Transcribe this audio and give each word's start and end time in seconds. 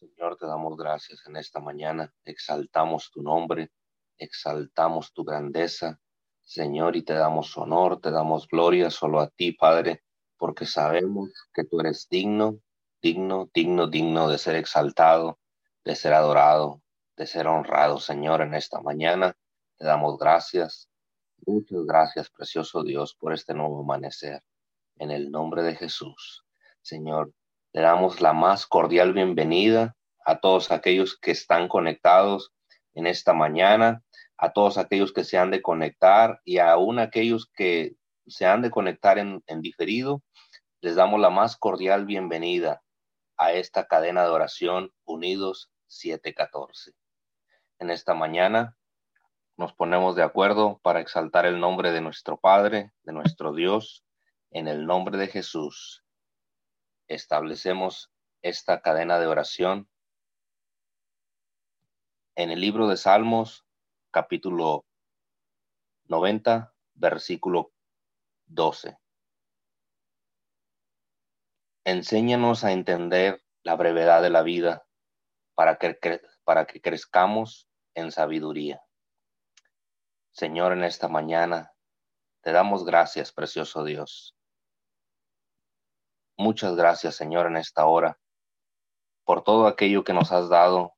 Señor, 0.00 0.38
te 0.38 0.46
damos 0.46 0.78
gracias 0.78 1.26
en 1.26 1.36
esta 1.36 1.60
mañana, 1.60 2.10
exaltamos 2.24 3.10
tu 3.10 3.22
nombre, 3.22 3.70
exaltamos 4.16 5.12
tu 5.12 5.24
grandeza, 5.24 6.00
Señor, 6.40 6.96
y 6.96 7.02
te 7.02 7.12
damos 7.12 7.54
honor, 7.58 8.00
te 8.00 8.10
damos 8.10 8.48
gloria 8.48 8.88
solo 8.88 9.20
a 9.20 9.28
ti, 9.28 9.52
Padre, 9.52 10.02
porque 10.38 10.64
sabemos 10.64 11.28
que 11.52 11.64
tú 11.64 11.80
eres 11.80 12.08
digno, 12.08 12.60
digno, 13.02 13.50
digno, 13.52 13.88
digno 13.88 14.26
de 14.30 14.38
ser 14.38 14.56
exaltado, 14.56 15.38
de 15.84 15.94
ser 15.94 16.14
adorado, 16.14 16.80
de 17.14 17.26
ser 17.26 17.46
honrado, 17.46 17.98
Señor, 17.98 18.40
en 18.40 18.54
esta 18.54 18.80
mañana. 18.80 19.36
Te 19.76 19.84
damos 19.84 20.16
gracias, 20.16 20.88
muchas 21.44 21.84
gracias, 21.84 22.30
precioso 22.30 22.82
Dios, 22.82 23.14
por 23.20 23.34
este 23.34 23.52
nuevo 23.52 23.80
amanecer. 23.80 24.42
En 24.96 25.10
el 25.10 25.30
nombre 25.30 25.62
de 25.62 25.76
Jesús, 25.76 26.46
Señor, 26.80 27.34
le 27.72 27.82
damos 27.82 28.20
la 28.20 28.32
más 28.32 28.66
cordial 28.66 29.12
bienvenida 29.12 29.96
a 30.24 30.40
todos 30.40 30.72
aquellos 30.72 31.16
que 31.16 31.30
están 31.30 31.68
conectados 31.68 32.52
en 32.94 33.06
esta 33.06 33.32
mañana, 33.32 34.02
a 34.36 34.52
todos 34.52 34.76
aquellos 34.76 35.12
que 35.12 35.22
se 35.22 35.38
han 35.38 35.52
de 35.52 35.62
conectar 35.62 36.40
y 36.44 36.58
aún 36.58 36.98
aquellos 36.98 37.48
que 37.54 37.94
se 38.26 38.44
han 38.44 38.62
de 38.62 38.70
conectar 38.70 39.18
en, 39.18 39.44
en 39.46 39.62
diferido. 39.62 40.22
Les 40.80 40.96
damos 40.96 41.20
la 41.20 41.30
más 41.30 41.56
cordial 41.56 42.06
bienvenida 42.06 42.82
a 43.36 43.52
esta 43.52 43.86
cadena 43.86 44.24
de 44.24 44.30
oración 44.30 44.92
Unidos 45.04 45.70
714. 45.86 46.92
En 47.78 47.90
esta 47.90 48.14
mañana 48.14 48.76
nos 49.56 49.72
ponemos 49.74 50.16
de 50.16 50.24
acuerdo 50.24 50.80
para 50.82 51.00
exaltar 51.00 51.46
el 51.46 51.60
nombre 51.60 51.92
de 51.92 52.00
nuestro 52.00 52.36
Padre, 52.36 52.90
de 53.04 53.12
nuestro 53.12 53.52
Dios, 53.52 54.04
en 54.50 54.66
el 54.66 54.86
nombre 54.86 55.18
de 55.18 55.28
Jesús 55.28 55.99
establecemos 57.10 58.12
esta 58.40 58.80
cadena 58.80 59.18
de 59.18 59.26
oración 59.26 59.90
en 62.36 62.50
el 62.50 62.60
libro 62.60 62.86
de 62.86 62.96
Salmos, 62.96 63.66
capítulo 64.12 64.86
90, 66.04 66.72
versículo 66.94 67.72
12. 68.46 68.96
Enséñanos 71.84 72.62
a 72.62 72.72
entender 72.72 73.44
la 73.64 73.74
brevedad 73.74 74.22
de 74.22 74.30
la 74.30 74.42
vida 74.42 74.86
para 75.56 75.76
que, 75.76 75.98
para 76.44 76.66
que 76.66 76.80
crezcamos 76.80 77.68
en 77.94 78.12
sabiduría. 78.12 78.82
Señor, 80.30 80.72
en 80.72 80.84
esta 80.84 81.08
mañana 81.08 81.72
te 82.42 82.52
damos 82.52 82.84
gracias, 82.84 83.32
precioso 83.32 83.82
Dios 83.84 84.36
Muchas 86.40 86.74
gracias, 86.74 87.16
Señor, 87.16 87.48
en 87.48 87.58
esta 87.58 87.84
hora, 87.84 88.18
por 89.26 89.44
todo 89.44 89.66
aquello 89.66 90.04
que 90.04 90.14
nos 90.14 90.32
has 90.32 90.48
dado, 90.48 90.94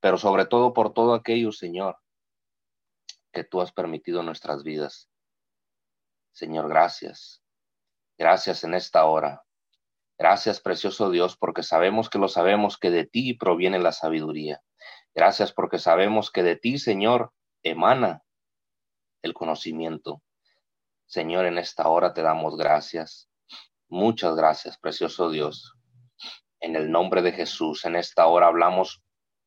pero 0.00 0.18
sobre 0.18 0.46
todo 0.46 0.72
por 0.72 0.92
todo 0.92 1.14
aquello, 1.14 1.52
Señor, 1.52 1.96
que 3.32 3.44
tú 3.44 3.60
has 3.60 3.70
permitido 3.70 4.18
en 4.18 4.26
nuestras 4.26 4.64
vidas. 4.64 5.08
Señor, 6.32 6.68
gracias. 6.68 7.44
Gracias 8.18 8.64
en 8.64 8.74
esta 8.74 9.04
hora. 9.04 9.44
Gracias, 10.18 10.60
precioso 10.60 11.10
Dios, 11.10 11.36
porque 11.36 11.62
sabemos 11.62 12.10
que 12.10 12.18
lo 12.18 12.26
sabemos 12.26 12.76
que 12.76 12.90
de 12.90 13.06
ti 13.06 13.34
proviene 13.34 13.78
la 13.78 13.92
sabiduría. 13.92 14.60
Gracias 15.14 15.52
porque 15.52 15.78
sabemos 15.78 16.32
que 16.32 16.42
de 16.42 16.56
ti, 16.56 16.78
Señor, 16.78 17.32
emana 17.62 18.24
el 19.22 19.34
conocimiento. 19.34 20.20
Señor, 21.06 21.46
en 21.46 21.58
esta 21.58 21.86
hora 21.86 22.12
te 22.12 22.22
damos 22.22 22.56
gracias. 22.56 23.28
Muchas 23.88 24.34
gracias, 24.34 24.78
precioso 24.78 25.30
Dios. 25.30 25.74
En 26.60 26.74
el 26.74 26.90
nombre 26.90 27.20
de 27.20 27.32
Jesús, 27.32 27.84
en 27.84 27.96
esta 27.96 28.26
hora 28.26 28.46
hablamos 28.46 29.02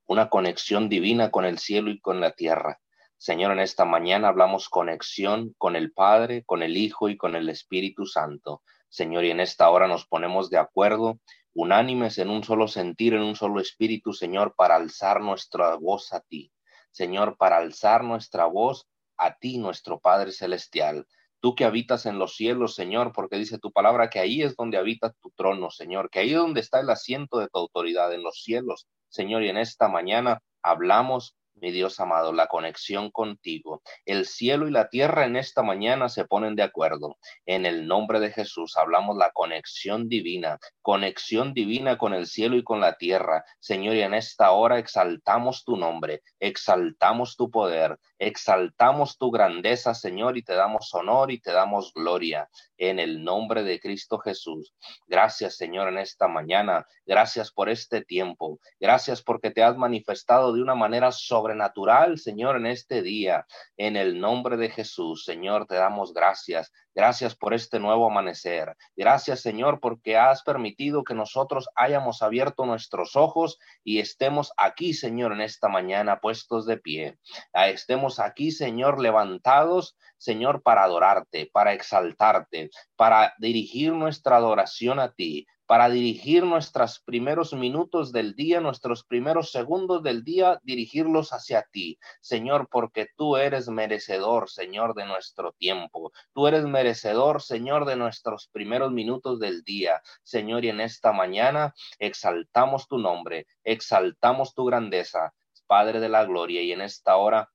una 0.06 0.30
conexión 0.30 0.90
divina 0.90 1.32
con 1.32 1.44
el 1.44 1.58
cielo 1.58 1.90
y 1.90 2.00
con 2.00 2.20
la 2.20 2.32
tierra. 2.32 2.80
Señor, 3.18 3.52
en 3.52 3.60
esta 3.60 3.84
mañana 3.84 4.28
hablamos 4.28 4.70
conexión 4.70 5.56
con 5.58 5.76
el 5.76 5.92
Padre, 5.92 6.44
con 6.45 6.61
el 6.61 6.78
Hijo 6.78 7.10
y 7.10 7.17
con 7.17 7.36
el 7.36 7.50
Espíritu 7.50 8.06
Santo. 8.06 8.61
Señor, 8.89 9.26
y 9.26 9.32
en 9.32 9.39
esta 9.39 9.70
hora 9.70 9.88
nos 9.88 10.06
ponemos 10.06 10.52
de 10.52 10.60
acuerdo, 10.60 11.20
unánimes 11.54 12.20
en 12.20 12.30
un 12.30 12.44
solo 12.44 12.67
sentir, 12.67 13.16
en 13.16 13.23
un 13.23 13.36
solo 13.36 13.60
espíritu, 13.60 14.14
Señor, 14.14 14.54
para 14.56 14.76
alzar 14.76 15.20
nuestra 15.20 15.76
voz 15.76 16.14
a 16.14 16.22
ti. 16.22 16.52
Señor, 16.92 17.38
para 17.38 17.58
alzar 17.58 18.04
nuestra 18.04 18.45
voz 18.45 18.88
a 19.17 19.36
ti, 19.36 19.58
nuestro 19.58 20.00
Padre 20.00 20.32
Celestial 20.32 21.08
tú 21.39 21.55
que 21.55 21.65
habitas 21.65 22.05
en 22.05 22.20
los 22.20 22.36
cielos, 22.36 22.75
Señor, 22.75 23.11
porque 23.14 23.37
dice 23.37 23.59
tu 23.59 23.71
palabra 23.71 24.09
que 24.09 24.20
ahí 24.20 24.42
es 24.42 24.55
donde 24.55 24.77
habita 24.77 25.14
tu 25.21 25.31
trono, 25.31 25.70
Señor, 25.70 26.09
que 26.09 26.20
ahí 26.20 26.31
es 26.31 26.37
donde 26.37 26.61
está 26.61 26.80
el 26.80 26.89
asiento 26.89 27.39
de 27.39 27.48
tu 27.48 27.59
autoridad 27.59 28.14
en 28.14 28.23
los 28.23 28.42
cielos, 28.43 28.87
Señor, 29.09 29.43
y 29.43 29.49
en 29.49 29.58
esta 29.58 29.87
mañana 29.87 30.42
hablamos 30.61 31.36
mi 31.62 31.72
Dios 31.72 32.00
amado, 32.00 32.34
la 32.34 32.48
conexión 32.48 33.12
contigo. 33.12 33.82
El 34.06 34.26
cielo 34.26 34.68
y 34.68 34.72
la 34.72 34.90
tierra 34.90 35.26
en 35.26 35.36
esta 35.36 35.64
mañana 35.64 36.10
se 36.10 36.26
ponen 36.26 36.56
de 36.56 36.64
acuerdo. 36.64 37.18
En 37.45 37.66
el 37.66 37.88
nombre 37.88 38.20
de 38.20 38.32
Jesús 38.32 38.78
hablamos 38.78 39.18
la 39.18 39.32
conexión 39.32 40.10
divina, 40.10 40.60
conexión 40.82 41.54
divina 41.54 41.98
con 41.98 42.14
el 42.14 42.28
cielo 42.28 42.58
y 42.58 42.64
con 42.64 42.80
la 42.80 42.98
tierra. 42.98 43.44
Señor, 43.60 43.96
y 43.96 44.02
en 44.02 44.14
esta 44.14 44.52
hora 44.52 44.80
exaltamos 44.80 45.64
tu 45.64 45.78
nombre, 45.78 46.22
exaltamos 46.40 47.36
tu 47.36 47.50
poder, 47.50 47.98
exaltamos 48.20 49.17
tu 49.17 49.32
grandeza, 49.32 49.94
Señor, 49.94 50.38
y 50.38 50.44
te 50.44 50.54
damos 50.54 50.94
honor 50.94 51.32
y 51.32 51.40
te 51.40 51.52
damos 51.52 51.92
gloria 51.94 52.50
en 52.78 53.00
el 53.00 53.23
nombre 53.23 53.64
de 53.64 53.80
Cristo 53.80 54.20
Jesús. 54.20 54.73
Gracias, 55.08 55.58
Señor, 55.58 55.88
en 55.88 55.98
esta 55.98 56.28
mañana. 56.28 56.86
Gracias 57.06 57.52
por 57.52 57.70
este 57.70 58.04
tiempo. 58.04 58.60
Gracias 58.80 59.22
porque 59.22 59.52
te 59.52 59.64
has 59.64 59.78
manifestado 59.78 60.54
de 60.54 60.62
una 60.62 60.76
manera 60.76 61.12
sobrenatural, 61.48 62.20
Señor, 62.20 62.58
en 62.58 62.66
este 62.66 63.02
día. 63.02 63.46
En 63.78 63.96
el 63.96 64.20
nombre 64.20 64.58
de 64.58 64.70
Jesús, 64.70 65.24
Señor, 65.24 65.66
te 65.66 65.76
damos 65.76 66.14
gracias. 66.14 66.72
Gracias 66.94 67.36
por 67.36 67.54
este 67.54 67.80
nuevo 67.80 68.08
amanecer. 68.08 68.76
Gracias, 68.96 69.42
Señor, 69.42 69.80
porque 69.80 70.18
has 70.18 70.44
permitido 70.44 71.04
que 71.04 71.14
nosotros 71.14 71.70
hayamos 71.76 72.22
abierto 72.22 72.66
nuestros 72.66 73.16
ojos 73.16 73.60
y 73.84 74.00
estemos 74.00 74.52
aquí, 74.58 74.94
Señor, 74.94 75.32
en 75.32 75.42
esta 75.42 75.70
mañana 75.70 76.20
puestos 76.20 76.66
de 76.66 76.78
pie. 76.78 77.18
Ah, 77.54 77.70
estemos 77.70 78.20
aquí, 78.20 78.52
Señor, 78.52 79.00
levantados, 79.00 79.96
Señor, 80.18 80.64
para 80.64 80.84
adorarte, 80.84 81.50
para 81.54 81.74
exaltarte, 81.74 82.72
para 82.98 83.34
dirigir 83.38 83.94
nuestra 83.94 84.38
adoración 84.38 85.00
a 85.00 85.14
ti, 85.14 85.46
para 85.67 85.89
dirigir 85.89 86.44
nuestros 86.44 87.02
primeros 87.02 87.54
minutos 87.54 88.14
del 88.14 88.36
día, 88.36 88.61
nuestros 88.61 89.04
primeros 89.04 89.52
segundos 89.52 90.02
del 90.02 90.23
día, 90.23 90.60
dirigirlos 90.64 91.33
hacia 91.33 91.64
ti, 91.72 92.00
Señor, 92.22 92.70
porque 92.72 93.08
tú 93.17 93.36
eres 93.36 93.67
merecedor, 93.67 94.50
Señor, 94.50 94.95
de 94.95 95.05
nuestro 95.05 95.52
tiempo. 95.52 96.14
Tú 96.33 96.48
eres 96.48 96.64
merecedor, 96.64 97.42
Señor, 97.42 97.86
de 97.86 97.98
nuestros 97.98 98.48
primeros 98.48 98.94
minutos 98.94 99.39
del 99.39 99.64
día, 99.64 100.02
Señor, 100.23 100.64
y 100.64 100.70
en 100.70 100.80
esta 100.80 101.11
mañana 101.11 101.73
exaltamos 101.99 102.88
tu 102.88 102.98
nombre, 102.98 103.45
exaltamos 103.64 104.55
tu 104.55 104.66
grandeza, 104.66 105.34
Padre 105.67 105.99
de 105.99 106.08
la 106.08 106.23
gloria, 106.23 106.61
y 106.61 106.72
en 106.72 106.80
esta 106.80 107.17
hora 107.17 107.49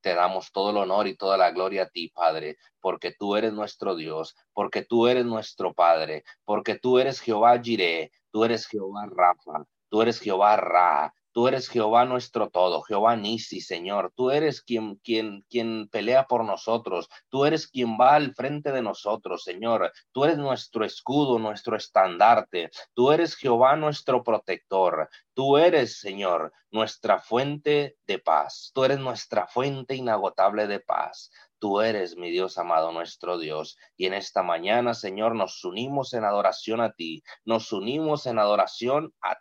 te 0.00 0.14
damos 0.14 0.52
todo 0.52 0.70
el 0.70 0.76
honor 0.76 1.06
y 1.06 1.16
toda 1.16 1.36
la 1.36 1.50
gloria 1.50 1.84
a 1.84 1.88
ti, 1.88 2.08
Padre, 2.08 2.56
porque 2.80 3.12
tú 3.12 3.36
eres 3.36 3.52
nuestro 3.52 3.94
Dios, 3.94 4.36
porque 4.52 4.84
tú 4.84 5.06
eres 5.06 5.24
nuestro 5.24 5.74
Padre, 5.74 6.24
porque 6.44 6.78
tú 6.78 6.98
eres 6.98 7.20
Jehová 7.20 7.60
Jireh, 7.60 8.10
tú 8.30 8.44
eres 8.44 8.66
Jehová 8.66 9.06
Rafa, 9.10 9.64
tú 9.88 10.02
eres 10.02 10.20
Jehová 10.20 10.56
Ra, 10.56 11.14
Tú 11.32 11.46
eres 11.46 11.68
Jehová 11.68 12.04
nuestro 12.04 12.50
todo, 12.50 12.82
Jehová 12.82 13.16
Nisi, 13.16 13.60
Señor. 13.60 14.12
Tú 14.16 14.30
eres 14.30 14.62
quien, 14.62 14.96
quien, 14.96 15.44
quien 15.48 15.88
pelea 15.88 16.26
por 16.26 16.44
nosotros. 16.44 17.08
Tú 17.28 17.44
eres 17.44 17.68
quien 17.68 17.98
va 17.98 18.14
al 18.14 18.34
frente 18.34 18.72
de 18.72 18.82
nosotros, 18.82 19.44
Señor. 19.44 19.92
Tú 20.12 20.24
eres 20.24 20.38
nuestro 20.38 20.84
escudo, 20.84 21.38
nuestro 21.38 21.76
estandarte. 21.76 22.70
Tú 22.94 23.12
eres 23.12 23.36
Jehová 23.36 23.76
nuestro 23.76 24.24
protector. 24.24 25.08
Tú 25.34 25.56
eres, 25.56 26.00
Señor, 26.00 26.52
nuestra 26.70 27.20
fuente 27.20 27.96
de 28.06 28.18
paz. 28.18 28.72
Tú 28.74 28.84
eres 28.84 28.98
nuestra 28.98 29.46
fuente 29.46 29.94
inagotable 29.94 30.66
de 30.66 30.80
paz. 30.80 31.30
Tú 31.60 31.80
eres, 31.80 32.16
mi 32.16 32.30
Dios 32.30 32.56
amado, 32.58 32.92
nuestro 32.92 33.38
Dios. 33.38 33.76
Y 33.96 34.06
en 34.06 34.14
esta 34.14 34.42
mañana, 34.42 34.94
Señor, 34.94 35.34
nos 35.34 35.64
unimos 35.64 36.14
en 36.14 36.24
adoración 36.24 36.80
a 36.80 36.92
ti. 36.92 37.22
Nos 37.44 37.72
unimos 37.72 38.26
en 38.26 38.38
adoración 38.38 39.12
a 39.20 39.36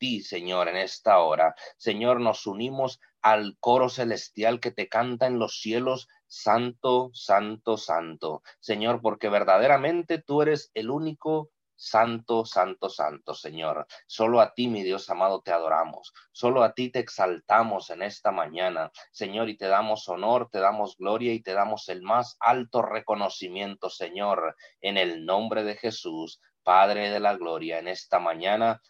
ti 0.00 0.22
Señor, 0.22 0.68
en 0.68 0.76
esta 0.76 1.20
hora. 1.20 1.54
Señor, 1.76 2.20
nos 2.20 2.46
unimos 2.46 3.00
al 3.22 3.56
coro 3.60 3.88
celestial 3.88 4.58
que 4.58 4.72
te 4.72 4.88
canta 4.88 5.26
en 5.26 5.38
los 5.38 5.60
cielos, 5.60 6.08
Santo, 6.26 7.10
Santo, 7.12 7.76
Santo. 7.76 8.42
Señor, 8.58 9.00
porque 9.02 9.28
verdaderamente 9.28 10.18
tú 10.18 10.42
eres 10.42 10.70
el 10.74 10.90
único 10.90 11.50
Santo, 11.82 12.44
santo, 12.44 12.90
santo, 12.90 13.32
Señor. 13.32 13.86
Solo 14.06 14.42
a 14.42 14.52
ti, 14.52 14.68
mi 14.68 14.82
Dios 14.82 15.08
amado, 15.08 15.40
te 15.40 15.50
adoramos. 15.50 16.12
Solo 16.30 16.62
a 16.62 16.74
ti 16.74 16.90
te 16.90 16.98
exaltamos 16.98 17.88
en 17.88 18.02
esta 18.02 18.30
mañana, 18.30 18.92
Señor, 19.12 19.48
y 19.48 19.56
te 19.56 19.66
damos 19.66 20.06
honor, 20.10 20.50
te 20.52 20.58
damos 20.60 20.98
gloria 20.98 21.32
y 21.32 21.40
te 21.40 21.54
damos 21.54 21.88
el 21.88 22.02
más 22.02 22.36
alto 22.38 22.82
reconocimiento, 22.82 23.88
Señor, 23.88 24.56
en 24.82 24.98
el 24.98 25.24
nombre 25.24 25.64
de 25.64 25.74
Jesús, 25.74 26.42
Padre 26.62 27.08
de 27.08 27.18
la 27.18 27.34
Gloria. 27.38 27.78
En 27.78 27.88
esta 27.88 28.18
mañana 28.18 28.82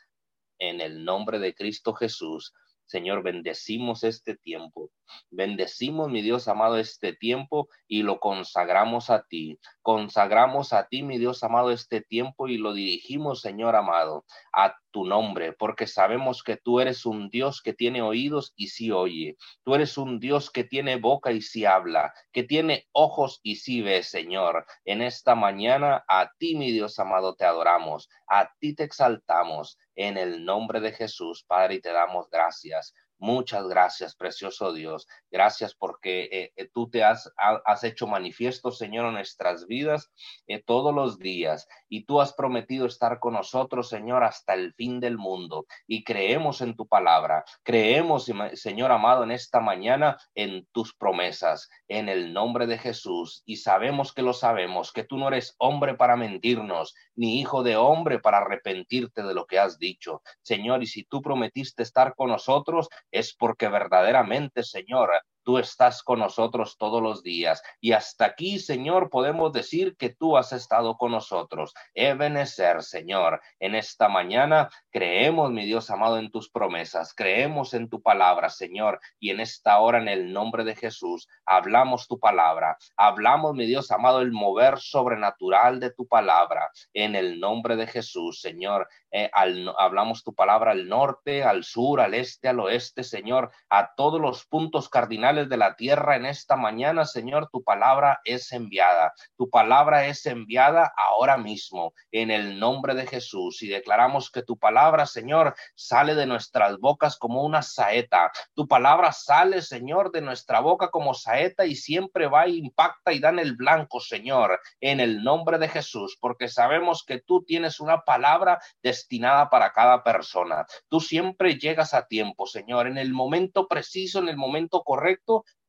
En 0.60 0.80
el 0.80 1.04
nombre 1.04 1.38
de 1.38 1.54
Cristo 1.54 1.94
Jesús, 1.94 2.52
Señor, 2.84 3.22
bendecimos 3.22 4.04
este 4.04 4.36
tiempo. 4.36 4.92
Bendecimos, 5.30 6.08
mi 6.10 6.22
Dios 6.22 6.48
amado, 6.48 6.78
este 6.78 7.12
tiempo 7.12 7.68
y 7.86 8.02
lo 8.02 8.20
consagramos 8.20 9.10
a 9.10 9.22
ti. 9.22 9.58
Consagramos 9.82 10.72
a 10.72 10.88
ti, 10.88 11.02
mi 11.02 11.18
Dios 11.18 11.42
amado, 11.42 11.70
este 11.70 12.00
tiempo 12.00 12.48
y 12.48 12.58
lo 12.58 12.72
dirigimos, 12.72 13.40
Señor 13.40 13.76
amado, 13.76 14.24
a 14.52 14.76
tu 14.90 15.04
nombre, 15.04 15.52
porque 15.52 15.86
sabemos 15.86 16.42
que 16.42 16.56
tú 16.56 16.80
eres 16.80 17.06
un 17.06 17.30
Dios 17.30 17.62
que 17.62 17.72
tiene 17.72 18.02
oídos 18.02 18.52
y 18.56 18.68
sí 18.68 18.90
oye. 18.90 19.36
Tú 19.64 19.74
eres 19.74 19.96
un 19.98 20.18
Dios 20.18 20.50
que 20.50 20.64
tiene 20.64 20.96
boca 20.96 21.32
y 21.32 21.42
sí 21.42 21.64
habla, 21.64 22.12
que 22.32 22.42
tiene 22.42 22.88
ojos 22.92 23.40
y 23.42 23.56
sí 23.56 23.82
ve, 23.82 24.02
Señor. 24.02 24.66
En 24.84 25.02
esta 25.02 25.34
mañana 25.34 26.04
a 26.08 26.30
ti, 26.38 26.56
mi 26.56 26.72
Dios 26.72 26.98
amado, 26.98 27.34
te 27.34 27.44
adoramos, 27.44 28.08
a 28.26 28.50
ti 28.58 28.74
te 28.74 28.84
exaltamos 28.84 29.78
en 29.94 30.16
el 30.16 30.44
nombre 30.44 30.80
de 30.80 30.92
Jesús, 30.92 31.44
Padre, 31.46 31.76
y 31.76 31.80
te 31.80 31.92
damos 31.92 32.28
gracias. 32.30 32.94
Muchas 33.22 33.68
gracias, 33.68 34.16
precioso 34.16 34.72
Dios. 34.72 35.06
Gracias 35.30 35.74
porque 35.74 36.22
eh, 36.32 36.52
eh, 36.56 36.70
tú 36.72 36.88
te 36.88 37.04
has, 37.04 37.30
has, 37.36 37.84
hecho 37.84 38.06
manifiesto, 38.06 38.70
Señor, 38.70 39.04
en 39.04 39.12
nuestras 39.12 39.66
vidas 39.66 40.10
eh, 40.46 40.62
todos 40.64 40.94
los 40.94 41.18
días. 41.18 41.68
Y 41.90 42.06
tú 42.06 42.22
has 42.22 42.32
prometido 42.32 42.86
estar 42.86 43.20
con 43.20 43.34
nosotros, 43.34 43.90
Señor, 43.90 44.24
hasta 44.24 44.54
el 44.54 44.72
fin 44.72 45.00
del 45.00 45.18
mundo. 45.18 45.66
Y 45.86 46.02
creemos 46.02 46.62
en 46.62 46.74
tu 46.74 46.88
palabra. 46.88 47.44
Creemos, 47.62 48.30
Señor 48.54 48.90
amado, 48.90 49.24
en 49.24 49.32
esta 49.32 49.60
mañana 49.60 50.16
en 50.34 50.66
tus 50.72 50.94
promesas, 50.94 51.68
en 51.88 52.08
el 52.08 52.32
nombre 52.32 52.66
de 52.66 52.78
Jesús. 52.78 53.42
Y 53.44 53.56
sabemos 53.56 54.14
que 54.14 54.22
lo 54.22 54.32
sabemos, 54.32 54.92
que 54.92 55.04
tú 55.04 55.18
no 55.18 55.28
eres 55.28 55.54
hombre 55.58 55.94
para 55.94 56.16
mentirnos, 56.16 56.94
ni 57.14 57.38
hijo 57.38 57.62
de 57.62 57.76
hombre 57.76 58.18
para 58.18 58.38
arrepentirte 58.38 59.22
de 59.22 59.34
lo 59.34 59.44
que 59.44 59.58
has 59.58 59.78
dicho. 59.78 60.22
Señor, 60.40 60.82
y 60.82 60.86
si 60.86 61.04
tú 61.04 61.20
prometiste 61.20 61.82
estar 61.82 62.14
con 62.14 62.30
nosotros, 62.30 62.88
es 63.10 63.34
porque 63.34 63.68
verdaderamente, 63.68 64.62
Señor, 64.62 65.10
tú 65.50 65.58
estás 65.58 66.04
con 66.04 66.20
nosotros 66.20 66.78
todos 66.78 67.02
los 67.02 67.24
días. 67.24 67.60
Y 67.80 67.90
hasta 67.90 68.24
aquí, 68.24 68.60
Señor, 68.60 69.10
podemos 69.10 69.52
decir 69.52 69.96
que 69.96 70.10
tú 70.10 70.36
has 70.36 70.52
estado 70.52 70.96
con 70.96 71.10
nosotros. 71.10 71.74
Ebenezer, 71.92 72.84
Señor, 72.84 73.40
en 73.58 73.74
esta 73.74 74.08
mañana 74.08 74.70
creemos, 74.92 75.50
mi 75.50 75.66
Dios 75.66 75.90
amado, 75.90 76.18
en 76.18 76.30
tus 76.30 76.48
promesas, 76.50 77.14
creemos 77.14 77.74
en 77.74 77.88
tu 77.88 78.00
palabra, 78.00 78.48
Señor, 78.48 79.00
y 79.18 79.30
en 79.30 79.40
esta 79.40 79.80
hora, 79.80 79.98
en 79.98 80.06
el 80.06 80.32
nombre 80.32 80.62
de 80.62 80.76
Jesús, 80.76 81.26
hablamos 81.44 82.06
tu 82.06 82.20
palabra, 82.20 82.78
hablamos, 82.96 83.54
mi 83.54 83.66
Dios 83.66 83.90
amado, 83.90 84.20
el 84.20 84.30
mover 84.30 84.78
sobrenatural 84.78 85.80
de 85.80 85.90
tu 85.90 86.06
palabra, 86.06 86.70
en 86.94 87.16
el 87.16 87.40
nombre 87.40 87.74
de 87.74 87.88
Jesús, 87.88 88.40
Señor. 88.40 88.88
Eh, 89.10 89.28
hablamos 89.76 90.22
tu 90.22 90.32
palabra 90.32 90.70
al 90.70 90.88
norte, 90.88 91.42
al 91.42 91.64
sur, 91.64 92.00
al 92.00 92.14
este, 92.14 92.46
al 92.46 92.60
oeste, 92.60 93.02
Señor, 93.02 93.50
a 93.68 93.94
todos 93.96 94.20
los 94.20 94.46
puntos 94.46 94.88
cardinales 94.88 95.39
de 95.48 95.56
la 95.56 95.76
tierra 95.76 96.16
en 96.16 96.26
esta 96.26 96.56
mañana, 96.56 97.04
Señor, 97.04 97.48
tu 97.50 97.62
palabra 97.62 98.20
es 98.24 98.52
enviada. 98.52 99.12
Tu 99.36 99.48
palabra 99.48 100.06
es 100.06 100.26
enviada 100.26 100.92
ahora 100.96 101.36
mismo 101.36 101.92
en 102.10 102.30
el 102.30 102.58
nombre 102.58 102.94
de 102.94 103.06
Jesús 103.06 103.62
y 103.62 103.68
declaramos 103.68 104.30
que 104.30 104.42
tu 104.42 104.58
palabra, 104.58 105.06
Señor, 105.06 105.54
sale 105.74 106.14
de 106.14 106.26
nuestras 106.26 106.78
bocas 106.78 107.16
como 107.16 107.42
una 107.44 107.62
saeta. 107.62 108.30
Tu 108.54 108.66
palabra 108.66 109.12
sale, 109.12 109.62
Señor, 109.62 110.10
de 110.10 110.20
nuestra 110.20 110.60
boca 110.60 110.90
como 110.90 111.14
saeta 111.14 111.66
y 111.66 111.76
siempre 111.76 112.26
va 112.26 112.44
e 112.44 112.50
impacta 112.50 113.12
y 113.12 113.20
da 113.20 113.30
en 113.30 113.38
el 113.38 113.56
blanco, 113.56 114.00
Señor, 114.00 114.60
en 114.80 115.00
el 115.00 115.22
nombre 115.22 115.58
de 115.58 115.68
Jesús, 115.68 116.16
porque 116.20 116.48
sabemos 116.48 117.04
que 117.04 117.20
tú 117.20 117.44
tienes 117.44 117.80
una 117.80 118.02
palabra 118.02 118.60
destinada 118.82 119.50
para 119.50 119.72
cada 119.72 120.02
persona. 120.02 120.66
Tú 120.88 121.00
siempre 121.00 121.58
llegas 121.58 121.94
a 121.94 122.06
tiempo, 122.06 122.46
Señor, 122.46 122.86
en 122.86 122.98
el 122.98 123.12
momento 123.12 123.68
preciso, 123.68 124.18
en 124.18 124.28
el 124.28 124.36
momento 124.36 124.82
correcto 124.82 125.19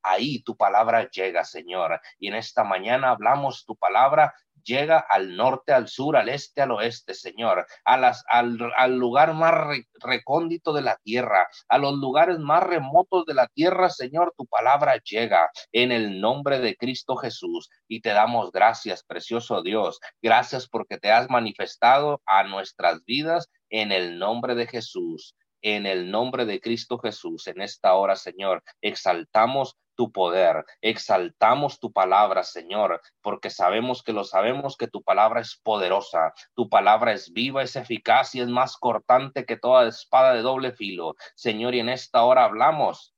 ahí 0.03 0.41
tu 0.43 0.55
palabra 0.55 1.09
llega, 1.09 1.43
Señor. 1.43 1.99
Y 2.19 2.27
en 2.27 2.35
esta 2.35 2.63
mañana 2.63 3.11
hablamos 3.11 3.65
tu 3.65 3.75
palabra 3.75 4.33
llega 4.63 4.99
al 4.99 5.35
norte, 5.35 5.73
al 5.73 5.87
sur, 5.87 6.15
al 6.15 6.29
este, 6.29 6.61
al 6.61 6.71
oeste, 6.71 7.13
Señor, 7.13 7.65
a 7.83 7.97
las, 7.97 8.23
al, 8.27 8.57
lugar 8.97 9.33
más 9.33 9.53
recóndito 9.99 10.73
de 10.73 10.81
la 10.81 10.97
tierra, 10.97 11.47
a 11.67 11.77
los 11.77 11.95
lugares 11.95 12.39
más 12.39 12.63
remotos 12.63 13.25
de 13.25 13.33
la 13.33 13.47
tierra, 13.47 13.89
Señor, 13.89 14.33
tu 14.37 14.45
palabra 14.45 14.97
llega. 15.03 15.49
En 15.71 15.91
el 15.91 16.21
nombre 16.21 16.59
de 16.59 16.75
Cristo 16.75 17.15
Jesús. 17.15 17.69
Y 17.87 18.01
te 18.01 18.09
damos 18.09 18.51
gracias, 18.51 19.03
precioso 19.03 19.61
Dios. 19.61 19.99
Gracias 20.21 20.67
porque 20.67 20.97
te 20.97 21.11
has 21.11 21.29
manifestado 21.29 22.21
a 22.25 22.43
nuestras 22.43 23.03
vidas 23.05 23.49
en 23.69 23.91
el 23.91 24.19
nombre 24.19 24.55
de 24.55 24.67
Jesús 24.67 25.35
en 25.61 25.85
el 25.85 26.11
nombre 26.11 26.45
de 26.45 26.59
Cristo 26.59 26.97
Jesús, 26.99 27.47
en 27.47 27.61
esta 27.61 27.93
hora, 27.95 28.15
Señor, 28.15 28.63
exaltamos 28.81 29.77
tu 29.95 30.11
poder, 30.11 30.65
exaltamos 30.81 31.79
tu 31.79 31.91
palabra, 31.91 32.43
Señor, 32.43 33.01
porque 33.21 33.49
sabemos 33.49 34.03
que 34.03 34.13
lo 34.13 34.23
sabemos 34.23 34.77
que 34.77 34.87
tu 34.87 35.03
palabra 35.03 35.41
es 35.41 35.59
poderosa, 35.63 36.33
tu 36.55 36.69
palabra 36.69 37.13
es 37.13 37.31
viva, 37.33 37.61
es 37.61 37.75
eficaz 37.75 38.33
y 38.35 38.41
es 38.41 38.47
más 38.47 38.77
cortante 38.77 39.45
que 39.45 39.57
toda 39.57 39.87
espada 39.87 40.33
de 40.33 40.41
doble 40.41 40.71
filo. 40.71 41.15
Señor, 41.35 41.75
y 41.75 41.79
en 41.79 41.89
esta 41.89 42.23
hora 42.23 42.45
hablamos 42.45 43.10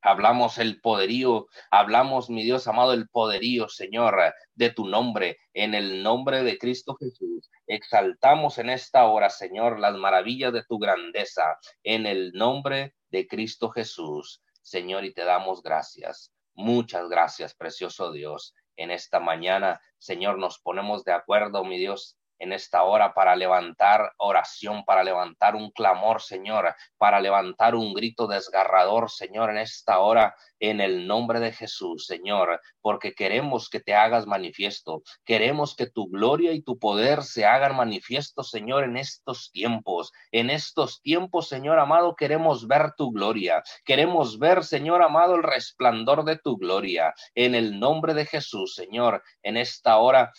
Hablamos 0.00 0.58
el 0.58 0.80
poderío, 0.80 1.46
hablamos, 1.70 2.30
mi 2.30 2.42
Dios 2.42 2.66
amado, 2.66 2.92
el 2.92 3.08
poderío, 3.08 3.68
Señor, 3.68 4.16
de 4.54 4.70
tu 4.70 4.86
nombre, 4.86 5.38
en 5.54 5.74
el 5.74 6.02
nombre 6.02 6.42
de 6.42 6.58
Cristo 6.58 6.96
Jesús. 6.96 7.50
Exaltamos 7.66 8.58
en 8.58 8.70
esta 8.70 9.06
hora, 9.06 9.30
Señor, 9.30 9.78
las 9.78 9.94
maravillas 9.94 10.52
de 10.52 10.64
tu 10.64 10.78
grandeza, 10.78 11.58
en 11.82 12.06
el 12.06 12.32
nombre 12.32 12.94
de 13.10 13.26
Cristo 13.26 13.70
Jesús, 13.70 14.42
Señor, 14.62 15.04
y 15.04 15.12
te 15.12 15.24
damos 15.24 15.62
gracias. 15.62 16.32
Muchas 16.54 17.08
gracias, 17.08 17.54
precioso 17.54 18.12
Dios. 18.12 18.54
En 18.76 18.90
esta 18.90 19.20
mañana, 19.20 19.80
Señor, 19.98 20.38
nos 20.38 20.58
ponemos 20.58 21.04
de 21.04 21.12
acuerdo, 21.12 21.64
mi 21.64 21.78
Dios, 21.78 22.16
en 22.38 22.52
esta 22.52 22.82
hora 22.82 23.14
para 23.14 23.36
levantar 23.36 24.12
oración, 24.18 24.84
para 24.84 25.04
levantar 25.04 25.54
un 25.54 25.70
clamor, 25.70 26.20
Señor, 26.20 26.74
para 26.98 27.20
levantar 27.20 27.74
un 27.74 27.94
grito 27.94 28.26
desgarrador, 28.26 29.10
Señor, 29.10 29.50
en 29.50 29.58
esta 29.58 30.00
hora, 30.00 30.34
en 30.58 30.80
el 30.80 31.06
nombre 31.06 31.40
de 31.40 31.52
Jesús, 31.52 32.06
Señor, 32.06 32.60
porque 32.80 33.14
queremos 33.14 33.68
que 33.68 33.80
te 33.80 33.94
hagas 33.94 34.26
manifiesto, 34.26 35.02
queremos 35.24 35.74
que 35.76 35.86
tu 35.86 36.08
gloria 36.08 36.52
y 36.52 36.62
tu 36.62 36.78
poder 36.78 37.22
se 37.22 37.44
hagan 37.44 37.76
manifiesto, 37.76 38.42
Señor, 38.42 38.84
en 38.84 38.96
estos 38.96 39.50
tiempos. 39.52 40.12
En 40.30 40.50
estos 40.50 41.00
tiempos, 41.02 41.48
Señor 41.48 41.78
amado, 41.78 42.14
queremos 42.16 42.66
ver 42.66 42.92
tu 42.96 43.12
gloria, 43.12 43.62
queremos 43.84 44.38
ver, 44.38 44.64
Señor 44.64 45.02
amado, 45.02 45.34
el 45.34 45.42
resplandor 45.42 46.24
de 46.24 46.38
tu 46.38 46.56
gloria. 46.56 47.14
En 47.34 47.54
el 47.54 47.78
nombre 47.78 48.14
de 48.14 48.26
Jesús, 48.26 48.74
Señor, 48.74 49.22
en 49.42 49.56
esta 49.56 49.98
hora 49.98 50.32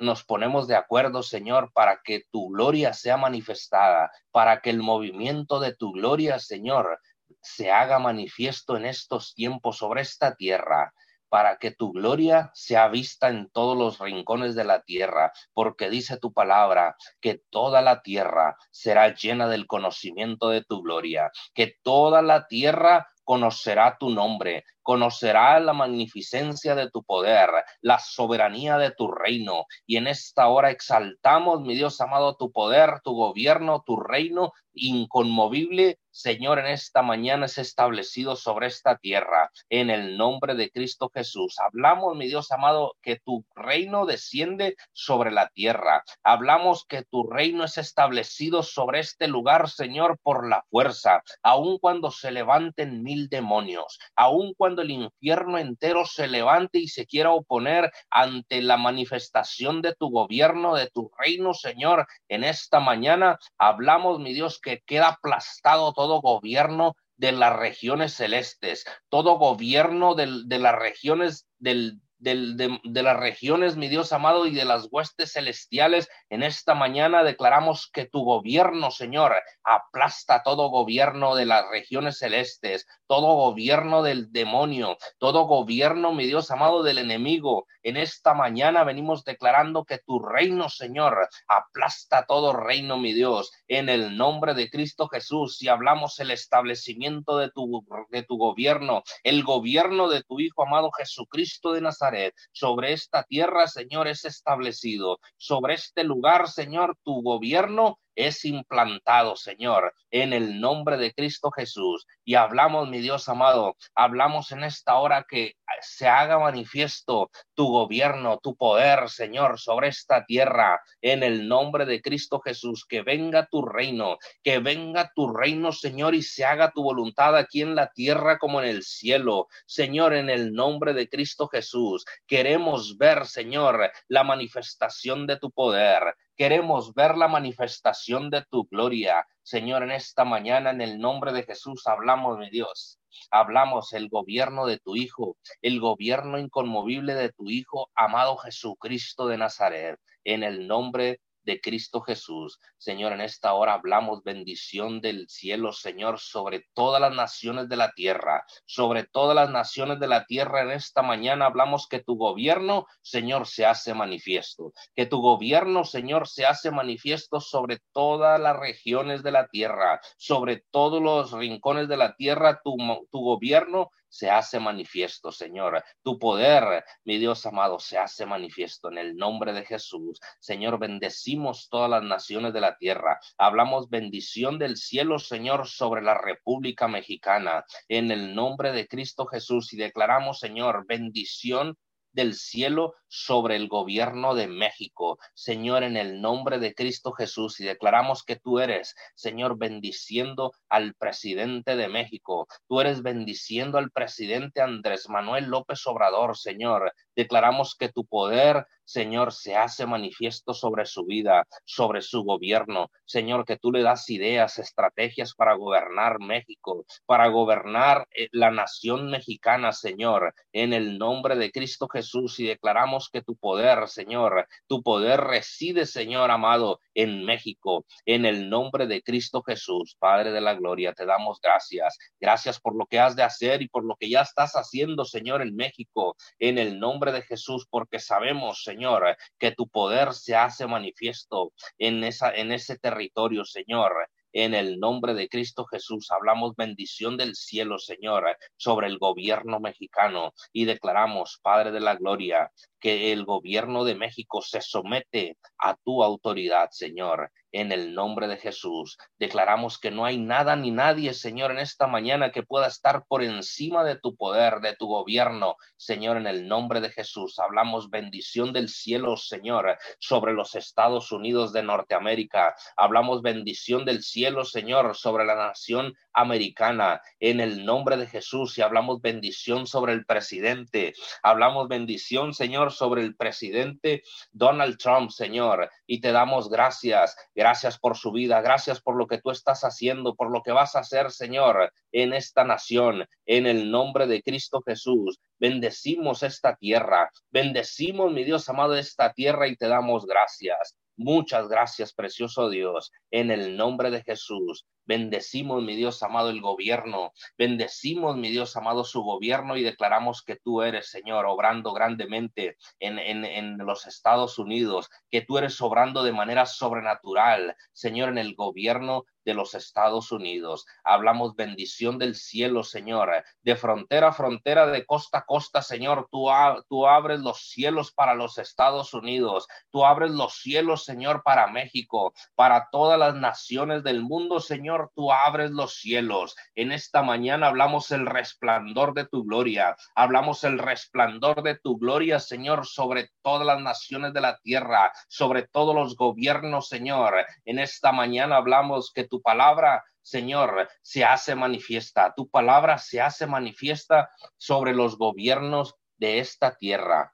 nos 0.00 0.24
ponemos 0.24 0.66
de 0.68 0.76
acuerdo, 0.76 1.22
Señor, 1.22 1.72
para 1.72 2.00
que 2.02 2.24
tu 2.30 2.48
gloria 2.48 2.92
sea 2.92 3.16
manifestada, 3.16 4.10
para 4.30 4.60
que 4.60 4.70
el 4.70 4.78
movimiento 4.78 5.60
de 5.60 5.74
tu 5.74 5.92
gloria, 5.92 6.38
Señor, 6.38 7.00
se 7.40 7.70
haga 7.70 7.98
manifiesto 7.98 8.76
en 8.76 8.86
estos 8.86 9.34
tiempos 9.34 9.78
sobre 9.78 10.02
esta 10.02 10.34
tierra 10.34 10.92
para 11.34 11.58
que 11.58 11.72
tu 11.72 11.90
gloria 11.90 12.52
sea 12.54 12.86
vista 12.86 13.28
en 13.28 13.50
todos 13.50 13.76
los 13.76 13.98
rincones 13.98 14.54
de 14.54 14.62
la 14.62 14.82
tierra, 14.82 15.32
porque 15.52 15.90
dice 15.90 16.16
tu 16.16 16.32
palabra 16.32 16.94
que 17.20 17.42
toda 17.50 17.82
la 17.82 18.02
tierra 18.02 18.56
será 18.70 19.12
llena 19.12 19.48
del 19.48 19.66
conocimiento 19.66 20.50
de 20.50 20.62
tu 20.62 20.80
gloria, 20.82 21.32
que 21.52 21.74
toda 21.82 22.22
la 22.22 22.46
tierra 22.46 23.08
conocerá 23.24 23.96
tu 23.98 24.10
nombre, 24.10 24.64
conocerá 24.84 25.58
la 25.58 25.72
magnificencia 25.72 26.76
de 26.76 26.88
tu 26.90 27.02
poder, 27.02 27.50
la 27.80 27.98
soberanía 27.98 28.78
de 28.78 28.92
tu 28.92 29.10
reino. 29.10 29.64
Y 29.86 29.96
en 29.96 30.06
esta 30.06 30.46
hora 30.46 30.70
exaltamos, 30.70 31.62
mi 31.62 31.74
Dios 31.74 32.00
amado, 32.00 32.36
tu 32.36 32.52
poder, 32.52 33.00
tu 33.02 33.14
gobierno, 33.14 33.82
tu 33.84 33.96
reino 33.96 34.52
inconmovible, 34.74 35.98
Señor, 36.10 36.60
en 36.60 36.66
esta 36.66 37.02
mañana 37.02 37.46
es 37.46 37.58
establecido 37.58 38.36
sobre 38.36 38.68
esta 38.68 38.96
tierra, 38.98 39.50
en 39.68 39.90
el 39.90 40.16
nombre 40.16 40.54
de 40.54 40.70
Cristo 40.70 41.10
Jesús. 41.12 41.56
Hablamos, 41.58 42.16
mi 42.16 42.28
Dios 42.28 42.52
amado, 42.52 42.94
que 43.02 43.18
tu 43.18 43.44
reino 43.54 44.06
desciende 44.06 44.76
sobre 44.92 45.32
la 45.32 45.48
tierra. 45.48 46.04
Hablamos 46.22 46.84
que 46.86 47.02
tu 47.02 47.24
reino 47.24 47.64
es 47.64 47.78
establecido 47.78 48.62
sobre 48.62 49.00
este 49.00 49.26
lugar, 49.26 49.68
Señor, 49.68 50.18
por 50.22 50.48
la 50.48 50.64
fuerza, 50.70 51.22
aun 51.42 51.78
cuando 51.78 52.10
se 52.12 52.30
levanten 52.30 53.02
mil 53.02 53.28
demonios, 53.28 53.98
aun 54.14 54.54
cuando 54.54 54.73
el 54.82 54.90
infierno 54.90 55.58
entero 55.58 56.04
se 56.06 56.28
levante 56.28 56.78
y 56.78 56.88
se 56.88 57.06
quiera 57.06 57.30
oponer 57.30 57.92
ante 58.10 58.62
la 58.62 58.76
manifestación 58.76 59.82
de 59.82 59.94
tu 59.94 60.10
gobierno, 60.10 60.74
de 60.74 60.90
tu 60.90 61.10
reino, 61.18 61.54
Señor. 61.54 62.06
En 62.28 62.44
esta 62.44 62.80
mañana 62.80 63.38
hablamos, 63.58 64.20
mi 64.20 64.32
Dios, 64.32 64.60
que 64.60 64.82
queda 64.86 65.08
aplastado 65.08 65.92
todo 65.92 66.20
gobierno 66.20 66.96
de 67.16 67.32
las 67.32 67.54
regiones 67.56 68.14
celestes, 68.14 68.84
todo 69.08 69.38
gobierno 69.38 70.14
de 70.14 70.58
las 70.58 70.74
regiones 70.74 71.46
del, 71.58 72.00
de, 72.18 73.02
las 73.02 73.16
regiones, 73.16 73.76
mi 73.76 73.88
Dios 73.88 74.12
amado, 74.12 74.46
y 74.46 74.54
de 74.54 74.64
las 74.64 74.88
huestes 74.90 75.32
celestiales. 75.32 76.08
En 76.30 76.42
esta 76.42 76.74
mañana 76.74 77.22
declaramos 77.22 77.90
que 77.92 78.06
tu 78.06 78.24
gobierno, 78.24 78.90
Señor, 78.90 79.34
aplasta 79.62 80.42
todo 80.42 80.68
gobierno 80.70 81.34
de 81.34 81.46
las 81.46 81.68
regiones 81.68 82.18
celestes, 82.18 82.86
todo 83.06 83.34
gobierno 83.34 84.02
del 84.02 84.32
demonio, 84.32 84.96
todo 85.18 85.44
gobierno, 85.44 86.12
mi 86.12 86.26
Dios 86.26 86.50
amado, 86.50 86.82
del 86.82 86.98
enemigo. 86.98 87.66
En 87.82 87.96
esta 87.96 88.32
mañana 88.32 88.84
venimos 88.84 89.24
declarando 89.24 89.84
que 89.84 89.98
tu 89.98 90.18
reino, 90.18 90.68
Señor, 90.70 91.28
aplasta 91.48 92.24
todo 92.26 92.54
reino, 92.54 92.96
mi 92.96 93.12
Dios, 93.12 93.52
en 93.68 93.88
el 93.88 94.16
nombre 94.16 94.54
de 94.54 94.70
Cristo 94.70 95.08
Jesús. 95.08 95.60
Y 95.62 95.68
hablamos 95.68 96.18
el 96.20 96.30
establecimiento 96.30 97.36
de 97.36 97.50
tu, 97.50 97.84
de 98.10 98.22
tu 98.22 98.38
gobierno, 98.38 99.02
el 99.22 99.44
gobierno 99.44 100.08
de 100.08 100.22
tu 100.22 100.40
Hijo 100.40 100.62
amado 100.62 100.90
Jesucristo 100.92 101.72
de 101.72 101.82
Nazaret 101.82 102.03
sobre 102.52 102.92
esta 102.92 103.22
tierra, 103.24 103.66
Señor, 103.66 104.08
es 104.08 104.24
establecido. 104.24 105.18
Sobre 105.36 105.74
este 105.74 106.04
lugar, 106.04 106.48
Señor, 106.48 106.96
tu 107.02 107.22
gobierno 107.22 107.98
es 108.14 108.44
implantado, 108.44 109.36
Señor, 109.36 109.94
en 110.10 110.32
el 110.32 110.60
nombre 110.60 110.96
de 110.96 111.12
Cristo 111.12 111.50
Jesús. 111.50 112.06
Y 112.24 112.34
hablamos, 112.34 112.88
mi 112.88 112.98
Dios 112.98 113.28
amado, 113.28 113.76
hablamos 113.94 114.52
en 114.52 114.64
esta 114.64 114.96
hora 114.96 115.26
que 115.28 115.56
se 115.80 116.06
haga 116.08 116.38
manifiesto 116.38 117.30
tu 117.54 117.66
gobierno, 117.66 118.38
tu 118.38 118.56
poder, 118.56 119.08
Señor, 119.08 119.58
sobre 119.58 119.88
esta 119.88 120.24
tierra, 120.24 120.80
en 121.02 121.22
el 121.22 121.48
nombre 121.48 121.84
de 121.84 122.00
Cristo 122.00 122.40
Jesús. 122.40 122.84
Que 122.86 123.02
venga 123.02 123.46
tu 123.46 123.62
reino, 123.62 124.18
que 124.42 124.58
venga 124.58 125.10
tu 125.14 125.32
reino, 125.32 125.72
Señor, 125.72 126.14
y 126.14 126.22
se 126.22 126.44
haga 126.44 126.70
tu 126.70 126.82
voluntad 126.82 127.36
aquí 127.36 127.62
en 127.62 127.74
la 127.74 127.90
tierra 127.92 128.38
como 128.38 128.60
en 128.60 128.68
el 128.68 128.82
cielo. 128.82 129.48
Señor, 129.66 130.14
en 130.14 130.30
el 130.30 130.52
nombre 130.52 130.94
de 130.94 131.08
Cristo 131.08 131.48
Jesús, 131.48 132.04
queremos 132.26 132.96
ver, 132.98 133.26
Señor, 133.26 133.90
la 134.08 134.24
manifestación 134.24 135.26
de 135.26 135.38
tu 135.38 135.50
poder. 135.50 136.14
Queremos 136.36 136.94
ver 136.94 137.16
la 137.16 137.28
manifestación 137.28 138.28
de 138.28 138.44
tu 138.50 138.64
gloria. 138.64 139.24
Señor, 139.44 139.84
en 139.84 139.92
esta 139.92 140.24
mañana, 140.24 140.70
en 140.70 140.80
el 140.80 140.98
nombre 140.98 141.32
de 141.32 141.44
Jesús, 141.44 141.86
hablamos, 141.86 142.38
mi 142.38 142.50
Dios. 142.50 142.98
Hablamos 143.30 143.92
el 143.92 144.08
gobierno 144.08 144.66
de 144.66 144.78
tu 144.78 144.96
Hijo, 144.96 145.36
el 145.62 145.78
gobierno 145.78 146.36
inconmovible 146.36 147.14
de 147.14 147.30
tu 147.30 147.50
Hijo, 147.50 147.88
amado 147.94 148.36
Jesucristo 148.38 149.28
de 149.28 149.38
Nazaret. 149.38 150.00
En 150.24 150.42
el 150.42 150.66
nombre 150.66 151.20
de 151.44 151.60
Cristo 151.60 152.00
Jesús. 152.00 152.58
Señor, 152.78 153.12
en 153.12 153.20
esta 153.20 153.54
hora 153.54 153.74
hablamos 153.74 154.22
bendición 154.22 155.00
del 155.00 155.28
cielo, 155.28 155.72
Señor, 155.72 156.18
sobre 156.18 156.66
todas 156.74 157.00
las 157.00 157.14
naciones 157.14 157.68
de 157.68 157.76
la 157.76 157.92
tierra, 157.92 158.44
sobre 158.66 159.04
todas 159.04 159.34
las 159.34 159.50
naciones 159.50 160.00
de 160.00 160.08
la 160.08 160.24
tierra. 160.24 160.62
En 160.62 160.70
esta 160.70 161.02
mañana 161.02 161.46
hablamos 161.46 161.86
que 161.88 162.00
tu 162.00 162.16
gobierno, 162.16 162.86
Señor, 163.02 163.46
se 163.46 163.66
hace 163.66 163.94
manifiesto, 163.94 164.72
que 164.94 165.06
tu 165.06 165.20
gobierno, 165.20 165.84
Señor, 165.84 166.28
se 166.28 166.46
hace 166.46 166.70
manifiesto 166.70 167.40
sobre 167.40 167.78
todas 167.92 168.40
las 168.40 168.56
regiones 168.56 169.22
de 169.22 169.30
la 169.30 169.46
tierra, 169.48 170.00
sobre 170.16 170.64
todos 170.70 171.02
los 171.02 171.32
rincones 171.32 171.88
de 171.88 171.96
la 171.96 172.14
tierra. 172.14 172.60
Tu, 172.62 172.74
gobierno 173.12 173.90
se 174.14 174.30
hace 174.30 174.60
manifiesto, 174.60 175.32
Señor. 175.32 175.82
Tu 176.04 176.20
poder, 176.20 176.84
mi 177.04 177.18
Dios 177.18 177.44
amado, 177.46 177.80
se 177.80 177.98
hace 177.98 178.24
manifiesto 178.24 178.88
en 178.88 178.98
el 178.98 179.16
nombre 179.16 179.52
de 179.52 179.64
Jesús. 179.64 180.20
Señor, 180.38 180.78
bendecimos 180.78 181.68
todas 181.68 181.90
las 181.90 182.04
naciones 182.04 182.52
de 182.52 182.60
la 182.60 182.76
tierra. 182.76 183.18
Hablamos 183.38 183.90
bendición 183.90 184.60
del 184.60 184.76
cielo, 184.76 185.18
Señor, 185.18 185.66
sobre 185.66 186.00
la 186.00 186.16
República 186.16 186.86
Mexicana, 186.86 187.64
en 187.88 188.12
el 188.12 188.36
nombre 188.36 188.70
de 188.70 188.86
Cristo 188.86 189.26
Jesús. 189.26 189.72
Y 189.72 189.78
declaramos, 189.78 190.38
Señor, 190.38 190.86
bendición 190.86 191.76
del 192.14 192.34
cielo 192.34 192.94
sobre 193.08 193.56
el 193.56 193.68
gobierno 193.68 194.34
de 194.34 194.48
México. 194.48 195.18
Señor, 195.34 195.82
en 195.82 195.96
el 195.96 196.20
nombre 196.20 196.58
de 196.58 196.74
Cristo 196.74 197.12
Jesús, 197.12 197.60
y 197.60 197.64
declaramos 197.64 198.22
que 198.22 198.36
tú 198.36 198.58
eres, 198.58 198.94
Señor, 199.14 199.58
bendiciendo 199.58 200.52
al 200.68 200.94
presidente 200.94 201.76
de 201.76 201.88
México. 201.88 202.46
Tú 202.66 202.80
eres 202.80 203.02
bendiciendo 203.02 203.78
al 203.78 203.90
presidente 203.90 204.62
Andrés 204.62 205.08
Manuel 205.08 205.44
López 205.44 205.86
Obrador, 205.86 206.36
Señor. 206.36 206.92
Declaramos 207.16 207.74
que 207.74 207.88
tu 207.88 208.04
poder, 208.04 208.66
Señor, 208.84 209.32
se 209.32 209.56
hace 209.56 209.86
manifiesto 209.86 210.52
sobre 210.52 210.84
su 210.84 211.04
vida, 211.04 211.46
sobre 211.64 212.02
su 212.02 212.22
gobierno. 212.22 212.90
Señor, 213.04 213.44
que 213.44 213.56
tú 213.56 213.72
le 213.72 213.82
das 213.82 214.10
ideas, 214.10 214.58
estrategias 214.58 215.34
para 215.34 215.54
gobernar 215.54 216.18
México, 216.20 216.84
para 217.06 217.28
gobernar 217.28 218.06
eh, 218.14 218.28
la 218.32 218.50
nación 218.50 219.10
mexicana, 219.10 219.72
Señor, 219.72 220.34
en 220.52 220.72
el 220.72 220.98
nombre 220.98 221.36
de 221.36 221.50
Cristo 221.50 221.88
Jesús. 221.88 222.38
Y 222.40 222.46
declaramos 222.46 223.08
que 223.10 223.22
tu 223.22 223.36
poder, 223.36 223.88
Señor, 223.88 224.46
tu 224.66 224.82
poder 224.82 225.20
reside, 225.20 225.86
Señor 225.86 226.30
amado, 226.30 226.80
en 226.94 227.24
México, 227.24 227.84
en 228.04 228.26
el 228.26 228.50
nombre 228.50 228.86
de 228.86 229.02
Cristo 229.02 229.42
Jesús, 229.42 229.96
Padre 229.98 230.30
de 230.30 230.40
la 230.40 230.54
Gloria. 230.54 230.92
Te 230.92 231.06
damos 231.06 231.40
gracias. 231.40 231.98
Gracias 232.20 232.60
por 232.60 232.76
lo 232.76 232.86
que 232.86 232.98
has 232.98 233.16
de 233.16 233.22
hacer 233.22 233.62
y 233.62 233.68
por 233.68 233.84
lo 233.84 233.96
que 233.96 234.08
ya 234.10 234.22
estás 234.22 234.52
haciendo, 234.52 235.04
Señor, 235.04 235.42
en 235.42 235.56
México, 235.56 236.16
en 236.38 236.58
el 236.58 236.78
nombre 236.78 237.03
de 237.12 237.22
Jesús, 237.22 237.66
porque 237.68 237.98
sabemos, 237.98 238.62
Señor, 238.62 239.16
que 239.38 239.52
tu 239.52 239.68
poder 239.68 240.12
se 240.12 240.34
hace 240.36 240.66
manifiesto 240.66 241.52
en, 241.78 242.04
esa, 242.04 242.34
en 242.34 242.52
ese 242.52 242.78
territorio, 242.78 243.44
Señor. 243.44 243.92
En 244.36 244.52
el 244.52 244.80
nombre 244.80 245.14
de 245.14 245.28
Cristo 245.28 245.64
Jesús 245.64 246.10
hablamos 246.10 246.56
bendición 246.56 247.16
del 247.16 247.36
cielo, 247.36 247.78
Señor, 247.78 248.36
sobre 248.56 248.88
el 248.88 248.98
gobierno 248.98 249.60
mexicano 249.60 250.34
y 250.52 250.64
declaramos, 250.64 251.38
Padre 251.40 251.70
de 251.70 251.78
la 251.78 251.94
Gloria, 251.94 252.50
que 252.80 253.12
el 253.12 253.24
gobierno 253.24 253.84
de 253.84 253.94
México 253.94 254.42
se 254.42 254.60
somete 254.60 255.38
a 255.58 255.76
tu 255.76 256.02
autoridad, 256.02 256.70
Señor 256.72 257.30
en 257.54 257.70
el 257.70 257.94
nombre 257.94 258.26
de 258.26 258.36
Jesús. 258.36 258.98
Declaramos 259.18 259.78
que 259.78 259.92
no 259.92 260.04
hay 260.04 260.18
nada 260.18 260.56
ni 260.56 260.72
nadie, 260.72 261.14
Señor, 261.14 261.52
en 261.52 261.60
esta 261.60 261.86
mañana 261.86 262.32
que 262.32 262.42
pueda 262.42 262.66
estar 262.66 263.04
por 263.06 263.22
encima 263.22 263.84
de 263.84 263.96
tu 263.96 264.16
poder, 264.16 264.60
de 264.60 264.74
tu 264.74 264.88
gobierno, 264.88 265.56
Señor, 265.76 266.16
en 266.16 266.26
el 266.26 266.48
nombre 266.48 266.80
de 266.80 266.90
Jesús. 266.90 267.38
Hablamos 267.38 267.90
bendición 267.90 268.52
del 268.52 268.68
cielo, 268.68 269.16
Señor, 269.16 269.78
sobre 270.00 270.32
los 270.32 270.56
Estados 270.56 271.12
Unidos 271.12 271.52
de 271.52 271.62
Norteamérica. 271.62 272.56
Hablamos 272.76 273.22
bendición 273.22 273.84
del 273.84 274.02
cielo, 274.02 274.44
Señor, 274.44 274.96
sobre 274.96 275.24
la 275.24 275.36
nación 275.36 275.94
americana, 276.12 277.02
en 277.20 277.40
el 277.40 277.64
nombre 277.64 277.96
de 277.96 278.08
Jesús. 278.08 278.58
Y 278.58 278.62
hablamos 278.62 279.00
bendición 279.00 279.68
sobre 279.68 279.92
el 279.92 280.04
presidente. 280.04 280.94
Hablamos 281.22 281.68
bendición, 281.68 282.34
Señor, 282.34 282.72
sobre 282.72 283.02
el 283.02 283.14
presidente 283.14 284.02
Donald 284.32 284.76
Trump, 284.76 285.10
Señor. 285.10 285.70
Y 285.86 286.00
te 286.00 286.10
damos 286.10 286.50
gracias. 286.50 287.16
Gracias 287.44 287.78
por 287.78 287.98
su 287.98 288.10
vida, 288.10 288.40
gracias 288.40 288.80
por 288.80 288.96
lo 288.96 289.06
que 289.06 289.18
tú 289.18 289.30
estás 289.30 289.64
haciendo, 289.64 290.14
por 290.14 290.30
lo 290.30 290.42
que 290.42 290.50
vas 290.50 290.76
a 290.76 290.78
hacer, 290.78 291.10
Señor, 291.10 291.70
en 291.92 292.14
esta 292.14 292.42
nación, 292.42 293.06
en 293.26 293.46
el 293.46 293.70
nombre 293.70 294.06
de 294.06 294.22
Cristo 294.22 294.62
Jesús. 294.62 295.20
Bendecimos 295.38 296.22
esta 296.22 296.56
tierra, 296.56 297.10
bendecimos, 297.30 298.10
mi 298.10 298.24
Dios 298.24 298.48
amado, 298.48 298.74
esta 298.74 299.12
tierra 299.12 299.46
y 299.46 299.56
te 299.56 299.68
damos 299.68 300.06
gracias. 300.06 300.78
Muchas 300.96 301.46
gracias, 301.48 301.92
precioso 301.92 302.48
Dios, 302.48 302.90
en 303.10 303.30
el 303.30 303.58
nombre 303.58 303.90
de 303.90 304.02
Jesús. 304.02 304.64
Bendecimos, 304.86 305.62
mi 305.62 305.76
Dios 305.76 306.02
amado, 306.02 306.30
el 306.30 306.40
gobierno. 306.40 307.12
Bendecimos, 307.38 308.16
mi 308.16 308.30
Dios 308.30 308.56
amado, 308.56 308.84
su 308.84 309.02
gobierno 309.02 309.56
y 309.56 309.62
declaramos 309.62 310.22
que 310.22 310.36
tú 310.36 310.62
eres, 310.62 310.90
Señor, 310.90 311.26
obrando 311.26 311.72
grandemente 311.72 312.56
en, 312.78 312.98
en, 312.98 313.24
en 313.24 313.58
los 313.58 313.86
Estados 313.86 314.38
Unidos, 314.38 314.90
que 315.10 315.22
tú 315.22 315.38
eres 315.38 315.60
obrando 315.60 316.02
de 316.02 316.12
manera 316.12 316.46
sobrenatural, 316.46 317.56
Señor, 317.72 318.10
en 318.10 318.18
el 318.18 318.34
gobierno 318.34 319.04
de 319.24 319.34
los 319.34 319.54
Estados 319.54 320.12
Unidos. 320.12 320.66
Hablamos 320.84 321.34
bendición 321.34 321.98
del 321.98 322.14
cielo, 322.14 322.62
Señor, 322.62 323.10
de 323.42 323.56
frontera 323.56 324.08
a 324.08 324.12
frontera, 324.12 324.66
de 324.66 324.84
costa 324.84 325.18
a 325.18 325.24
costa, 325.24 325.62
Señor. 325.62 326.08
Tú, 326.10 326.28
tú 326.68 326.86
abres 326.86 327.20
los 327.20 327.48
cielos 327.48 327.92
para 327.92 328.14
los 328.14 328.38
Estados 328.38 328.92
Unidos. 328.92 329.48
Tú 329.70 329.84
abres 329.84 330.10
los 330.10 330.34
cielos, 330.34 330.84
Señor, 330.84 331.22
para 331.22 331.46
México, 331.46 332.12
para 332.34 332.68
todas 332.70 332.98
las 332.98 333.14
naciones 333.14 333.82
del 333.82 334.02
mundo, 334.02 334.40
Señor 334.40 334.73
tú 334.94 335.12
abres 335.12 335.50
los 335.50 335.74
cielos. 335.74 336.36
En 336.54 336.72
esta 336.72 337.02
mañana 337.02 337.48
hablamos 337.48 337.90
el 337.90 338.06
resplandor 338.06 338.94
de 338.94 339.06
tu 339.06 339.24
gloria. 339.24 339.76
Hablamos 339.94 340.44
el 340.44 340.58
resplandor 340.58 341.42
de 341.42 341.58
tu 341.58 341.78
gloria, 341.78 342.18
Señor, 342.20 342.66
sobre 342.66 343.10
todas 343.22 343.46
las 343.46 343.60
naciones 343.60 344.12
de 344.12 344.20
la 344.20 344.38
tierra, 344.38 344.92
sobre 345.08 345.46
todos 345.46 345.74
los 345.74 345.96
gobiernos, 345.96 346.68
Señor. 346.68 347.14
En 347.44 347.58
esta 347.58 347.92
mañana 347.92 348.36
hablamos 348.36 348.92
que 348.92 349.04
tu 349.04 349.20
palabra 349.22 349.82
Señor, 350.04 350.68
se 350.82 351.02
hace 351.02 351.34
manifiesta, 351.34 352.12
tu 352.14 352.28
palabra 352.28 352.76
se 352.76 353.00
hace 353.00 353.26
manifiesta 353.26 354.10
sobre 354.36 354.74
los 354.74 354.98
gobiernos 354.98 355.76
de 355.96 356.18
esta 356.18 356.54
tierra. 356.56 357.13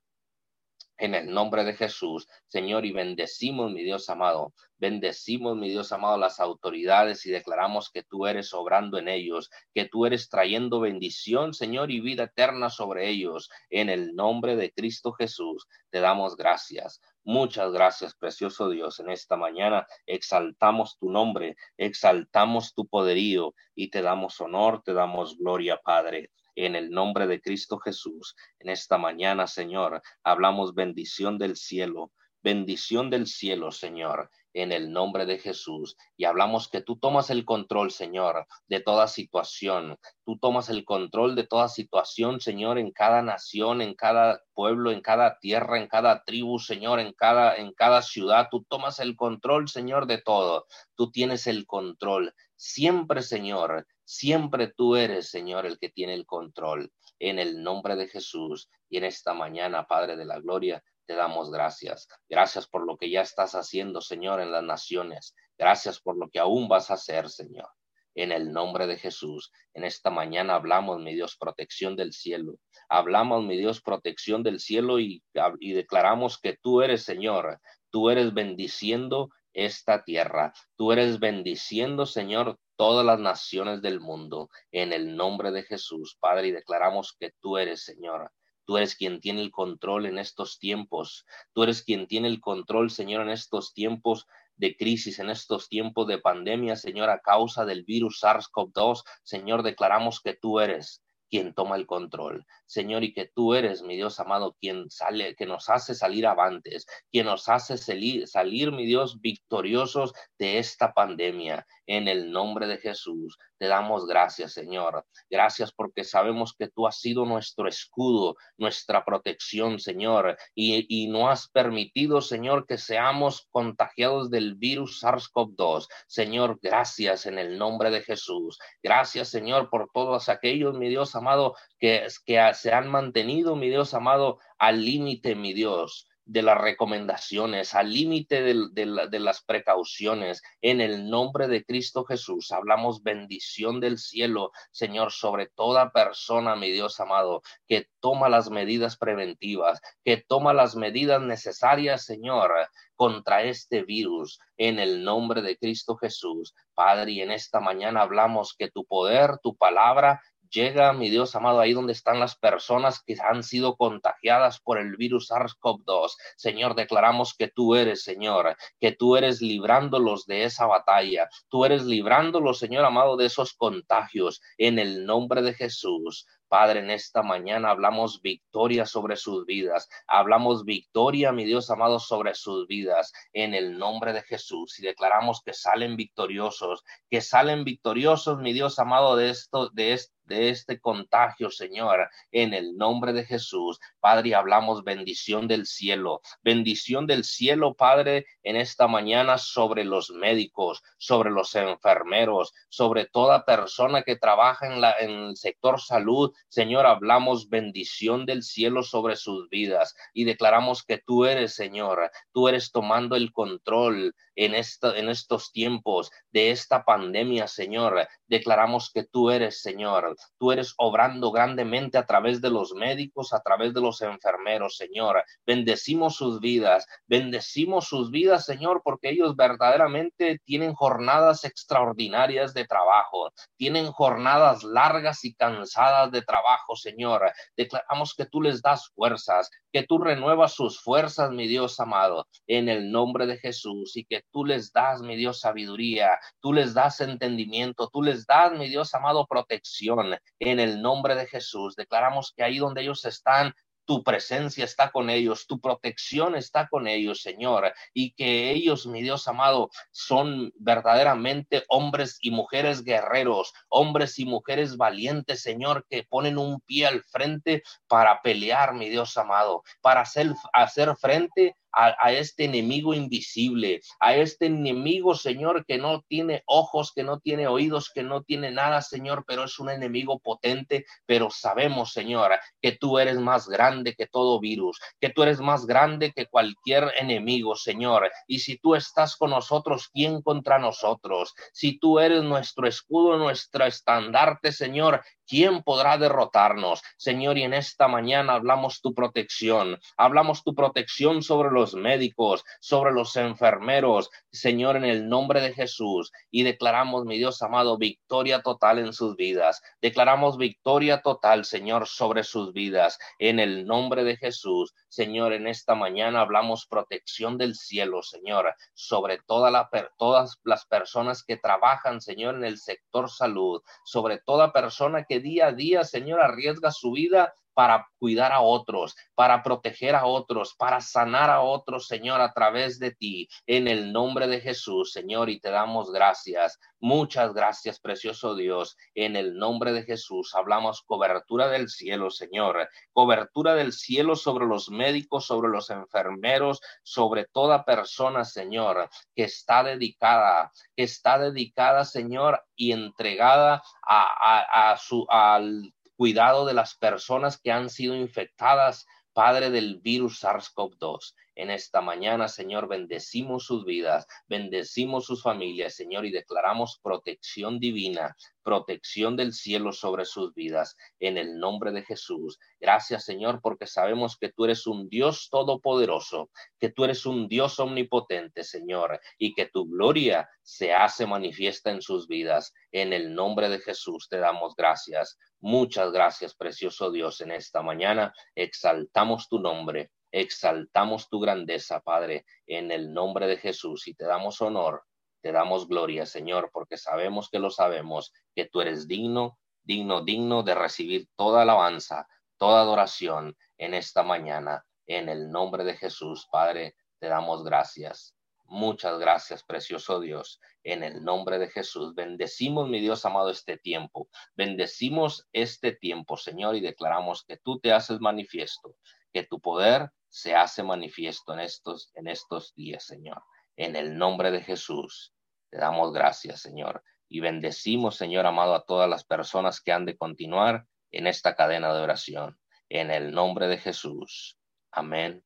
En 1.01 1.15
el 1.15 1.33
nombre 1.33 1.65
de 1.65 1.73
Jesús, 1.73 2.29
Señor, 2.47 2.85
y 2.85 2.93
bendecimos, 2.93 3.73
mi 3.73 3.83
Dios 3.83 4.11
amado, 4.11 4.53
bendecimos, 4.77 5.57
mi 5.57 5.71
Dios 5.71 5.93
amado, 5.93 6.19
las 6.19 6.41
autoridades 6.41 7.25
y 7.25 7.31
declaramos 7.31 7.91
que 7.91 8.03
tú 8.03 8.27
eres 8.27 8.53
obrando 8.53 8.99
en 8.99 9.09
ellos, 9.09 9.51
que 9.75 9.87
tú 9.87 10.05
eres 10.05 10.29
trayendo 10.29 10.79
bendición, 10.79 11.55
Señor, 11.55 11.91
y 11.91 12.01
vida 12.01 12.25
eterna 12.25 12.69
sobre 12.69 13.09
ellos. 13.09 13.49
En 13.71 13.89
el 13.89 14.15
nombre 14.15 14.57
de 14.57 14.73
Cristo 14.73 15.13
Jesús, 15.13 15.67
te 15.89 16.01
damos 16.01 16.37
gracias. 16.37 17.01
Muchas 17.25 17.73
gracias, 17.73 18.15
precioso 18.15 18.69
Dios. 18.69 19.01
En 19.01 19.11
esta 19.11 19.37
mañana 19.37 19.87
exaltamos 20.05 20.99
tu 20.99 21.11
nombre, 21.11 21.57
exaltamos 21.79 22.75
tu 22.75 22.87
poderío 22.87 23.55
y 23.75 23.89
te 23.89 24.03
damos 24.03 24.39
honor, 24.43 24.83
te 24.83 24.93
damos 24.93 25.39
gloria, 25.39 25.81
Padre 25.83 26.31
en 26.67 26.77
el 26.77 26.91
nombre 26.91 27.27
de 27.27 27.41
Cristo 27.41 27.79
Jesús. 27.79 28.37
En 28.59 28.69
esta 28.69 28.99
mañana, 28.99 29.47
Señor, 29.47 30.03
hablamos 30.23 30.75
bendición 30.75 31.39
del 31.39 31.57
cielo, 31.57 32.13
bendición 32.43 33.11
del 33.11 33.27
cielo, 33.27 33.71
Señor, 33.71 34.31
en 34.53 34.73
el 34.73 34.93
nombre 34.93 35.27
de 35.27 35.39
Jesús. 35.39 35.97
Y 36.17 36.25
hablamos 36.25 36.69
que 36.69 36.81
tú 36.81 36.99
tomas 36.99 37.31
el 37.31 37.45
control, 37.45 37.91
Señor, 37.91 38.47
de 38.67 38.81
toda 38.81 39.07
situación. 39.09 39.99
Tú 40.25 40.39
tomas 40.39 40.69
el 40.69 40.85
control 40.85 41.35
de 41.35 41.47
toda 41.47 41.69
situación, 41.69 42.41
Señor, 42.41 42.79
en 42.79 42.91
cada 42.93 43.23
nación, 43.23 43.81
en 43.83 43.95
cada 43.95 44.43
pueblo, 44.55 44.91
en 44.91 45.01
cada 45.01 45.39
tierra, 45.39 45.79
en 45.79 45.87
cada 45.87 46.25
tribu, 46.25 46.59
Señor, 46.59 47.01
en 47.01 47.13
cada, 47.13 47.57
en 47.57 47.73
cada 47.73 48.03
ciudad. 48.03 48.49
Tú 48.51 48.65
tomas 48.69 48.99
el 49.01 49.17
control, 49.17 49.69
Señor, 49.69 50.07
de 50.07 50.19
todo. 50.19 50.67
Tú 50.97 51.11
tienes 51.11 51.47
el 51.47 51.67
control. 51.67 52.35
Siempre, 52.61 53.23
Señor, 53.23 53.87
Siempre 54.13 54.67
tú 54.67 54.97
eres, 54.97 55.31
Señor, 55.31 55.67
el 55.67 55.79
que 55.79 55.89
tiene 55.89 56.15
el 56.15 56.27
control. 56.27 56.93
En 57.21 57.39
el 57.39 57.63
nombre 57.63 57.95
de 57.95 58.09
Jesús 58.09 58.69
y 58.89 58.97
en 58.97 59.05
esta 59.05 59.35
mañana, 59.35 59.87
Padre 59.87 60.17
de 60.17 60.25
la 60.25 60.41
Gloria, 60.41 60.83
te 61.07 61.15
damos 61.15 61.53
gracias. 61.53 62.09
Gracias 62.29 62.67
por 62.67 62.85
lo 62.85 62.97
que 62.97 63.09
ya 63.09 63.21
estás 63.21 63.55
haciendo, 63.55 64.01
Señor, 64.01 64.41
en 64.41 64.51
las 64.51 64.65
naciones. 64.65 65.37
Gracias 65.57 66.01
por 66.01 66.19
lo 66.19 66.29
que 66.29 66.41
aún 66.41 66.67
vas 66.67 66.91
a 66.91 66.95
hacer, 66.95 67.29
Señor. 67.29 67.69
En 68.17 68.33
el 68.33 68.53
nombre 68.53 68.89
de 68.89 68.97
Jesús, 68.97 69.53
en 69.75 69.85
esta 69.85 70.11
mañana 70.11 70.57
hablamos, 70.57 70.99
mi 70.99 71.15
Dios, 71.15 71.37
protección 71.37 71.95
del 71.95 72.13
cielo. 72.13 72.57
Hablamos, 72.89 73.45
mi 73.45 73.57
Dios, 73.57 73.81
protección 73.81 74.43
del 74.43 74.59
cielo 74.59 74.99
y, 74.99 75.23
declaramos 75.33 76.37
que 76.41 76.59
tú 76.61 76.83
eres, 76.83 77.05
Señor. 77.05 77.61
Tú 77.91 78.11
eres 78.11 78.35
bendiciendo 78.35 79.31
esta 79.53 80.05
tierra. 80.05 80.53
Tú 80.77 80.93
eres 80.93 81.19
bendiciendo, 81.19 82.07
Señor, 82.07 82.59
todas 82.77 83.05
las 83.05 83.21
naciones 83.21 83.83
del 83.83 84.01
mundo 84.01 84.49
en 84.73 84.93
el 84.93 85.17
nombre 85.17 85.51
de 85.51 85.63
Jesús, 85.63 86.17
Padre, 86.19 86.49
y 86.49 86.53
declaramos 86.53 87.17
que 87.19 87.33
tú 87.41 87.59
eres, 87.59 87.85
Señor. 87.85 88.33
Tú 88.65 88.77
eres 88.77 88.95
quien 88.95 89.21
tiene 89.21 89.43
el 89.43 89.51
control 89.51 90.07
en 90.07 90.19
estos 90.19 90.59
tiempos. 90.59 91.27
Tú 91.53 91.65
eres 91.65 91.83
quien 91.83 92.07
tiene 92.07 92.29
el 92.29 92.41
control, 92.41 92.91
Señor, 92.91 93.23
en 93.23 93.31
estos 93.31 93.75
tiempos 93.75 94.27
de 94.57 94.77
crisis, 94.77 95.19
en 95.19 95.31
estos 95.31 95.69
tiempos 95.69 96.07
de 96.07 96.19
pandemia, 96.19 96.77
Señor, 96.77 97.11
a 97.11 97.21
causa 97.21 97.65
del 97.65 97.85
virus 97.85 98.23
SARS-CoV-2. 98.23 99.03
Señor, 99.25 99.63
declaramos 99.63 100.21
que 100.21 100.35
tú 100.35 100.61
eres 100.61 101.03
quien 101.29 101.55
toma 101.55 101.77
el 101.77 101.87
control. 101.87 102.47
Señor, 102.71 103.03
y 103.03 103.13
que 103.13 103.29
tú 103.35 103.55
eres, 103.55 103.83
mi 103.83 103.97
Dios 103.97 104.21
amado, 104.21 104.57
quien 104.61 104.89
sale, 104.91 105.35
que 105.35 105.45
nos 105.45 105.69
hace 105.69 105.93
salir 105.93 106.25
avantes, 106.25 106.87
quien 107.11 107.27
nos 107.27 107.49
hace 107.49 107.77
salir, 107.77 108.29
salir, 108.29 108.71
mi 108.71 108.87
Dios, 108.87 109.21
victoriosos 109.21 110.13
de 110.39 110.59
esta 110.59 110.93
pandemia. 110.93 111.67
En 111.87 112.07
el 112.07 112.31
nombre 112.31 112.69
de 112.69 112.79
Jesús, 112.79 113.37
te 113.59 113.67
damos 113.67 114.07
gracias, 114.07 114.53
Señor. 114.53 115.05
Gracias 115.29 115.73
porque 115.73 116.05
sabemos 116.05 116.55
que 116.57 116.69
tú 116.69 116.87
has 116.87 117.01
sido 117.01 117.25
nuestro 117.27 117.67
escudo, 117.67 118.37
nuestra 118.57 119.05
protección, 119.05 119.81
Señor, 119.81 120.37
y, 120.55 120.87
y 120.89 121.09
no 121.09 121.29
has 121.29 121.49
permitido, 121.49 122.21
Señor, 122.21 122.67
que 122.69 122.79
seamos 122.79 123.49
contagiados 123.51 124.31
del 124.31 124.55
virus 124.55 125.03
SARS-CoV-2. 125.03 125.89
Señor, 126.07 126.61
gracias 126.63 127.27
en 127.27 127.41
el 127.41 127.59
nombre 127.59 127.91
de 127.91 128.03
Jesús. 128.03 128.61
Gracias, 128.81 129.29
Señor, 129.29 129.69
por 129.69 129.91
todos 129.93 130.29
aquellos, 130.29 130.79
mi 130.79 130.89
Dios 130.89 131.17
amado, 131.17 131.57
que, 131.81 132.07
que 132.25 132.39
se 132.61 132.73
han 132.73 132.89
mantenido, 132.89 133.57
mi 133.57 133.69
Dios 133.69 133.95
amado, 133.95 134.39
al 134.59 134.85
límite, 134.85 135.35
mi 135.35 135.53
Dios 135.53 136.07
de 136.31 136.43
las 136.43 136.59
recomendaciones, 136.59 137.75
al 137.75 137.93
límite 137.93 138.43
de, 138.43 139.19
las 139.19 139.43
precauciones. 139.43 140.43
En 140.61 140.81
el 140.81 141.11
nombre 141.11 141.49
de 141.49 141.65
Cristo 141.65 142.05
Jesús, 142.05 142.53
hablamos 142.53 143.03
bendición 143.03 143.81
del 143.81 143.99
cielo, 143.99 144.53
Señor, 144.71 145.11
sobre 145.11 145.49
toda 145.49 145.91
persona, 145.91 146.55
mi 146.55 146.71
Dios 146.71 147.01
amado, 147.01 147.43
que 147.67 147.89
toma 147.99 148.29
las 148.29 148.49
medidas 148.49 148.97
preventivas, 148.97 149.81
que 150.05 150.19
toma 150.19 150.53
las 150.53 150.77
medidas 150.77 151.21
necesarias, 151.21 152.05
Señor, 152.05 152.53
contra 152.95 153.43
este 153.43 153.83
virus. 153.83 154.39
En 154.57 154.79
el 154.79 155.03
nombre 155.03 155.43
de 155.43 155.57
Cristo 155.57 155.97
Jesús, 155.97 156.55
Padre, 156.75 157.11
y 157.11 157.23
en 157.23 157.33
esta 157.33 157.59
mañana 157.59 158.03
hablamos 158.03 158.55
que 158.57 158.71
tu 158.71 158.85
poder, 158.85 159.39
tu 159.43 159.57
palabra 159.57 160.21
llega, 160.51 160.93
mi 160.93 161.11
Dios 161.11 161.35
amado, 161.35 161.61
ahí 161.61 161.73
donde 161.73 161.93
están 161.93 162.21
las 162.21 162.37
personas 162.37 163.03
que 163.03 163.17
han 163.23 163.43
sido 163.43 163.77
contagiadas 163.77 164.61
por 164.61 164.79
el 164.79 164.97
virus 164.97 165.31
SARS-CoV-2. 165.31 166.17
Señor, 166.37 166.75
declaramos 166.75 167.35
que 167.35 167.49
tú 167.49 167.75
eres, 167.75 168.03
Señor, 168.03 168.57
que 168.79 168.93
tú 168.93 169.17
eres 169.17 169.41
librándolos 169.41 170.27
de 170.27 170.45
esa 170.45 170.67
batalla. 170.67 171.29
Tú 171.49 171.65
eres 171.65 171.85
librándolos, 171.85 172.59
Señor 172.59 172.85
amado, 172.85 173.17
de 173.17 173.27
esos 173.27 173.55
contagios 173.55 174.41
en 174.59 174.79
el 174.79 175.07
nombre 175.07 175.43
de 175.43 175.55
Jesús. 175.55 176.27
Padre, 176.51 176.81
en 176.81 176.91
esta 176.91 177.23
mañana 177.23 177.71
hablamos 177.71 178.23
victoria 178.23 178.85
sobre 178.85 179.17
sus 179.17 179.47
vidas. 179.47 179.89
Hablamos 180.09 180.65
victoria, 180.65 181.31
mi 181.31 181.45
Dios 181.45 181.71
amado, 181.71 182.01
sobre 182.01 182.35
sus 182.35 182.67
vidas 182.67 183.13
en 183.33 183.55
el 183.55 183.79
nombre 183.79 184.13
de 184.13 184.23
Jesús. 184.23 184.77
Y 184.81 184.83
declaramos 184.83 185.43
que 185.45 185.53
salen 185.53 185.95
victoriosos, 185.95 186.83
que 187.09 187.21
salen 187.21 187.63
victoriosos, 187.63 188.39
mi 188.39 188.53
Dios 188.53 188.81
amado, 188.81 189.15
de 189.15 189.31
esto, 189.31 189.71
de 189.71 189.93
esto 189.93 190.20
de 190.31 190.49
este 190.49 190.81
contagio, 190.81 191.51
Señor, 191.51 192.09
en 192.31 192.55
el 192.55 192.77
nombre 192.77 193.13
de 193.13 193.25
Jesús. 193.25 193.81
Padre, 193.99 194.37
hablamos 194.37 194.85
bendición 194.85 195.49
del 195.49 195.67
cielo, 195.67 196.23
bendición 196.43 197.07
del 197.09 197.25
cielo, 197.25 197.75
Padre, 197.75 198.27
en 198.45 198.55
esta 198.55 198.87
mañana 198.87 199.39
sobre 199.39 199.85
los 199.85 200.11
médicos, 200.11 200.83
sobre 200.99 201.31
los 201.31 201.55
enfermeros, 201.57 202.55
sobre 202.69 203.07
toda 203.07 203.45
persona 203.45 204.03
que 204.03 204.15
trabaja 204.15 204.73
en, 204.73 204.81
la, 204.81 204.95
en 205.01 205.11
el 205.11 205.37
sector 205.37 205.81
salud. 205.81 206.33
Señor, 206.49 206.87
hablamos 206.87 207.49
bendición 207.49 208.25
del 208.25 208.45
cielo 208.45 208.85
sobre 208.85 209.17
sus 209.17 209.49
vidas 209.49 209.97
y 210.15 210.25
declaramos 210.25 210.85
que 210.85 210.99
tú 210.99 211.25
eres, 211.25 211.55
Señor, 211.55 212.09
tú 212.33 212.47
eres 212.47 212.71
tomando 212.71 213.17
el 213.17 213.33
control 213.33 214.15
en, 214.37 214.55
esta, 214.55 214.97
en 214.97 215.09
estos 215.09 215.53
tiempos 215.53 216.11
de 216.31 216.51
esta 216.51 216.85
pandemia, 216.85 217.49
Señor. 217.49 218.09
Declaramos 218.27 218.91
que 218.93 219.05
tú 219.05 219.31
eres, 219.31 219.61
Señor, 219.61 220.17
tú 220.39 220.53
eres 220.53 220.75
obrando 220.79 221.31
grandemente 221.31 221.99
a 221.99 222.07
través 222.07 222.41
de 222.41 222.51
los 222.51 222.73
médicos, 222.73 223.33
a 223.33 223.41
través 223.41 223.75
de 223.75 223.81
los 223.81 224.01
enfermeros, 224.03 224.77
Señor. 224.77 225.23
Bendecimos 225.47 226.17
sus 226.17 226.41
vidas, 226.41 226.87
bendecimos 227.07 227.87
sus 227.87 228.11
vidas, 228.11 228.45
Señor, 228.45 228.83
porque 228.85 229.11
ellos 229.11 229.37
verdaderamente 229.37 230.41
tienen 230.45 230.75
jornadas 230.75 231.45
extraordinarias 231.45 232.55
de 232.55 232.65
trabajo, 232.65 233.31
tienen 233.57 233.93
jornadas 233.93 234.65
largas 234.65 235.25
y 235.25 235.35
cansadas 235.35 236.11
de 236.11 236.23
trabajo, 236.23 236.77
Señor. 236.77 237.33
Declaramos 237.57 238.15
que 238.15 238.27
tú 238.27 238.43
les 238.43 238.63
das 238.63 238.91
fuerzas, 238.95 239.51
que 239.73 239.85
tú 239.85 239.99
renuevas 239.99 240.53
sus 240.53 240.81
fuerzas, 240.81 241.31
mi 241.31 241.47
Dios 241.47 241.79
amado, 241.81 242.27
en 242.47 242.69
el 242.69 242.91
nombre 242.91 243.27
de 243.27 243.39
Jesús, 243.39 243.97
y 243.97 244.05
que 244.05 244.23
tú 244.31 244.45
les 244.45 244.73
das, 244.73 245.03
mi 245.03 245.17
Dios, 245.17 245.41
sabiduría, 245.41 246.19
tú 246.41 246.53
les 246.53 246.75
das 246.75 247.01
entendimiento, 247.01 247.89
tú 247.93 248.03
les 248.03 248.27
das, 248.27 248.53
mi 248.53 248.69
Dios 248.69 248.95
amado, 248.95 249.27
protección, 249.27 250.10
en 250.39 250.61
el 250.61 250.83
nombre 250.83 251.15
de 251.15 251.27
Jesús. 251.27 251.77
Declaramos 251.77 252.33
que 252.37 252.43
ahí 252.43 252.59
donde 252.59 252.83
ellos 252.83 253.05
están, 253.05 253.55
tu 253.91 254.05
presencia 254.05 254.65
está 254.65 254.93
con 254.93 255.11
ellos, 255.11 255.49
tu 255.49 255.61
protección 255.61 256.37
está 256.37 256.69
con 256.69 256.87
ellos, 256.87 257.23
Señor, 257.23 257.73
y 257.93 258.13
que 258.13 258.53
ellos, 258.53 258.87
mi 258.87 259.03
Dios 259.03 259.27
amado, 259.27 259.69
son 259.91 260.53
verdaderamente 260.55 261.65
hombres 261.67 262.19
y 262.21 262.31
mujeres 262.31 262.85
guerreros, 262.85 263.53
hombres 263.69 264.21
y 264.21 264.27
mujeres 264.27 264.77
valientes, 264.77 265.43
Señor, 265.43 265.87
que 265.91 266.05
ponen 266.05 266.39
un 266.39 266.61
pie 266.61 266.87
al 266.87 267.03
frente 267.03 267.65
para 267.89 268.23
pelear, 268.23 268.75
mi 268.75 268.89
Dios 268.89 269.17
amado, 269.17 269.65
para 269.81 270.03
hacer, 270.03 270.35
hacer 270.53 270.95
frente 270.95 271.57
a, 271.73 272.13
este 272.13 272.45
enemigo 272.45 272.95
invisible, 272.95 273.81
a 273.99 274.17
este 274.17 274.47
enemigo, 274.47 275.15
Señor, 275.15 275.65
que 275.67 275.79
no 275.79 276.03
tiene 276.09 276.43
ojos, 276.47 276.93
que 276.95 277.03
no 277.03 277.19
tiene 277.21 277.47
oídos, 277.47 277.91
que 277.95 278.03
no 278.03 278.23
tiene 278.23 278.51
nada, 278.51 278.83
Señor, 278.83 279.25
pero 279.27 279.45
es 279.45 279.59
un 279.59 279.71
enemigo 279.71 280.19
potente, 280.19 280.85
pero 281.07 281.31
sabemos, 281.31 281.93
Señor, 281.93 282.33
que 282.61 282.73
tú 282.73 282.99
eres 282.99 283.19
más 283.19 283.49
grande 283.49 283.95
que 283.95 284.07
todo 284.07 284.41
virus, 284.41 284.79
que 285.01 285.11
tú 285.11 285.23
eres 285.23 285.41
más 285.41 285.67
grande 285.67 286.13
que 286.13 286.27
cualquier 286.27 286.93
enemigo, 286.99 287.55
Señor. 287.57 288.11
Y 288.27 288.41
si 288.41 288.59
tú 288.59 288.75
estás 288.75 289.17
con 289.17 289.31
nosotros, 289.31 289.89
¿quién 289.93 290.23
contra 290.23 290.59
nosotros? 290.59 291.35
Si 291.53 291.79
tú 291.79 291.99
eres 291.99 292.23
nuestro 292.23 292.67
escudo, 292.67 293.17
nuestro 293.17 293.65
estandarte, 293.65 294.53
Señor, 294.53 295.03
¿quién 295.31 295.63
podrá 295.63 295.97
derrotarnos? 295.97 296.83
Señor, 296.97 297.39
y 297.39 297.45
en 297.45 297.55
esta 297.55 297.87
mañana 297.87 298.35
hablamos 298.35 298.81
tu 298.81 298.95
protección, 298.95 299.79
hablamos 299.97 300.43
tu 300.43 300.57
protección 300.57 301.23
sobre 301.23 301.53
los 301.53 301.75
médicos, 301.75 302.45
sobre 302.61 302.91
los 302.91 303.15
enfermeros, 303.15 304.11
Señor, 304.33 304.77
en 304.77 304.85
el 304.85 305.09
nombre 305.09 305.41
de 305.41 305.55
Jesús, 305.55 306.11
y 306.33 306.43
declaramos, 306.43 307.05
mi 307.05 307.17
Dios 307.17 307.43
amado, 307.43 307.79
victoria 307.79 308.43
total 308.43 308.81
en 308.81 308.93
sus 308.93 309.15
vidas. 309.15 309.63
Declaramos 309.81 310.37
victoria 310.37 311.01
total, 311.01 311.45
Señor, 311.45 311.87
sobre 311.87 312.25
sus 312.25 312.53
vidas, 312.53 312.99
en 313.21 313.39
el 313.39 313.67
nombre 313.67 314.03
de 314.03 314.17
Jesús. 314.17 314.75
Señor, 314.89 315.33
en 315.33 315.47
esta 315.47 315.77
mañana 315.77 316.23
hablamos 316.23 316.67
protección 316.67 317.39
del 317.39 317.55
cielo, 317.55 318.03
Señor, 318.03 318.53
sobre 318.75 319.21
toda 319.25 319.53
la, 319.53 319.71
todas 319.97 320.41
las 320.43 320.67
personas 320.67 321.23
que 321.23 321.37
trabajan, 321.37 322.01
Señor, 322.01 322.35
en 322.35 322.45
el 322.45 322.59
sector 322.59 323.09
salud, 323.09 323.63
sobre 323.85 324.19
toda 324.19 324.53
persona 324.53 325.05
que 325.05 325.20
día 325.21 325.49
a 325.49 325.53
día, 325.53 325.85
Señor, 325.85 326.21
arriesga 326.21 326.71
su 326.71 326.93
vida 326.93 327.35
para 327.61 327.87
cuidar 327.99 328.33
a 328.33 328.41
otros, 328.41 328.97
para 329.15 329.43
proteger 329.43 329.95
a 329.95 330.07
otros, 330.07 330.55
para 330.55 330.81
sanar 330.81 331.29
a 331.29 331.43
otros, 331.43 331.87
Señor, 331.87 332.23
a 332.23 332.33
través 332.33 332.79
de 332.79 332.93
ti, 332.93 333.29
en 333.47 333.69
el 333.69 333.93
nombre 333.93 334.27
de 334.29 334.41
Jesús, 334.41 334.93
Señor, 334.93 335.29
y 335.29 335.41
te 335.41 335.51
damos 335.51 335.93
gracias. 335.93 336.59
Muchas 336.79 337.35
gracias, 337.35 337.79
precioso 337.79 338.35
Dios. 338.35 338.79
En 338.95 339.15
el 339.15 339.37
nombre 339.37 339.73
de 339.73 339.83
Jesús 339.83 340.35
hablamos 340.35 340.81
cobertura 340.81 341.49
del 341.49 341.69
cielo, 341.69 342.09
Señor, 342.11 342.67
cobertura 342.95 343.55
del 343.55 343.75
cielo 343.75 344.17
sobre 344.17 344.47
los 344.47 344.71
médicos, 344.71 345.27
sobre 345.27 345.51
los 345.51 345.69
enfermeros, 345.69 346.63
sobre 346.83 347.27
toda 347.27 347.67
persona, 347.67 348.25
Señor, 348.25 348.89
que 349.15 349.25
está 349.25 349.63
dedicada, 349.63 350.51
que 350.75 350.85
está 350.85 351.19
dedicada, 351.19 351.85
Señor, 351.85 352.43
y 352.57 352.73
entregada 352.73 353.63
a, 353.87 354.71
a, 354.71 354.77
su, 354.79 355.07
al 355.11 355.75
cuidado 356.01 356.47
de 356.47 356.55
las 356.55 356.77
personas 356.77 357.37
que 357.37 357.53
han 357.53 357.69
sido 357.69 357.95
infectadas, 357.95 358.87
Padre 359.13 359.51
del 359.51 359.81
virus 359.81 360.25
SARS-CoV-2. 360.25 361.15
En 361.37 361.51
esta 361.51 361.81
mañana, 361.81 362.27
Señor, 362.27 362.69
bendecimos 362.69 363.45
sus 363.45 363.65
vidas, 363.65 364.07
bendecimos 364.27 365.07
sus 365.07 365.23
familias, 365.23 365.75
Señor, 365.75 366.05
y 366.05 366.11
declaramos 366.11 366.81
protección 366.83 367.61
divina, 367.61 368.17
protección 368.43 369.17
del 369.17 369.33
cielo 369.33 369.73
sobre 369.73 370.05
sus 370.05 370.35
vidas, 370.35 370.77
en 370.99 371.17
el 371.19 371.39
nombre 371.39 371.71
de 371.71 371.83
Jesús. 371.83 372.39
Gracias, 372.59 373.05
Señor, 373.05 373.41
porque 373.41 373.67
sabemos 373.67 374.17
que 374.19 374.33
tú 374.33 374.45
eres 374.45 374.67
un 374.67 374.89
Dios 374.89 375.29
todopoderoso, 375.31 376.31
que 376.59 376.71
tú 376.71 376.85
eres 376.85 377.07
un 377.07 377.29
Dios 377.29 377.61
omnipotente, 377.61 378.43
Señor, 378.43 379.01
y 379.17 379.33
que 379.33 379.47
tu 379.47 379.67
gloria 379.71 380.29
se 380.43 380.73
hace 380.73 381.07
manifiesta 381.07 381.71
en 381.71 381.81
sus 381.81 382.09
vidas. 382.09 382.53
En 382.73 382.93
el 382.93 383.15
nombre 383.15 383.49
de 383.49 383.61
Jesús 383.61 384.09
te 384.09 384.19
damos 384.19 384.57
gracias. 384.57 385.17
Muchas 385.39 385.93
gracias, 385.93 386.35
precioso 386.35 386.91
Dios, 386.91 387.21
en 387.21 387.31
esta 387.31 387.63
mañana. 387.63 388.13
Exaltamos 388.35 389.29
tu 389.29 389.39
nombre 389.39 389.91
exaltamos 390.13 391.09
tu 391.09 391.21
grandeza, 391.21 391.81
Padre, 391.81 392.25
en 392.47 392.71
el 392.71 392.93
nombre 392.93 393.27
de 393.27 393.37
Jesús 393.37 393.89
y 393.89 393.95
te 393.95 394.05
damos 394.05 394.41
honor, 394.41 394.85
te 395.23 395.33
damos 395.33 395.69
gloria, 395.69 396.07
Señor, 396.07 396.51
porque 396.53 396.77
sabemos 396.77 397.29
que 397.31 397.39
lo 397.39 397.51
sabemos, 397.51 398.13
que 398.35 398.47
tú 398.47 398.61
eres 398.61 398.89
digno, 398.89 399.39
digno, 399.63 400.03
digno 400.03 400.43
de 400.43 400.55
recibir 400.55 401.09
toda 401.17 401.43
alabanza, 401.43 402.09
toda 402.39 402.63
adoración 402.63 403.37
en 403.59 403.75
esta 403.75 404.03
mañana. 404.03 404.65
En 404.87 405.09
el 405.09 405.31
nombre 405.31 405.63
de 405.65 405.77
Jesús, 405.77 406.27
Padre, 406.31 406.75
te 406.99 407.09
damos 407.09 407.45
gracias. 407.45 408.17
Muchas 408.47 408.99
gracias, 408.99 409.45
precioso 409.45 410.01
Dios. 410.01 410.41
En 410.65 410.83
el 410.83 411.05
nombre 411.05 411.39
de 411.39 411.49
Jesús, 411.49 411.95
bendecimos, 411.95 412.69
mi 412.69 412.81
Dios 412.81 413.05
amado, 413.05 413.31
este 413.31 413.59
tiempo. 413.59 414.09
Bendecimos 414.35 415.29
este 415.33 415.73
tiempo, 415.73 416.17
Señor, 416.17 416.57
y 416.57 416.61
declaramos 416.61 417.25
que 417.25 417.37
tú 417.37 417.61
te 417.61 417.73
haces 417.73 418.01
manifiesto, 418.01 418.75
que 419.13 419.25
tu 419.25 419.41
poder 419.41 419.91
se 420.09 420.35
hace 420.35 420.63
manifiesto 420.63 421.33
en 421.33 421.41
estos, 421.41 421.93
en 421.95 422.09
estos 422.09 422.55
días, 422.55 422.85
Señor. 422.85 423.23
En 423.57 423.77
el 423.77 423.97
nombre 423.97 424.31
de 424.31 424.43
Jesús, 424.43 425.15
te 425.51 425.59
damos 425.59 425.93
gracias, 425.93 426.41
Señor. 426.41 426.83
Y 427.09 427.21
bendecimos, 427.21 427.97
Señor 427.97 428.27
amado, 428.27 428.55
a 428.55 428.65
todas 428.65 428.89
las 428.89 429.05
personas 429.05 429.61
que 429.61 429.73
han 429.73 429.85
de 429.85 429.97
continuar 429.97 430.67
en 430.91 431.07
esta 431.07 431.35
cadena 431.35 431.73
de 431.73 431.83
oración. 431.83 432.39
En 432.69 432.91
el 432.91 433.13
nombre 433.13 433.49
de 433.49 433.59
Jesús. 433.59 434.39
Amén 434.71 435.25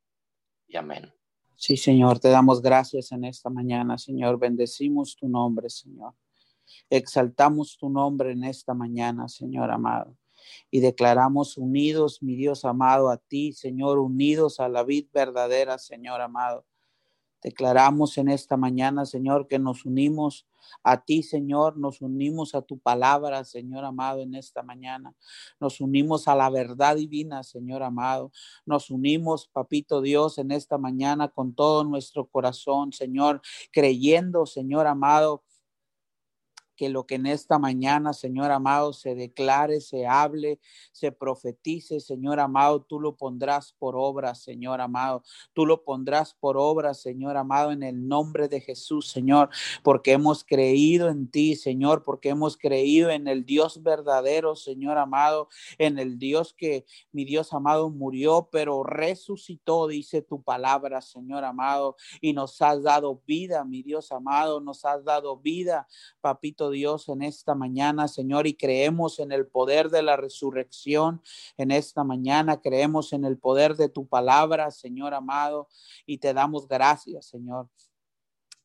y 0.66 0.76
amén. 0.76 1.12
Sí, 1.56 1.76
Señor, 1.76 2.18
te 2.18 2.30
damos 2.30 2.60
gracias 2.60 3.12
en 3.12 3.24
esta 3.24 3.50
mañana, 3.50 3.96
Señor. 3.98 4.38
Bendecimos 4.38 5.16
tu 5.16 5.28
nombre, 5.28 5.70
Señor. 5.70 6.14
Exaltamos 6.90 7.76
tu 7.78 7.88
nombre 7.90 8.32
en 8.32 8.44
esta 8.44 8.74
mañana, 8.74 9.28
Señor 9.28 9.70
amado 9.70 10.16
y 10.70 10.80
declaramos 10.80 11.56
unidos, 11.56 12.22
mi 12.22 12.36
Dios 12.36 12.64
amado, 12.64 13.10
a 13.10 13.16
ti, 13.16 13.52
Señor, 13.52 13.98
unidos 13.98 14.60
a 14.60 14.68
la 14.68 14.82
vid 14.82 15.06
verdadera, 15.12 15.78
Señor 15.78 16.20
amado. 16.20 16.64
Declaramos 17.44 18.16
en 18.16 18.28
esta 18.28 18.56
mañana, 18.56 19.04
Señor, 19.04 19.48
que 19.48 19.58
nos 19.58 19.84
unimos 19.84 20.46
a 20.82 21.04
ti, 21.04 21.22
Señor, 21.22 21.76
nos 21.76 22.00
unimos 22.00 22.54
a 22.54 22.62
tu 22.62 22.78
palabra, 22.78 23.44
Señor 23.44 23.84
amado, 23.84 24.22
en 24.22 24.34
esta 24.34 24.62
mañana. 24.62 25.14
Nos 25.60 25.80
unimos 25.80 26.26
a 26.26 26.34
la 26.34 26.48
verdad 26.48 26.96
divina, 26.96 27.42
Señor 27.42 27.82
amado. 27.82 28.32
Nos 28.64 28.88
unimos, 28.90 29.46
Papito 29.46 30.00
Dios, 30.00 30.38
en 30.38 30.52
esta 30.52 30.78
mañana 30.78 31.28
con 31.28 31.54
todo 31.54 31.84
nuestro 31.84 32.26
corazón, 32.26 32.94
Señor, 32.94 33.42
creyendo, 33.70 34.46
Señor 34.46 34.86
amado, 34.86 35.42
que 36.76 36.88
lo 36.88 37.06
que 37.06 37.16
en 37.16 37.26
esta 37.26 37.58
mañana, 37.58 38.12
Señor 38.12 38.50
amado, 38.50 38.92
se 38.92 39.14
declare, 39.14 39.80
se 39.80 40.06
hable, 40.06 40.60
se 40.92 41.12
profetice, 41.12 42.00
Señor 42.00 42.40
amado, 42.40 42.82
tú 42.82 43.00
lo 43.00 43.16
pondrás 43.16 43.72
por 43.72 43.94
obra, 43.96 44.34
Señor 44.34 44.80
amado. 44.80 45.22
Tú 45.52 45.66
lo 45.66 45.84
pondrás 45.84 46.34
por 46.34 46.56
obra, 46.56 46.94
Señor 46.94 47.36
amado, 47.36 47.72
en 47.72 47.82
el 47.82 48.08
nombre 48.08 48.48
de 48.48 48.60
Jesús, 48.60 49.08
Señor, 49.08 49.50
porque 49.82 50.12
hemos 50.12 50.44
creído 50.44 51.08
en 51.08 51.30
ti, 51.30 51.56
Señor, 51.56 52.02
porque 52.02 52.30
hemos 52.30 52.56
creído 52.56 53.10
en 53.10 53.28
el 53.28 53.44
Dios 53.44 53.82
verdadero, 53.82 54.56
Señor 54.56 54.98
amado, 54.98 55.48
en 55.78 55.98
el 55.98 56.18
Dios 56.18 56.54
que 56.54 56.86
mi 57.12 57.24
Dios 57.24 57.52
amado 57.52 57.90
murió, 57.90 58.48
pero 58.50 58.82
resucitó, 58.84 59.86
dice 59.86 60.22
tu 60.22 60.42
palabra, 60.42 61.00
Señor 61.00 61.44
amado, 61.44 61.96
y 62.20 62.32
nos 62.32 62.60
has 62.62 62.82
dado 62.82 63.22
vida, 63.26 63.64
mi 63.64 63.82
Dios 63.82 64.12
amado, 64.12 64.60
nos 64.60 64.84
has 64.84 65.04
dado 65.04 65.36
vida, 65.36 65.86
papito 66.20 66.63
Dios, 66.70 67.08
en 67.08 67.22
esta 67.22 67.54
mañana, 67.54 68.08
Señor, 68.08 68.46
y 68.46 68.54
creemos 68.54 69.18
en 69.18 69.32
el 69.32 69.46
poder 69.46 69.90
de 69.90 70.02
la 70.02 70.16
resurrección 70.16 71.22
en 71.56 71.70
esta 71.70 72.04
mañana, 72.04 72.60
creemos 72.60 73.12
en 73.12 73.24
el 73.24 73.38
poder 73.38 73.76
de 73.76 73.88
tu 73.88 74.06
palabra, 74.06 74.70
Señor 74.70 75.14
amado, 75.14 75.68
y 76.06 76.18
te 76.18 76.34
damos 76.34 76.68
gracias, 76.68 77.26
Señor. 77.26 77.68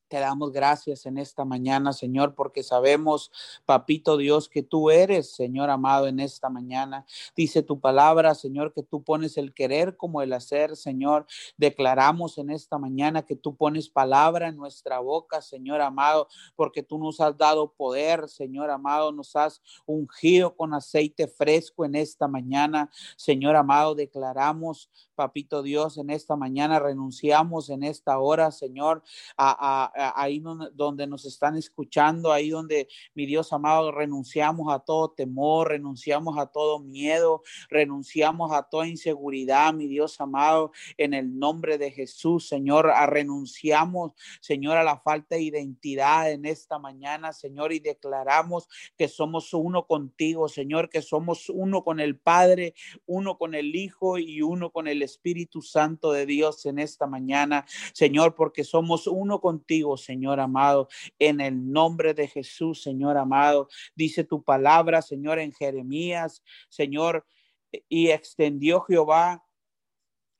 Te 0.09 0.19
damos 0.19 0.51
gracias 0.51 1.05
en 1.05 1.19
esta 1.19 1.45
mañana, 1.45 1.93
Señor, 1.93 2.33
porque 2.33 2.63
sabemos, 2.63 3.31
papito 3.65 4.17
Dios, 4.17 4.49
que 4.49 4.63
tú 4.63 4.89
eres, 4.89 5.35
Señor 5.35 5.69
amado, 5.69 6.07
en 6.07 6.19
esta 6.19 6.49
mañana. 6.49 7.05
Dice 7.35 7.61
tu 7.61 7.79
palabra, 7.79 8.33
Señor, 8.33 8.73
que 8.73 8.81
tú 8.81 9.03
pones 9.03 9.37
el 9.37 9.53
querer 9.53 9.97
como 9.97 10.23
el 10.23 10.33
hacer, 10.33 10.75
Señor. 10.75 11.27
Declaramos 11.57 12.39
en 12.39 12.49
esta 12.49 12.79
mañana 12.79 13.21
que 13.21 13.35
tú 13.35 13.55
pones 13.55 13.87
palabra 13.87 14.47
en 14.47 14.57
nuestra 14.57 14.97
boca, 14.97 15.43
Señor 15.43 15.79
amado, 15.79 16.27
porque 16.55 16.81
tú 16.81 16.97
nos 16.97 17.21
has 17.21 17.37
dado 17.37 17.71
poder, 17.73 18.29
Señor 18.29 18.71
amado, 18.71 19.11
nos 19.11 19.35
has 19.35 19.61
ungido 19.85 20.55
con 20.55 20.73
aceite 20.73 21.27
fresco 21.27 21.85
en 21.85 21.93
esta 21.93 22.27
mañana. 22.27 22.89
Señor 23.15 23.55
amado, 23.55 23.93
declaramos, 23.93 24.89
papito 25.13 25.61
Dios, 25.61 25.99
en 25.99 26.09
esta 26.09 26.35
mañana 26.35 26.79
renunciamos 26.79 27.69
en 27.69 27.83
esta 27.83 28.17
hora, 28.17 28.51
Señor, 28.51 29.03
a, 29.37 29.91
ahí 29.99 30.41
donde 30.73 31.07
nos 31.07 31.25
están 31.25 31.55
escuchando, 31.55 32.31
ahí 32.31 32.49
donde, 32.49 32.87
mi 33.13 33.25
Dios 33.25 33.51
amado, 33.53 33.91
renunciamos 33.91 34.73
a 34.73 34.79
todo 34.79 35.11
temor, 35.11 35.69
renunciamos 35.69 36.37
a 36.37 36.47
todo 36.47 36.79
miedo, 36.79 37.41
renunciamos 37.69 38.51
a 38.53 38.63
toda 38.63 38.87
inseguridad, 38.87 39.73
mi 39.73 39.87
Dios 39.87 40.19
amado, 40.21 40.71
en 40.97 41.13
el 41.13 41.37
nombre 41.37 41.77
de 41.77 41.91
Jesús, 41.91 42.47
Señor, 42.47 42.89
a 42.89 43.05
renunciamos, 43.05 44.13
Señor, 44.41 44.77
a 44.77 44.83
la 44.83 44.99
falta 44.99 45.35
de 45.35 45.41
identidad 45.41 46.31
en 46.31 46.45
esta 46.45 46.79
mañana, 46.79 47.33
Señor, 47.33 47.73
y 47.73 47.79
declaramos 47.79 48.67
que 48.97 49.07
somos 49.07 49.53
uno 49.53 49.85
contigo, 49.85 50.47
Señor, 50.47 50.89
que 50.89 51.01
somos 51.01 51.49
uno 51.49 51.83
con 51.83 51.99
el 51.99 52.17
Padre, 52.17 52.73
uno 53.05 53.37
con 53.37 53.55
el 53.55 53.75
Hijo 53.75 54.17
y 54.17 54.41
uno 54.41 54.71
con 54.71 54.87
el 54.87 55.01
Espíritu 55.01 55.61
Santo 55.61 56.11
de 56.11 56.25
Dios 56.25 56.65
en 56.65 56.79
esta 56.79 57.07
mañana, 57.07 57.65
Señor, 57.93 58.35
porque 58.35 58.63
somos 58.63 59.07
uno 59.07 59.41
contigo 59.41 59.88
Señor 59.97 60.39
amado, 60.39 60.87
en 61.17 61.41
el 61.41 61.71
nombre 61.71 62.13
de 62.13 62.27
Jesús, 62.27 62.81
Señor 62.81 63.17
amado. 63.17 63.69
Dice 63.95 64.23
tu 64.23 64.43
palabra, 64.43 65.01
Señor, 65.01 65.39
en 65.39 65.51
Jeremías, 65.51 66.43
Señor, 66.69 67.25
y 67.87 68.09
extendió 68.09 68.81
Jehová 68.81 69.45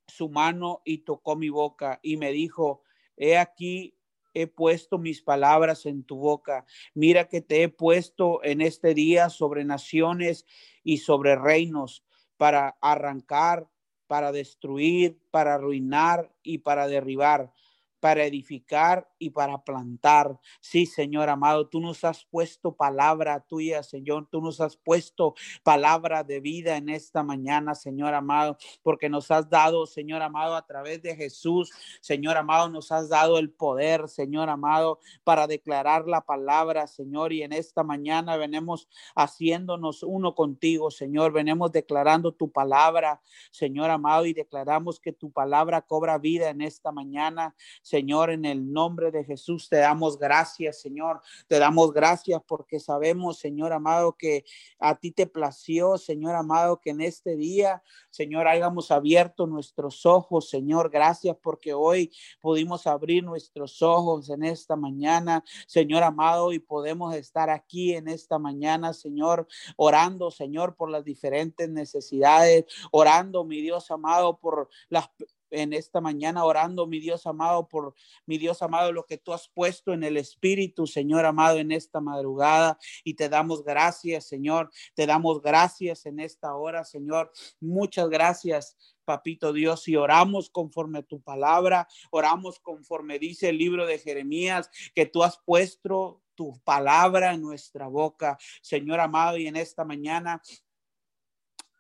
su 0.07 0.29
mano 0.29 0.81
y 0.83 0.99
tocó 0.99 1.35
mi 1.35 1.49
boca 1.49 1.99
y 2.01 2.17
me 2.17 2.31
dijo, 2.31 2.83
he 3.15 3.37
aquí 3.37 3.95
he 4.33 4.47
puesto 4.47 4.97
mis 4.97 5.21
palabras 5.21 5.85
en 5.85 6.03
tu 6.03 6.17
boca. 6.17 6.65
Mira 6.93 7.27
que 7.27 7.41
te 7.41 7.63
he 7.63 7.69
puesto 7.69 8.43
en 8.43 8.61
este 8.61 8.93
día 8.93 9.29
sobre 9.29 9.65
naciones 9.65 10.45
y 10.83 10.97
sobre 10.97 11.35
reinos 11.35 12.05
para 12.37 12.77
arrancar, 12.81 13.67
para 14.07 14.31
destruir, 14.31 15.19
para 15.31 15.55
arruinar 15.55 16.33
y 16.43 16.59
para 16.59 16.87
derribar 16.87 17.53
para 17.99 18.23
edificar 18.23 19.07
y 19.17 19.29
para 19.29 19.63
plantar. 19.63 20.39
Sí, 20.59 20.85
Señor 20.85 21.29
amado, 21.29 21.67
tú 21.67 21.79
nos 21.79 22.03
has 22.03 22.25
puesto 22.25 22.75
palabra 22.75 23.39
tuya, 23.41 23.83
Señor. 23.83 24.27
Tú 24.31 24.41
nos 24.41 24.61
has 24.61 24.77
puesto 24.77 25.35
palabra 25.63 26.23
de 26.23 26.39
vida 26.39 26.77
en 26.77 26.89
esta 26.89 27.23
mañana, 27.23 27.75
Señor 27.75 28.13
amado, 28.13 28.57
porque 28.83 29.09
nos 29.09 29.31
has 29.31 29.49
dado, 29.49 29.85
Señor 29.85 30.21
amado, 30.21 30.55
a 30.55 30.65
través 30.65 31.01
de 31.01 31.15
Jesús, 31.15 31.71
Señor 32.01 32.37
amado, 32.37 32.69
nos 32.69 32.91
has 32.91 33.09
dado 33.09 33.37
el 33.37 33.51
poder, 33.51 34.07
Señor 34.07 34.49
amado, 34.49 34.99
para 35.23 35.47
declarar 35.47 36.07
la 36.07 36.21
palabra, 36.21 36.87
Señor. 36.87 37.33
Y 37.33 37.43
en 37.43 37.53
esta 37.53 37.83
mañana 37.83 38.37
venimos 38.37 38.87
haciéndonos 39.15 40.03
uno 40.03 40.35
contigo, 40.35 40.91
Señor. 40.91 41.31
Venimos 41.31 41.71
declarando 41.71 42.33
tu 42.33 42.51
palabra, 42.51 43.21
Señor 43.51 43.89
amado, 43.89 44.25
y 44.25 44.33
declaramos 44.33 44.99
que 44.99 45.13
tu 45.13 45.31
palabra 45.31 45.81
cobra 45.81 46.17
vida 46.17 46.49
en 46.49 46.61
esta 46.61 46.91
mañana. 46.91 47.55
Señor, 47.89 48.29
en 48.29 48.45
el 48.45 48.71
nombre 48.71 49.09
de 49.09 49.23
Jesús 49.23 49.67
te 49.67 49.77
damos 49.77 50.19
gracias, 50.19 50.79
Señor. 50.79 51.21
Te 51.47 51.57
damos 51.57 51.91
gracias 51.91 52.39
porque 52.45 52.79
sabemos, 52.79 53.39
Señor 53.39 53.73
amado, 53.73 54.15
que 54.15 54.45
a 54.77 54.93
ti 54.99 55.11
te 55.11 55.25
plació, 55.25 55.97
Señor 55.97 56.35
amado, 56.35 56.79
que 56.79 56.91
en 56.91 57.01
este 57.01 57.35
día, 57.35 57.81
Señor, 58.11 58.47
hayamos 58.47 58.91
abierto 58.91 59.47
nuestros 59.47 60.05
ojos, 60.05 60.49
Señor. 60.49 60.91
Gracias 60.91 61.35
porque 61.41 61.73
hoy 61.73 62.11
pudimos 62.41 62.85
abrir 62.85 63.23
nuestros 63.23 63.81
ojos 63.81 64.29
en 64.29 64.43
esta 64.43 64.75
mañana, 64.75 65.43
Señor 65.65 66.03
amado, 66.03 66.53
y 66.53 66.59
podemos 66.59 67.15
estar 67.15 67.49
aquí 67.49 67.95
en 67.95 68.07
esta 68.07 68.37
mañana, 68.37 68.93
Señor, 68.93 69.47
orando, 69.77 70.29
Señor, 70.29 70.75
por 70.75 70.91
las 70.91 71.03
diferentes 71.03 71.67
necesidades, 71.67 72.65
orando, 72.91 73.43
mi 73.45 73.61
Dios 73.61 73.89
amado, 73.89 74.37
por 74.37 74.69
las 74.89 75.09
en 75.51 75.73
esta 75.73 76.01
mañana 76.01 76.45
orando, 76.45 76.87
mi 76.87 76.99
Dios 76.99 77.25
amado, 77.25 77.67
por 77.67 77.93
mi 78.25 78.37
Dios 78.37 78.61
amado, 78.61 78.91
lo 78.91 79.05
que 79.05 79.17
tú 79.17 79.33
has 79.33 79.49
puesto 79.49 79.93
en 79.93 80.03
el 80.03 80.17
Espíritu, 80.17 80.87
Señor 80.87 81.25
amado, 81.25 81.57
en 81.57 81.71
esta 81.71 82.01
madrugada. 82.01 82.77
Y 83.03 83.15
te 83.15 83.29
damos 83.29 83.63
gracias, 83.63 84.27
Señor. 84.27 84.71
Te 84.93 85.05
damos 85.05 85.41
gracias 85.41 86.05
en 86.05 86.19
esta 86.19 86.55
hora, 86.55 86.83
Señor. 86.83 87.31
Muchas 87.59 88.09
gracias. 88.09 88.77
Papito 89.05 89.53
Dios, 89.53 89.87
y 89.87 89.95
oramos 89.95 90.51
conforme 90.51 90.99
a 90.99 91.03
tu 91.03 91.19
palabra, 91.19 91.87
oramos 92.11 92.59
conforme 92.59 93.17
dice 93.17 93.49
el 93.49 93.57
libro 93.57 93.87
de 93.87 93.97
Jeremías, 93.97 94.69
que 94.93 95.07
tú 95.07 95.23
has 95.23 95.39
puesto 95.43 96.21
tu 96.35 96.61
palabra 96.63 97.33
en 97.33 97.41
nuestra 97.41 97.87
boca, 97.87 98.37
Señor 98.61 98.99
amado, 98.99 99.37
y 99.37 99.47
en 99.47 99.55
esta 99.55 99.83
mañana 99.83 100.43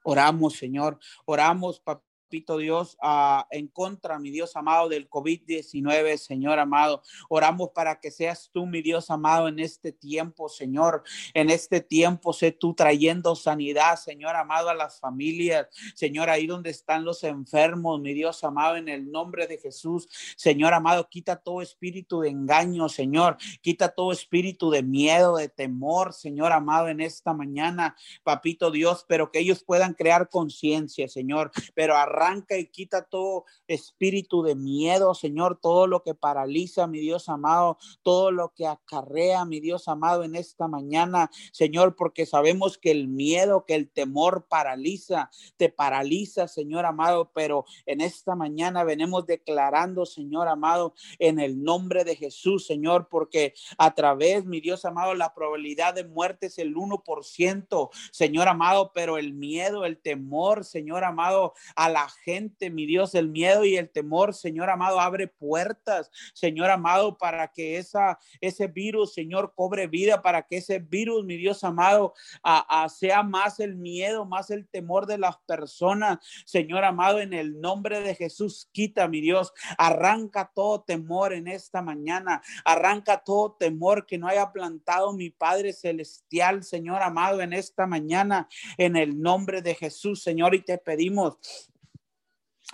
Oramos, 0.03 0.55
Señor. 0.55 0.99
Oramos, 1.25 1.81
papito 2.29 2.59
Dios, 2.59 2.95
uh, 3.01 3.41
en 3.49 3.67
contra, 3.69 4.19
mi 4.19 4.29
Dios 4.29 4.55
amado, 4.55 4.87
del 4.87 5.09
COVID-19, 5.09 6.15
Señor 6.17 6.59
amado. 6.59 7.01
Oramos 7.27 7.71
para 7.73 7.99
que 7.99 8.11
seas 8.11 8.51
tú, 8.53 8.67
mi 8.67 8.83
Dios 8.83 9.09
amado, 9.09 9.47
en 9.47 9.57
este 9.57 9.91
tiempo, 9.91 10.47
Señor. 10.47 11.01
En 11.33 11.49
este 11.49 11.81
tiempo, 11.81 12.31
sé 12.31 12.51
tú 12.51 12.75
trayendo 12.75 13.35
sanidad, 13.35 13.95
Señor 13.95 14.35
amado, 14.35 14.69
a 14.69 14.75
las 14.75 14.99
familias. 14.99 15.69
Señor, 15.95 16.29
ahí 16.29 16.45
donde 16.45 16.69
están 16.69 17.03
los 17.03 17.23
enfermos, 17.23 17.99
mi 17.99 18.13
Dios 18.13 18.43
amado, 18.43 18.75
en 18.75 18.89
el 18.89 19.09
nombre 19.09 19.47
de 19.47 19.57
Jesús. 19.57 20.07
Señor 20.37 20.75
amado, 20.75 21.09
quita 21.09 21.37
todo 21.37 21.63
espíritu 21.63 22.21
de 22.21 22.29
engaño, 22.29 22.89
Señor. 22.89 23.37
Quita 23.61 23.89
todo 23.89 24.11
espíritu 24.11 24.69
de 24.69 24.83
miedo, 24.83 25.37
de 25.37 25.49
temor, 25.49 26.13
Señor 26.13 26.51
amado, 26.51 26.89
en 26.89 27.01
esta 27.01 27.33
mañana, 27.33 27.95
papito 28.21 28.69
Dios, 28.69 29.03
pero 29.07 29.31
que 29.31 29.39
ellos 29.39 29.63
puedan 29.63 29.95
crear 29.95 30.29
conciencia, 30.29 31.07
Señor. 31.07 31.49
Pero 31.73 31.97
arranca 32.19 32.57
y 32.57 32.67
quita 32.67 33.03
todo 33.03 33.45
espíritu 33.67 34.43
de 34.43 34.55
miedo, 34.55 35.13
Señor, 35.13 35.59
todo 35.61 35.87
lo 35.87 36.03
que 36.03 36.13
paraliza, 36.13 36.87
mi 36.87 36.99
Dios 36.99 37.29
amado, 37.29 37.77
todo 38.03 38.31
lo 38.31 38.53
que 38.53 38.67
acarrea, 38.67 39.45
mi 39.45 39.59
Dios 39.59 39.87
amado, 39.87 40.23
en 40.23 40.35
esta 40.35 40.67
mañana, 40.67 41.29
Señor, 41.51 41.95
porque 41.95 42.25
sabemos 42.25 42.77
que 42.77 42.91
el 42.91 43.07
miedo, 43.07 43.65
que 43.65 43.75
el 43.75 43.89
temor 43.89 44.47
paraliza, 44.49 45.29
te 45.57 45.69
paraliza, 45.69 46.47
Señor 46.47 46.85
amado, 46.85 47.31
pero 47.33 47.65
en 47.85 48.01
esta 48.01 48.35
mañana 48.35 48.83
venimos 48.83 49.25
declarando, 49.25 50.05
Señor 50.05 50.47
amado, 50.47 50.93
en 51.19 51.39
el 51.39 51.63
nombre 51.63 52.03
de 52.03 52.15
Jesús, 52.15 52.65
Señor, 52.65 53.07
porque 53.09 53.53
a 53.77 53.95
través, 53.95 54.45
mi 54.45 54.59
Dios 54.59 54.85
amado, 54.85 55.13
la 55.13 55.33
probabilidad 55.33 55.93
de 55.93 56.03
muerte 56.03 56.47
es 56.47 56.57
el 56.57 56.75
1%, 56.75 57.89
Señor 58.11 58.47
amado, 58.47 58.91
pero 58.93 59.17
el 59.17 59.33
miedo, 59.33 59.85
el 59.85 59.99
temor, 59.99 60.65
Señor 60.65 61.03
amado, 61.03 61.53
a 61.75 61.89
la 61.89 62.08
gente, 62.09 62.69
mi 62.69 62.85
Dios, 62.85 63.15
el 63.15 63.29
miedo 63.29 63.65
y 63.65 63.77
el 63.77 63.89
temor, 63.89 64.33
Señor 64.33 64.69
amado, 64.69 64.99
abre 64.99 65.27
puertas, 65.27 66.11
Señor 66.33 66.69
amado, 66.69 67.17
para 67.17 67.51
que 67.51 67.77
esa, 67.77 68.19
ese 68.41 68.67
virus, 68.67 69.13
Señor, 69.13 69.53
cobre 69.55 69.87
vida, 69.87 70.21
para 70.21 70.43
que 70.43 70.57
ese 70.57 70.79
virus, 70.79 71.25
mi 71.25 71.37
Dios 71.37 71.63
amado, 71.63 72.13
sea 72.89 73.23
más 73.23 73.59
el 73.59 73.75
miedo, 73.75 74.25
más 74.25 74.49
el 74.49 74.67
temor 74.67 75.05
de 75.05 75.17
las 75.17 75.37
personas, 75.37 76.19
Señor 76.45 76.83
amado, 76.83 77.19
en 77.19 77.33
el 77.33 77.59
nombre 77.59 78.01
de 78.01 78.15
Jesús, 78.15 78.69
quita, 78.71 79.07
mi 79.07 79.21
Dios, 79.21 79.53
arranca 79.77 80.51
todo 80.53 80.81
temor 80.81 81.33
en 81.33 81.47
esta 81.47 81.81
mañana, 81.81 82.41
arranca 82.65 83.23
todo 83.23 83.53
temor 83.53 84.05
que 84.05 84.17
no 84.17 84.27
haya 84.27 84.51
plantado 84.51 85.13
mi 85.13 85.29
Padre 85.29 85.73
Celestial, 85.73 86.63
Señor 86.63 87.01
amado, 87.01 87.41
en 87.41 87.53
esta 87.53 87.85
mañana, 87.85 88.47
en 88.77 88.95
el 88.95 89.19
nombre 89.21 89.61
de 89.61 89.75
Jesús, 89.75 90.21
Señor, 90.21 90.55
y 90.55 90.61
te 90.61 90.77
pedimos 90.77 91.37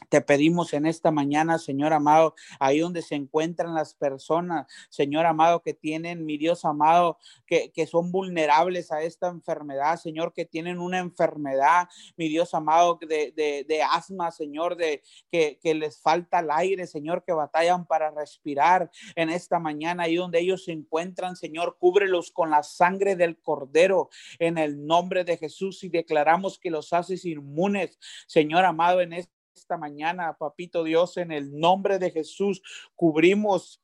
te 0.10 0.21
pedimos 0.21 0.73
en 0.73 0.86
esta 0.86 1.12
mañana, 1.12 1.58
Señor 1.58 1.93
amado, 1.93 2.36
ahí 2.60 2.79
donde 2.79 3.01
se 3.01 3.15
encuentran 3.15 3.73
las 3.73 3.93
personas, 3.93 4.67
Señor 4.89 5.25
amado, 5.25 5.62
que 5.62 5.73
tienen, 5.73 6.25
mi 6.25 6.38
Dios 6.38 6.65
amado, 6.65 7.17
que, 7.47 7.71
son 7.86 8.12
vulnerables 8.12 8.91
a 8.91 9.03
esta 9.03 9.27
enfermedad, 9.27 9.97
Señor, 9.97 10.34
que 10.34 10.45
tienen 10.45 10.79
una 10.79 10.99
enfermedad, 10.99 11.88
mi 12.17 12.27
Dios 12.29 12.53
amado, 12.53 12.99
de, 13.01 13.86
asma, 13.91 14.31
Señor, 14.31 14.75
de 14.75 15.01
que, 15.31 15.60
que, 15.62 15.75
les 15.75 16.01
falta 16.01 16.39
el 16.39 16.49
aire, 16.51 16.88
Señor, 16.88 17.23
que 17.23 17.34
batallan 17.34 17.86
para 17.86 18.12
respirar 18.12 18.89
en 19.15 19.29
esta 19.29 19.60
mañana, 19.60 20.03
ahí 20.03 20.15
donde 20.15 20.39
ellos 20.39 20.65
se 20.65 20.71
encuentran, 20.71 21.36
Señor, 21.36 21.77
cúbrelos 21.79 22.31
con 22.31 22.49
la 22.49 22.63
sangre 22.63 23.15
del 23.15 23.38
Cordero 23.38 24.10
en 24.39 24.58
el 24.58 24.86
nombre 24.86 25.23
de 25.23 25.38
Jesús 25.38 25.84
y 25.84 25.89
declaramos 25.89 26.60
que 26.60 26.71
los 26.71 26.91
haces 26.91 27.25
inmunes, 27.25 27.97
Señor 28.27 28.65
amado, 28.65 29.01
en 29.01 29.13
este 29.13 29.35
esta 29.56 29.78
mañana, 29.78 30.36
papito 30.38 30.84
Dios, 30.84 31.18
en 31.18 31.32
el 31.32 31.58
nombre 31.58 31.98
de 31.98 32.12
Jesús, 32.12 32.62
cubrimos 32.96 33.82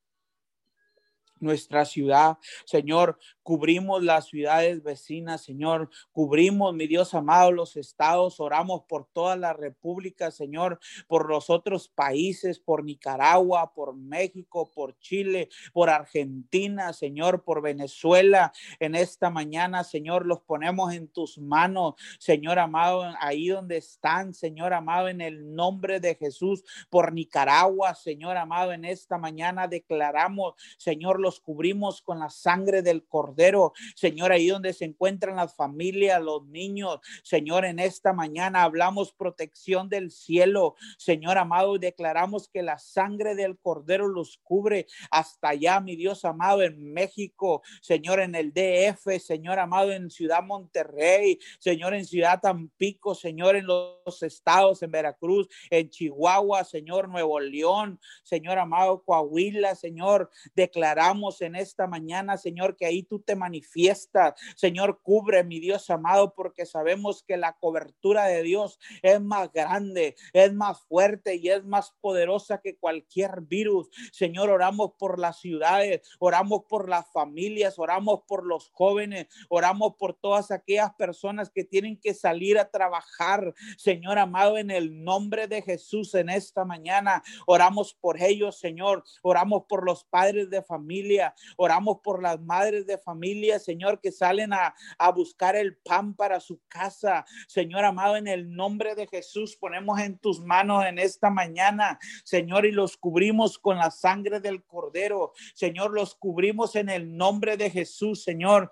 nuestra 1.41 1.85
ciudad, 1.85 2.37
Señor, 2.65 3.17
cubrimos 3.43 4.03
las 4.03 4.27
ciudades 4.27 4.83
vecinas, 4.83 5.43
Señor, 5.43 5.89
cubrimos, 6.11 6.73
mi 6.73 6.87
Dios 6.87 7.13
amado, 7.13 7.51
los 7.51 7.75
estados, 7.75 8.39
oramos 8.39 8.83
por 8.87 9.07
toda 9.11 9.35
la 9.35 9.53
república, 9.53 10.31
Señor, 10.31 10.79
por 11.07 11.27
los 11.27 11.49
otros 11.49 11.87
países, 11.87 12.59
por 12.59 12.83
Nicaragua, 12.83 13.73
por 13.73 13.95
México, 13.95 14.71
por 14.71 14.97
Chile, 14.99 15.49
por 15.73 15.89
Argentina, 15.89 16.93
Señor, 16.93 17.43
por 17.43 17.61
Venezuela. 17.61 18.53
En 18.79 18.95
esta 18.95 19.29
mañana, 19.29 19.83
Señor, 19.83 20.25
los 20.25 20.41
ponemos 20.41 20.93
en 20.93 21.07
tus 21.07 21.37
manos, 21.37 21.95
Señor 22.19 22.59
amado, 22.59 23.03
ahí 23.19 23.47
donde 23.47 23.77
están, 23.77 24.33
Señor 24.33 24.73
amado, 24.73 25.07
en 25.07 25.21
el 25.21 25.55
nombre 25.55 25.99
de 25.99 26.15
Jesús, 26.15 26.63
por 26.89 27.13
Nicaragua, 27.13 27.95
Señor 27.95 28.37
amado, 28.37 28.71
en 28.71 28.85
esta 28.85 29.17
mañana 29.17 29.67
declaramos, 29.67 30.53
Señor, 30.77 31.19
los 31.19 31.30
cubrimos 31.39 32.01
con 32.01 32.19
la 32.19 32.29
sangre 32.29 32.81
del 32.81 33.05
cordero. 33.05 33.73
Señor, 33.95 34.31
ahí 34.31 34.47
donde 34.47 34.73
se 34.73 34.85
encuentran 34.85 35.35
las 35.35 35.55
familias, 35.55 36.21
los 36.21 36.45
niños, 36.47 36.99
Señor, 37.23 37.65
en 37.65 37.79
esta 37.79 38.13
mañana 38.13 38.63
hablamos 38.63 39.13
protección 39.13 39.89
del 39.89 40.11
cielo, 40.11 40.75
Señor 40.97 41.37
amado, 41.37 41.77
declaramos 41.77 42.47
que 42.47 42.61
la 42.61 42.77
sangre 42.79 43.35
del 43.35 43.57
Cordero 43.57 44.07
los 44.07 44.39
cubre 44.43 44.87
hasta 45.09 45.49
allá, 45.49 45.79
mi 45.79 45.95
Dios 45.95 46.25
amado, 46.25 46.61
en 46.61 46.91
México, 46.91 47.61
Señor, 47.81 48.19
en 48.19 48.35
el 48.35 48.51
DF, 48.53 49.19
Señor 49.19 49.59
amado, 49.59 49.91
en 49.91 50.09
Ciudad 50.09 50.43
Monterrey, 50.43 51.39
Señor, 51.59 51.93
en 51.93 52.05
Ciudad 52.05 52.39
Tampico, 52.41 53.15
Señor, 53.15 53.55
en 53.55 53.67
los 53.67 54.23
estados, 54.23 54.81
en 54.81 54.91
Veracruz, 54.91 55.47
en 55.69 55.89
Chihuahua, 55.89 56.63
Señor, 56.63 57.09
Nuevo 57.09 57.39
León, 57.39 57.99
Señor 58.23 58.57
amado, 58.57 59.03
Coahuila, 59.03 59.75
Señor, 59.75 60.29
declaramos 60.55 61.20
en 61.41 61.55
esta 61.55 61.85
mañana, 61.85 62.35
Señor, 62.37 62.75
que 62.75 62.85
ahí 62.85 63.03
tú 63.03 63.19
te 63.19 63.35
manifiestas. 63.35 64.33
Señor, 64.55 65.01
cubre, 65.03 65.43
mi 65.43 65.59
Dios 65.59 65.89
amado, 65.89 66.33
porque 66.33 66.65
sabemos 66.65 67.23
que 67.23 67.37
la 67.37 67.53
cobertura 67.57 68.25
de 68.25 68.41
Dios 68.41 68.79
es 69.03 69.21
más 69.21 69.51
grande, 69.51 70.15
es 70.33 70.51
más 70.53 70.81
fuerte 70.81 71.35
y 71.35 71.49
es 71.49 71.63
más 71.63 71.93
poderosa 72.01 72.59
que 72.59 72.77
cualquier 72.77 73.41
virus. 73.41 73.89
Señor, 74.11 74.49
oramos 74.49 74.93
por 74.97 75.19
las 75.19 75.39
ciudades, 75.39 76.01
oramos 76.19 76.63
por 76.67 76.89
las 76.89 77.07
familias, 77.11 77.77
oramos 77.77 78.21
por 78.27 78.43
los 78.43 78.69
jóvenes, 78.71 79.27
oramos 79.49 79.95
por 79.99 80.15
todas 80.15 80.49
aquellas 80.49 80.93
personas 80.95 81.51
que 81.51 81.63
tienen 81.63 81.99
que 81.99 82.15
salir 82.15 82.57
a 82.57 82.71
trabajar. 82.71 83.53
Señor 83.77 84.17
amado, 84.17 84.57
en 84.57 84.71
el 84.71 85.03
nombre 85.03 85.47
de 85.47 85.61
Jesús 85.61 86.15
en 86.15 86.29
esta 86.29 86.65
mañana, 86.65 87.21
oramos 87.45 87.93
por 87.93 88.21
ellos, 88.21 88.59
Señor. 88.59 89.03
Oramos 89.21 89.65
por 89.69 89.85
los 89.85 90.03
padres 90.03 90.49
de 90.49 90.63
familia, 90.63 91.10
oramos 91.57 91.99
por 92.03 92.21
las 92.21 92.39
madres 92.39 92.85
de 92.85 92.97
familia, 92.97 93.59
Señor, 93.59 93.99
que 93.99 94.11
salen 94.11 94.53
a, 94.53 94.73
a 94.97 95.11
buscar 95.11 95.55
el 95.55 95.77
pan 95.77 96.13
para 96.13 96.39
su 96.39 96.61
casa. 96.67 97.25
Señor 97.47 97.85
amado, 97.85 98.17
en 98.17 98.27
el 98.27 98.53
nombre 98.53 98.95
de 98.95 99.07
Jesús, 99.07 99.55
ponemos 99.55 99.99
en 99.99 100.17
tus 100.17 100.41
manos 100.41 100.85
en 100.85 100.99
esta 100.99 101.29
mañana, 101.29 101.99
Señor, 102.23 102.65
y 102.65 102.71
los 102.71 102.97
cubrimos 102.97 103.57
con 103.57 103.77
la 103.77 103.91
sangre 103.91 104.39
del 104.39 104.63
Cordero. 104.63 105.33
Señor, 105.53 105.91
los 105.91 106.15
cubrimos 106.15 106.75
en 106.75 106.89
el 106.89 107.15
nombre 107.15 107.57
de 107.57 107.69
Jesús, 107.69 108.23
Señor 108.23 108.69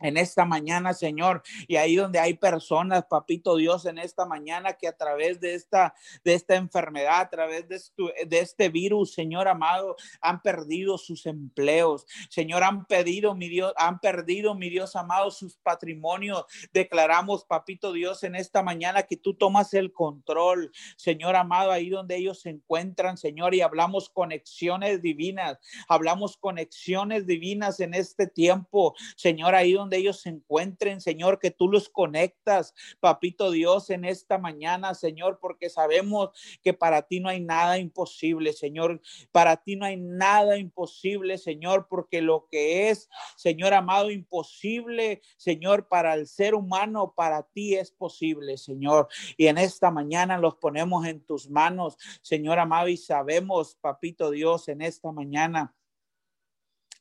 en 0.00 0.16
esta 0.16 0.44
mañana, 0.44 0.94
Señor. 0.94 1.42
Y 1.66 1.76
ahí 1.76 1.96
donde 1.96 2.18
hay 2.18 2.34
personas, 2.34 3.04
papito 3.06 3.56
Dios, 3.56 3.86
en 3.86 3.98
esta 3.98 4.26
mañana 4.26 4.74
que 4.74 4.88
a 4.88 4.96
través 4.96 5.40
de 5.40 5.54
esta, 5.54 5.94
de 6.24 6.34
esta 6.34 6.56
enfermedad, 6.56 7.20
a 7.20 7.30
través 7.30 7.68
de, 7.68 7.80
de 8.26 8.38
este 8.38 8.68
virus, 8.68 9.14
Señor 9.14 9.48
amado, 9.48 9.96
han 10.20 10.42
perdido 10.42 10.98
sus 10.98 11.26
empleos. 11.26 12.06
Señor, 12.28 12.62
han 12.62 12.86
pedido, 12.86 13.34
mi 13.34 13.48
Dios, 13.48 13.72
han 13.76 14.00
perdido, 14.00 14.54
mi 14.54 14.68
Dios 14.68 14.96
amado, 14.96 15.30
sus 15.30 15.56
patrimonios. 15.56 16.44
Declaramos, 16.72 17.44
papito 17.44 17.92
Dios, 17.92 18.22
en 18.22 18.34
esta 18.34 18.62
mañana 18.62 19.04
que 19.04 19.16
tú 19.16 19.34
tomas 19.34 19.74
el 19.74 19.92
control, 19.92 20.72
Señor 20.96 21.36
amado, 21.36 21.72
ahí 21.72 21.88
donde 21.88 22.16
ellos 22.16 22.40
se 22.40 22.50
encuentran, 22.50 23.16
Señor, 23.16 23.54
y 23.54 23.60
hablamos 23.60 24.08
conexiones 24.10 25.02
divinas, 25.02 25.58
hablamos 25.88 26.36
conexiones 26.36 27.26
divinas 27.26 27.80
en 27.80 27.94
este 27.94 28.26
tiempo, 28.26 28.94
Señor, 29.16 29.54
ahí 29.54 29.72
donde 29.72 29.85
donde 29.86 29.98
ellos 29.98 30.20
se 30.20 30.30
encuentren, 30.30 31.00
Señor, 31.00 31.38
que 31.38 31.52
tú 31.52 31.68
los 31.68 31.88
conectas, 31.88 32.74
papito 32.98 33.52
Dios, 33.52 33.88
en 33.90 34.04
esta 34.04 34.36
mañana, 34.36 34.94
Señor, 34.94 35.38
porque 35.40 35.70
sabemos 35.70 36.30
que 36.60 36.74
para 36.74 37.02
ti 37.02 37.20
no 37.20 37.28
hay 37.28 37.40
nada 37.40 37.78
imposible, 37.78 38.52
Señor. 38.52 39.00
Para 39.30 39.58
ti 39.58 39.76
no 39.76 39.86
hay 39.86 39.96
nada 39.96 40.58
imposible, 40.58 41.38
Señor, 41.38 41.86
porque 41.88 42.20
lo 42.20 42.48
que 42.50 42.90
es, 42.90 43.08
Señor 43.36 43.74
amado, 43.74 44.10
imposible, 44.10 45.22
Señor, 45.36 45.86
para 45.86 46.14
el 46.14 46.26
ser 46.26 46.56
humano, 46.56 47.14
para 47.16 47.44
ti 47.44 47.76
es 47.76 47.92
posible, 47.92 48.58
Señor. 48.58 49.06
Y 49.36 49.46
en 49.46 49.58
esta 49.58 49.92
mañana 49.92 50.36
los 50.36 50.56
ponemos 50.56 51.06
en 51.06 51.20
tus 51.24 51.48
manos, 51.48 51.96
Señor 52.22 52.58
amado, 52.58 52.88
y 52.88 52.96
sabemos, 52.96 53.76
papito 53.80 54.32
Dios, 54.32 54.66
en 54.66 54.82
esta 54.82 55.12
mañana 55.12 55.76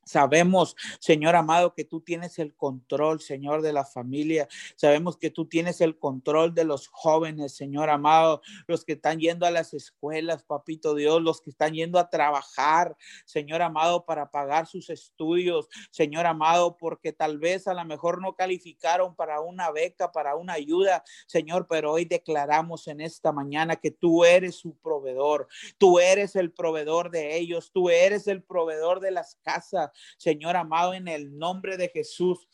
Sabemos, 0.05 0.75
Señor 0.99 1.35
amado, 1.35 1.73
que 1.73 1.83
tú 1.83 1.99
tienes 1.99 2.37
el 2.37 2.55
control, 2.55 3.21
Señor, 3.21 3.63
de 3.63 3.73
la 3.73 3.85
familia. 3.85 4.47
Sabemos 4.75 5.17
que 5.17 5.31
tú 5.31 5.47
tienes 5.47 5.81
el 5.81 5.97
control 5.97 6.53
de 6.53 6.63
los 6.63 6.87
jóvenes, 6.87 7.55
Señor 7.55 7.89
amado, 7.89 8.41
los 8.67 8.85
que 8.85 8.93
están 8.93 9.19
yendo 9.19 9.47
a 9.47 9.51
las 9.51 9.73
escuelas, 9.73 10.43
papito 10.43 10.93
Dios, 10.93 11.23
los 11.23 11.41
que 11.41 11.49
están 11.49 11.73
yendo 11.73 11.97
a 11.97 12.11
trabajar, 12.11 12.95
Señor 13.25 13.63
amado, 13.63 14.05
para 14.05 14.29
pagar 14.29 14.67
sus 14.67 14.91
estudios, 14.91 15.67
Señor 15.89 16.27
amado, 16.27 16.77
porque 16.77 17.11
tal 17.11 17.39
vez 17.39 17.67
a 17.67 17.73
lo 17.73 17.83
mejor 17.83 18.21
no 18.21 18.35
calificaron 18.35 19.15
para 19.15 19.41
una 19.41 19.71
beca, 19.71 20.11
para 20.11 20.35
una 20.35 20.53
ayuda, 20.53 21.03
Señor, 21.25 21.65
pero 21.67 21.91
hoy 21.91 22.05
declaramos 22.05 22.87
en 22.87 23.01
esta 23.01 23.31
mañana 23.31 23.75
que 23.75 23.89
tú 23.89 24.23
eres 24.23 24.53
su 24.53 24.75
proveedor, 24.77 25.47
tú 25.79 25.97
eres 25.97 26.35
el 26.35 26.51
proveedor 26.51 27.09
de 27.09 27.37
ellos, 27.37 27.71
tú 27.71 27.89
eres 27.89 28.27
el 28.27 28.43
proveedor 28.43 28.99
de 28.99 29.09
las 29.09 29.35
casas. 29.41 29.89
Señor 30.17 30.55
amado, 30.55 30.93
en 30.93 31.07
el 31.07 31.37
nombre 31.37 31.77
de 31.77 31.89
Jesús. 31.89 32.47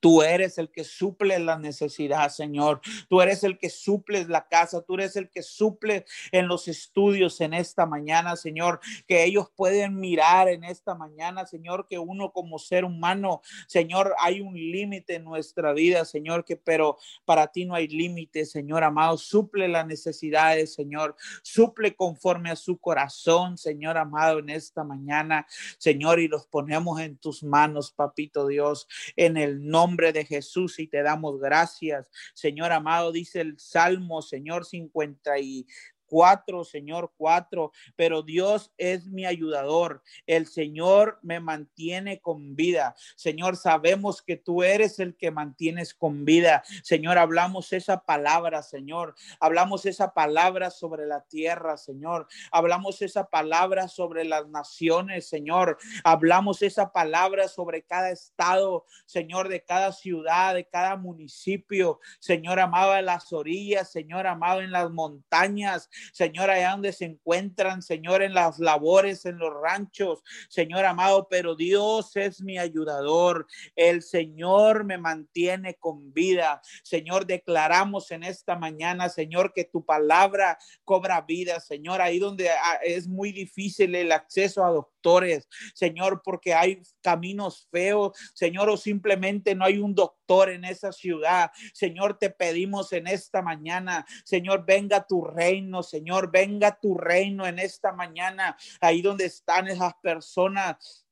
Tú 0.00 0.22
eres 0.22 0.58
el 0.58 0.70
que 0.70 0.84
suple 0.84 1.38
la 1.38 1.58
necesidad, 1.58 2.28
Señor. 2.30 2.80
Tú 3.08 3.20
eres 3.20 3.44
el 3.44 3.58
que 3.58 3.70
suples 3.70 4.28
la 4.28 4.48
casa. 4.48 4.82
Tú 4.82 4.94
eres 4.94 5.16
el 5.16 5.30
que 5.30 5.42
suple 5.42 6.04
en 6.32 6.48
los 6.48 6.68
estudios 6.68 7.40
en 7.40 7.54
esta 7.54 7.86
mañana, 7.86 8.36
Señor. 8.36 8.80
Que 9.06 9.24
ellos 9.24 9.50
pueden 9.54 10.00
mirar 10.00 10.48
en 10.48 10.64
esta 10.64 10.94
mañana, 10.94 11.46
Señor, 11.46 11.86
que 11.88 11.98
uno 11.98 12.32
como 12.32 12.58
ser 12.58 12.84
humano, 12.84 13.42
Señor, 13.66 14.14
hay 14.18 14.40
un 14.40 14.54
límite 14.54 15.16
en 15.16 15.24
nuestra 15.24 15.72
vida, 15.72 16.04
Señor, 16.04 16.44
que 16.44 16.56
pero 16.56 16.96
para 17.24 17.46
ti 17.48 17.64
no 17.64 17.74
hay 17.74 17.88
límite, 17.88 18.44
Señor 18.44 18.84
amado. 18.84 19.18
Suple 19.18 19.68
las 19.68 19.86
necesidades, 19.86 20.74
Señor. 20.74 21.16
Suple 21.42 21.94
conforme 21.94 22.50
a 22.50 22.56
su 22.56 22.78
corazón, 22.78 23.58
Señor 23.58 23.98
amado, 23.98 24.38
en 24.38 24.50
esta 24.50 24.84
mañana, 24.84 25.46
Señor, 25.78 26.18
y 26.20 26.28
los 26.28 26.46
ponemos 26.46 27.00
en 27.00 27.18
tus 27.18 27.42
manos, 27.44 27.92
papito 27.92 28.46
Dios, 28.46 28.88
en 29.16 29.36
el 29.36 29.64
nombre 29.64 29.81
de 30.12 30.24
Jesús 30.24 30.78
y 30.78 30.86
te 30.86 31.02
damos 31.02 31.40
gracias. 31.40 32.08
Señor 32.34 32.72
amado, 32.72 33.10
dice 33.10 33.40
el 33.40 33.58
Salmo, 33.58 34.22
Señor 34.22 34.64
50 34.64 35.38
y 35.40 35.66
cuatro, 36.12 36.62
Señor, 36.62 37.10
cuatro, 37.16 37.72
pero 37.96 38.20
Dios 38.20 38.70
es 38.76 39.06
mi 39.06 39.24
ayudador. 39.24 40.02
El 40.26 40.46
Señor 40.46 41.18
me 41.22 41.40
mantiene 41.40 42.20
con 42.20 42.54
vida. 42.54 42.94
Señor, 43.16 43.56
sabemos 43.56 44.20
que 44.20 44.36
tú 44.36 44.62
eres 44.62 44.98
el 44.98 45.16
que 45.16 45.30
mantienes 45.30 45.94
con 45.94 46.26
vida. 46.26 46.64
Señor, 46.82 47.16
hablamos 47.16 47.72
esa 47.72 48.04
palabra, 48.04 48.62
Señor. 48.62 49.14
Hablamos 49.40 49.86
esa 49.86 50.12
palabra 50.12 50.70
sobre 50.70 51.06
la 51.06 51.22
tierra, 51.22 51.78
Señor. 51.78 52.28
Hablamos 52.50 53.00
esa 53.00 53.30
palabra 53.30 53.88
sobre 53.88 54.26
las 54.26 54.46
naciones, 54.48 55.30
Señor. 55.30 55.78
Hablamos 56.04 56.60
esa 56.60 56.92
palabra 56.92 57.48
sobre 57.48 57.84
cada 57.84 58.10
estado, 58.10 58.84
Señor, 59.06 59.48
de 59.48 59.64
cada 59.64 59.92
ciudad, 59.92 60.52
de 60.56 60.68
cada 60.68 60.96
municipio. 60.96 62.00
Señor 62.18 62.60
amado, 62.60 62.94
en 62.98 63.06
las 63.06 63.32
orillas, 63.32 63.90
Señor 63.90 64.26
amado, 64.26 64.60
en 64.60 64.72
las 64.72 64.90
montañas, 64.90 65.88
Señor, 66.12 66.50
allá 66.50 66.72
donde 66.72 66.92
se 66.92 67.04
encuentran, 67.04 67.82
Señor, 67.82 68.22
en 68.22 68.34
las 68.34 68.58
labores, 68.58 69.24
en 69.24 69.38
los 69.38 69.52
ranchos, 69.62 70.22
Señor 70.48 70.84
amado, 70.84 71.28
pero 71.28 71.54
Dios 71.54 72.16
es 72.16 72.40
mi 72.42 72.58
ayudador. 72.58 73.46
El 73.76 74.02
Señor 74.02 74.84
me 74.84 74.98
mantiene 74.98 75.74
con 75.74 76.12
vida. 76.12 76.62
Señor, 76.82 77.26
declaramos 77.26 78.10
en 78.10 78.22
esta 78.24 78.56
mañana, 78.56 79.08
Señor, 79.08 79.52
que 79.52 79.64
tu 79.64 79.84
palabra 79.84 80.58
cobra 80.84 81.20
vida, 81.22 81.60
Señor, 81.60 82.00
ahí 82.00 82.18
donde 82.18 82.50
ah, 82.50 82.80
es 82.82 83.06
muy 83.06 83.32
difícil 83.32 83.94
el 83.94 84.12
acceso 84.12 84.64
a 84.64 84.70
doctores, 85.02 85.48
Señor, 85.74 86.22
porque 86.24 86.54
hay 86.54 86.80
caminos 87.02 87.66
feos, 87.70 88.16
Señor, 88.34 88.70
o 88.70 88.76
simplemente 88.76 89.54
no 89.54 89.64
hay 89.64 89.78
un 89.78 89.94
doctor 89.94 90.50
en 90.50 90.64
esa 90.64 90.92
ciudad. 90.92 91.50
Señor, 91.74 92.18
te 92.18 92.30
pedimos 92.30 92.92
en 92.92 93.08
esta 93.08 93.42
mañana, 93.42 94.06
Señor, 94.24 94.64
venga 94.64 95.06
tu 95.06 95.24
reino, 95.24 95.82
Señor, 95.82 96.30
venga 96.30 96.78
tu 96.80 96.96
reino 96.96 97.46
en 97.46 97.58
esta 97.58 97.92
mañana, 97.92 98.56
ahí 98.80 99.02
donde 99.02 99.24
están 99.24 99.68
esas 99.68 99.94
personas 100.02 101.04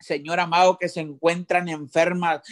Señor 0.00 0.38
amado, 0.38 0.78
que 0.78 0.88
se 0.88 1.00
encuentran 1.00 1.68
enfermas, 1.68 2.42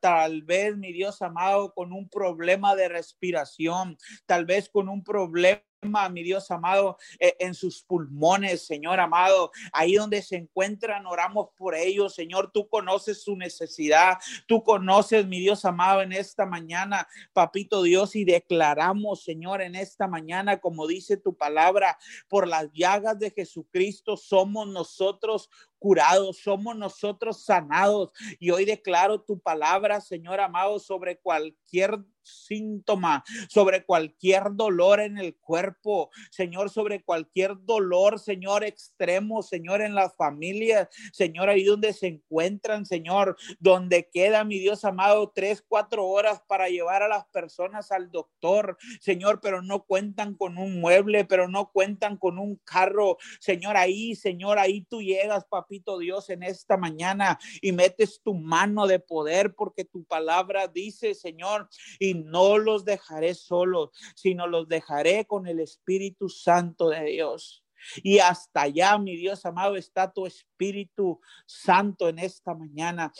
tal 0.00 0.42
vez, 0.44 0.78
mi 0.78 0.94
Dios 0.94 1.20
amado, 1.20 1.74
con 1.74 1.92
un 1.92 2.08
problema 2.08 2.74
de 2.74 2.88
respiración, 2.88 3.98
tal 4.24 4.46
vez 4.46 4.70
con 4.70 4.88
un 4.88 5.04
problema 5.04 5.60
mi 6.10 6.22
Dios 6.22 6.50
amado, 6.50 6.96
eh, 7.18 7.36
en 7.38 7.54
sus 7.54 7.82
pulmones, 7.82 8.66
Señor 8.66 8.98
amado, 9.00 9.50
ahí 9.72 9.94
donde 9.94 10.22
se 10.22 10.36
encuentran, 10.36 11.06
oramos 11.06 11.48
por 11.56 11.74
ellos, 11.74 12.14
Señor, 12.14 12.50
tú 12.52 12.68
conoces 12.68 13.22
su 13.22 13.36
necesidad, 13.36 14.18
tú 14.46 14.62
conoces, 14.62 15.26
mi 15.26 15.40
Dios 15.40 15.64
amado, 15.64 16.02
en 16.02 16.12
esta 16.12 16.46
mañana, 16.46 17.06
papito 17.32 17.82
Dios, 17.82 18.16
y 18.16 18.24
declaramos, 18.24 19.22
Señor, 19.22 19.62
en 19.62 19.74
esta 19.74 20.08
mañana, 20.08 20.58
como 20.58 20.86
dice 20.86 21.16
tu 21.16 21.36
palabra, 21.36 21.98
por 22.28 22.48
las 22.48 22.70
llagas 22.72 23.18
de 23.18 23.30
Jesucristo 23.30 24.16
somos 24.16 24.66
nosotros 24.68 25.50
curados, 25.78 26.38
somos 26.38 26.76
nosotros 26.76 27.44
sanados. 27.44 28.10
Y 28.38 28.50
hoy 28.50 28.64
declaro 28.64 29.20
tu 29.20 29.38
palabra, 29.38 30.00
Señor 30.00 30.40
amado, 30.40 30.78
sobre 30.78 31.18
cualquier 31.18 31.98
síntoma, 32.26 33.24
sobre 33.48 33.84
cualquier 33.84 34.54
dolor 34.54 35.00
en 35.00 35.18
el 35.18 35.36
cuerpo, 35.36 36.10
Señor, 36.30 36.70
sobre 36.70 37.02
cualquier 37.02 37.56
dolor, 37.64 38.18
Señor, 38.18 38.64
extremo, 38.64 39.42
Señor, 39.42 39.80
en 39.80 39.94
las 39.94 40.14
familias, 40.16 40.88
Señor, 41.12 41.48
ahí 41.48 41.64
donde 41.64 41.92
se 41.92 42.08
encuentran, 42.08 42.86
Señor, 42.86 43.36
donde 43.58 44.08
queda, 44.12 44.44
mi 44.44 44.58
Dios 44.58 44.84
amado, 44.84 45.32
tres, 45.34 45.64
cuatro 45.66 46.06
horas 46.06 46.42
para 46.46 46.68
llevar 46.68 47.02
a 47.02 47.08
las 47.08 47.26
personas 47.26 47.92
al 47.92 48.10
doctor, 48.10 48.76
Señor, 49.00 49.40
pero 49.40 49.62
no 49.62 49.84
cuentan 49.84 50.34
con 50.34 50.58
un 50.58 50.80
mueble, 50.80 51.24
pero 51.24 51.48
no 51.48 51.70
cuentan 51.70 52.16
con 52.16 52.38
un 52.38 52.56
carro, 52.64 53.18
Señor, 53.40 53.76
ahí, 53.76 54.14
Señor, 54.14 54.58
ahí 54.58 54.82
tú 54.82 55.00
llegas, 55.02 55.44
papito 55.44 55.98
Dios, 55.98 56.30
en 56.30 56.42
esta 56.42 56.76
mañana 56.76 57.38
y 57.60 57.72
metes 57.72 58.20
tu 58.22 58.34
mano 58.34 58.86
de 58.86 58.98
poder 58.98 59.54
porque 59.54 59.84
tu 59.84 60.04
palabra 60.04 60.68
dice, 60.68 61.14
Señor, 61.14 61.68
y 61.98 62.14
no 62.16 62.58
los 62.58 62.84
dejaré 62.84 63.34
solos, 63.34 63.90
sino 64.14 64.46
los 64.46 64.68
dejaré 64.68 65.26
con 65.26 65.46
el 65.46 65.60
Espíritu 65.60 66.28
Santo 66.28 66.88
de 66.88 67.04
Dios. 67.04 67.64
Y 68.02 68.18
hasta 68.18 68.62
allá, 68.62 68.98
mi 68.98 69.16
Dios 69.16 69.44
amado, 69.44 69.76
está 69.76 70.12
tu 70.12 70.26
Espíritu 70.26 71.20
Santo 71.46 72.08
en 72.08 72.18
esta 72.18 72.54
mañana. 72.54 73.12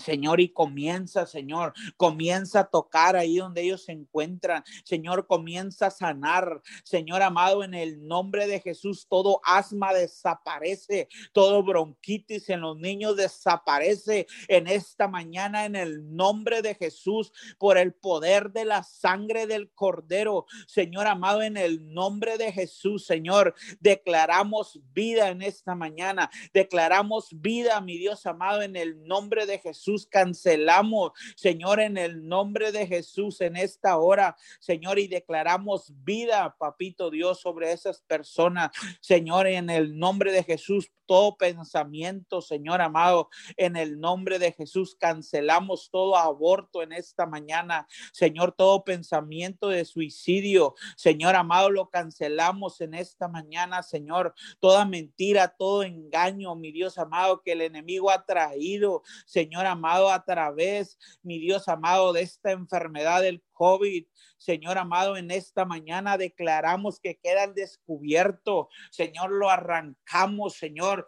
Señor, 0.00 0.40
y 0.40 0.48
comienza, 0.48 1.26
Señor, 1.26 1.72
comienza 1.96 2.60
a 2.60 2.70
tocar 2.70 3.16
ahí 3.16 3.36
donde 3.36 3.62
ellos 3.62 3.84
se 3.84 3.92
encuentran. 3.92 4.64
Señor, 4.84 5.26
comienza 5.26 5.86
a 5.86 5.90
sanar. 5.90 6.62
Señor 6.84 7.22
amado, 7.22 7.62
en 7.62 7.74
el 7.74 8.06
nombre 8.06 8.46
de 8.46 8.60
Jesús, 8.60 9.06
todo 9.08 9.40
asma 9.44 9.92
desaparece, 9.92 11.08
todo 11.32 11.62
bronquitis 11.62 12.48
en 12.48 12.62
los 12.62 12.76
niños 12.78 13.16
desaparece 13.16 14.26
en 14.48 14.66
esta 14.66 15.08
mañana 15.08 15.64
en 15.64 15.76
el 15.76 16.14
nombre 16.16 16.62
de 16.62 16.74
Jesús 16.74 17.32
por 17.58 17.78
el 17.78 17.92
poder 17.92 18.50
de 18.52 18.64
la 18.64 18.82
sangre 18.82 19.46
del 19.46 19.70
cordero. 19.70 20.46
Señor 20.66 21.06
amado, 21.06 21.42
en 21.42 21.56
el 21.56 21.92
nombre 21.92 22.38
de 22.38 22.52
Jesús, 22.52 23.06
Señor, 23.06 23.54
declaramos 23.80 24.80
vida 24.92 25.28
en 25.28 25.42
esta 25.42 25.74
mañana. 25.74 26.30
Declaramos 26.52 27.28
vida, 27.30 27.80
mi 27.80 27.98
Dios 27.98 28.26
amado, 28.26 28.62
en 28.62 28.76
el 28.76 29.06
nombre 29.06 29.46
de 29.46 29.58
Jesús 29.58 29.89
cancelamos, 30.06 31.12
Señor, 31.36 31.80
en 31.80 31.96
el 31.96 32.26
nombre 32.26 32.72
de 32.72 32.86
Jesús 32.86 33.40
en 33.40 33.56
esta 33.56 33.98
hora, 33.98 34.36
Señor, 34.60 34.98
y 34.98 35.08
declaramos 35.08 35.92
vida, 36.04 36.56
papito 36.58 37.10
Dios, 37.10 37.40
sobre 37.40 37.72
esas 37.72 38.02
personas, 38.02 38.70
Señor, 39.00 39.46
en 39.46 39.70
el 39.70 39.98
nombre 39.98 40.32
de 40.32 40.42
Jesús 40.44 40.90
todo 41.10 41.36
pensamiento, 41.36 42.40
Señor 42.40 42.80
amado, 42.80 43.30
en 43.56 43.74
el 43.74 43.98
nombre 43.98 44.38
de 44.38 44.52
Jesús. 44.52 44.94
Cancelamos 44.94 45.90
todo 45.90 46.14
aborto 46.16 46.84
en 46.84 46.92
esta 46.92 47.26
mañana, 47.26 47.88
Señor, 48.12 48.52
todo 48.52 48.84
pensamiento 48.84 49.66
de 49.66 49.84
suicidio, 49.84 50.76
Señor 50.96 51.34
amado, 51.34 51.68
lo 51.68 51.90
cancelamos 51.90 52.80
en 52.80 52.94
esta 52.94 53.26
mañana, 53.26 53.82
Señor. 53.82 54.34
Toda 54.60 54.84
mentira, 54.84 55.48
todo 55.48 55.82
engaño, 55.82 56.54
mi 56.54 56.70
Dios 56.70 56.96
amado, 56.96 57.42
que 57.42 57.52
el 57.52 57.62
enemigo 57.62 58.08
ha 58.08 58.24
traído, 58.24 59.02
Señor 59.26 59.66
amado, 59.66 59.79
a 59.84 60.24
través, 60.24 60.98
mi 61.22 61.38
Dios 61.38 61.68
amado, 61.68 62.12
de 62.12 62.22
esta 62.22 62.52
enfermedad 62.52 63.22
del 63.22 63.42
COVID. 63.52 64.06
Señor 64.38 64.78
amado, 64.78 65.16
en 65.16 65.30
esta 65.30 65.64
mañana 65.64 66.16
declaramos 66.16 67.00
que 67.00 67.18
queda 67.18 67.44
al 67.44 67.54
descubierto. 67.54 68.68
Señor, 68.90 69.30
lo 69.30 69.50
arrancamos, 69.50 70.54
Señor. 70.54 71.06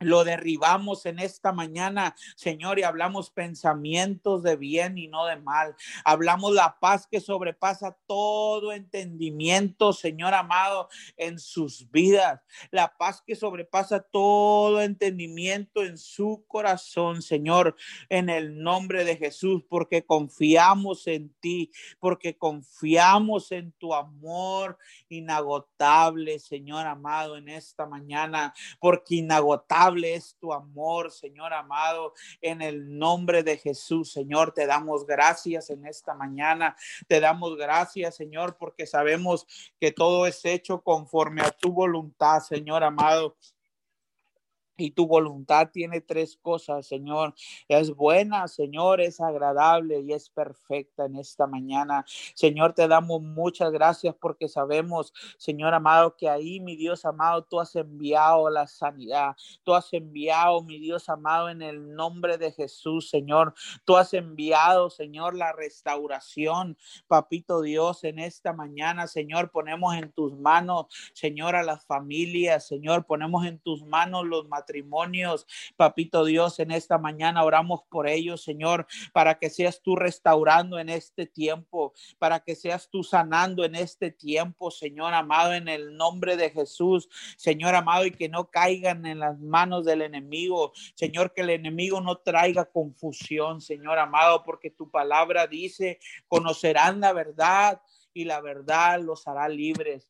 Lo 0.00 0.22
derribamos 0.22 1.06
en 1.06 1.18
esta 1.18 1.52
mañana, 1.52 2.14
Señor, 2.36 2.78
y 2.78 2.84
hablamos 2.84 3.30
pensamientos 3.30 4.44
de 4.44 4.56
bien 4.56 4.96
y 4.96 5.08
no 5.08 5.26
de 5.26 5.36
mal. 5.36 5.74
Hablamos 6.04 6.54
la 6.54 6.78
paz 6.78 7.08
que 7.10 7.20
sobrepasa 7.20 7.96
todo 8.06 8.72
entendimiento, 8.72 9.92
Señor 9.92 10.34
amado, 10.34 10.88
en 11.16 11.40
sus 11.40 11.90
vidas. 11.90 12.40
La 12.70 12.96
paz 12.96 13.22
que 13.26 13.34
sobrepasa 13.34 14.00
todo 14.00 14.82
entendimiento 14.82 15.82
en 15.82 15.98
su 15.98 16.44
corazón, 16.46 17.20
Señor, 17.20 17.74
en 18.08 18.30
el 18.30 18.62
nombre 18.62 19.04
de 19.04 19.16
Jesús, 19.16 19.64
porque 19.68 20.06
confiamos 20.06 21.08
en 21.08 21.34
ti, 21.40 21.72
porque 21.98 22.36
confiamos 22.36 23.50
en 23.50 23.72
tu 23.72 23.94
amor 23.94 24.78
inagotable, 25.08 26.38
Señor 26.38 26.86
amado, 26.86 27.36
en 27.36 27.48
esta 27.48 27.86
mañana, 27.86 28.54
porque 28.78 29.16
inagotable 29.16 29.87
es 29.96 30.36
tu 30.38 30.52
amor, 30.52 31.10
Señor 31.10 31.52
amado, 31.52 32.12
en 32.40 32.62
el 32.62 32.98
nombre 32.98 33.42
de 33.42 33.56
Jesús, 33.56 34.12
Señor, 34.12 34.52
te 34.52 34.66
damos 34.66 35.06
gracias 35.06 35.70
en 35.70 35.86
esta 35.86 36.14
mañana, 36.14 36.76
te 37.06 37.20
damos 37.20 37.56
gracias, 37.56 38.16
Señor, 38.16 38.56
porque 38.58 38.86
sabemos 38.86 39.46
que 39.80 39.92
todo 39.92 40.26
es 40.26 40.44
hecho 40.44 40.82
conforme 40.82 41.42
a 41.42 41.50
tu 41.50 41.72
voluntad, 41.72 42.40
Señor 42.40 42.84
amado. 42.84 43.36
Y 44.80 44.92
tu 44.92 45.08
voluntad 45.08 45.70
tiene 45.72 46.00
tres 46.00 46.36
cosas, 46.40 46.86
Señor. 46.86 47.34
Es 47.66 47.90
buena, 47.90 48.46
Señor, 48.46 49.00
es 49.00 49.20
agradable 49.20 50.00
y 50.02 50.12
es 50.12 50.30
perfecta 50.30 51.06
en 51.06 51.16
esta 51.16 51.48
mañana. 51.48 52.04
Señor, 52.36 52.74
te 52.74 52.86
damos 52.86 53.20
muchas 53.20 53.72
gracias 53.72 54.14
porque 54.14 54.46
sabemos, 54.46 55.12
Señor 55.36 55.74
amado, 55.74 56.14
que 56.16 56.28
ahí, 56.28 56.60
mi 56.60 56.76
Dios 56.76 57.04
amado, 57.04 57.42
tú 57.42 57.58
has 57.58 57.74
enviado 57.74 58.48
la 58.50 58.68
sanidad. 58.68 59.34
Tú 59.64 59.74
has 59.74 59.92
enviado, 59.92 60.62
mi 60.62 60.78
Dios 60.78 61.08
amado, 61.08 61.48
en 61.48 61.60
el 61.60 61.96
nombre 61.96 62.38
de 62.38 62.52
Jesús, 62.52 63.10
Señor. 63.10 63.54
Tú 63.84 63.96
has 63.96 64.14
enviado, 64.14 64.90
Señor, 64.90 65.34
la 65.34 65.52
restauración, 65.52 66.78
papito 67.08 67.62
Dios, 67.62 68.04
en 68.04 68.20
esta 68.20 68.52
mañana, 68.52 69.08
Señor. 69.08 69.50
Ponemos 69.50 69.96
en 69.96 70.12
tus 70.12 70.38
manos, 70.38 70.86
Señor, 71.14 71.56
a 71.56 71.64
las 71.64 71.84
familias, 71.84 72.64
Señor. 72.64 73.06
Ponemos 73.06 73.44
en 73.44 73.58
tus 73.58 73.84
manos 73.84 74.24
los 74.24 74.46
matrimonios 74.46 74.67
Papito 75.76 76.24
Dios, 76.24 76.58
en 76.58 76.70
esta 76.70 76.98
mañana 76.98 77.44
oramos 77.44 77.82
por 77.88 78.08
ellos, 78.08 78.42
Señor, 78.42 78.86
para 79.12 79.38
que 79.38 79.50
seas 79.50 79.82
tú 79.82 79.96
restaurando 79.96 80.78
en 80.78 80.88
este 80.88 81.26
tiempo, 81.26 81.92
para 82.18 82.40
que 82.40 82.54
seas 82.54 82.88
tú 82.90 83.02
sanando 83.02 83.64
en 83.64 83.74
este 83.74 84.10
tiempo, 84.10 84.70
Señor 84.70 85.14
amado, 85.14 85.54
en 85.54 85.68
el 85.68 85.96
nombre 85.96 86.36
de 86.36 86.50
Jesús, 86.50 87.08
Señor 87.36 87.74
amado, 87.74 88.06
y 88.06 88.10
que 88.10 88.28
no 88.28 88.50
caigan 88.50 89.06
en 89.06 89.18
las 89.18 89.38
manos 89.38 89.84
del 89.84 90.02
enemigo, 90.02 90.72
Señor, 90.94 91.32
que 91.32 91.42
el 91.42 91.50
enemigo 91.50 92.00
no 92.00 92.18
traiga 92.18 92.64
confusión, 92.64 93.60
Señor 93.60 93.98
amado, 93.98 94.44
porque 94.44 94.70
tu 94.70 94.90
palabra 94.90 95.46
dice, 95.46 95.98
conocerán 96.26 97.00
la 97.00 97.12
verdad 97.12 97.80
y 98.12 98.24
la 98.24 98.40
verdad 98.40 99.00
los 99.00 99.26
hará 99.28 99.48
libres. 99.48 100.08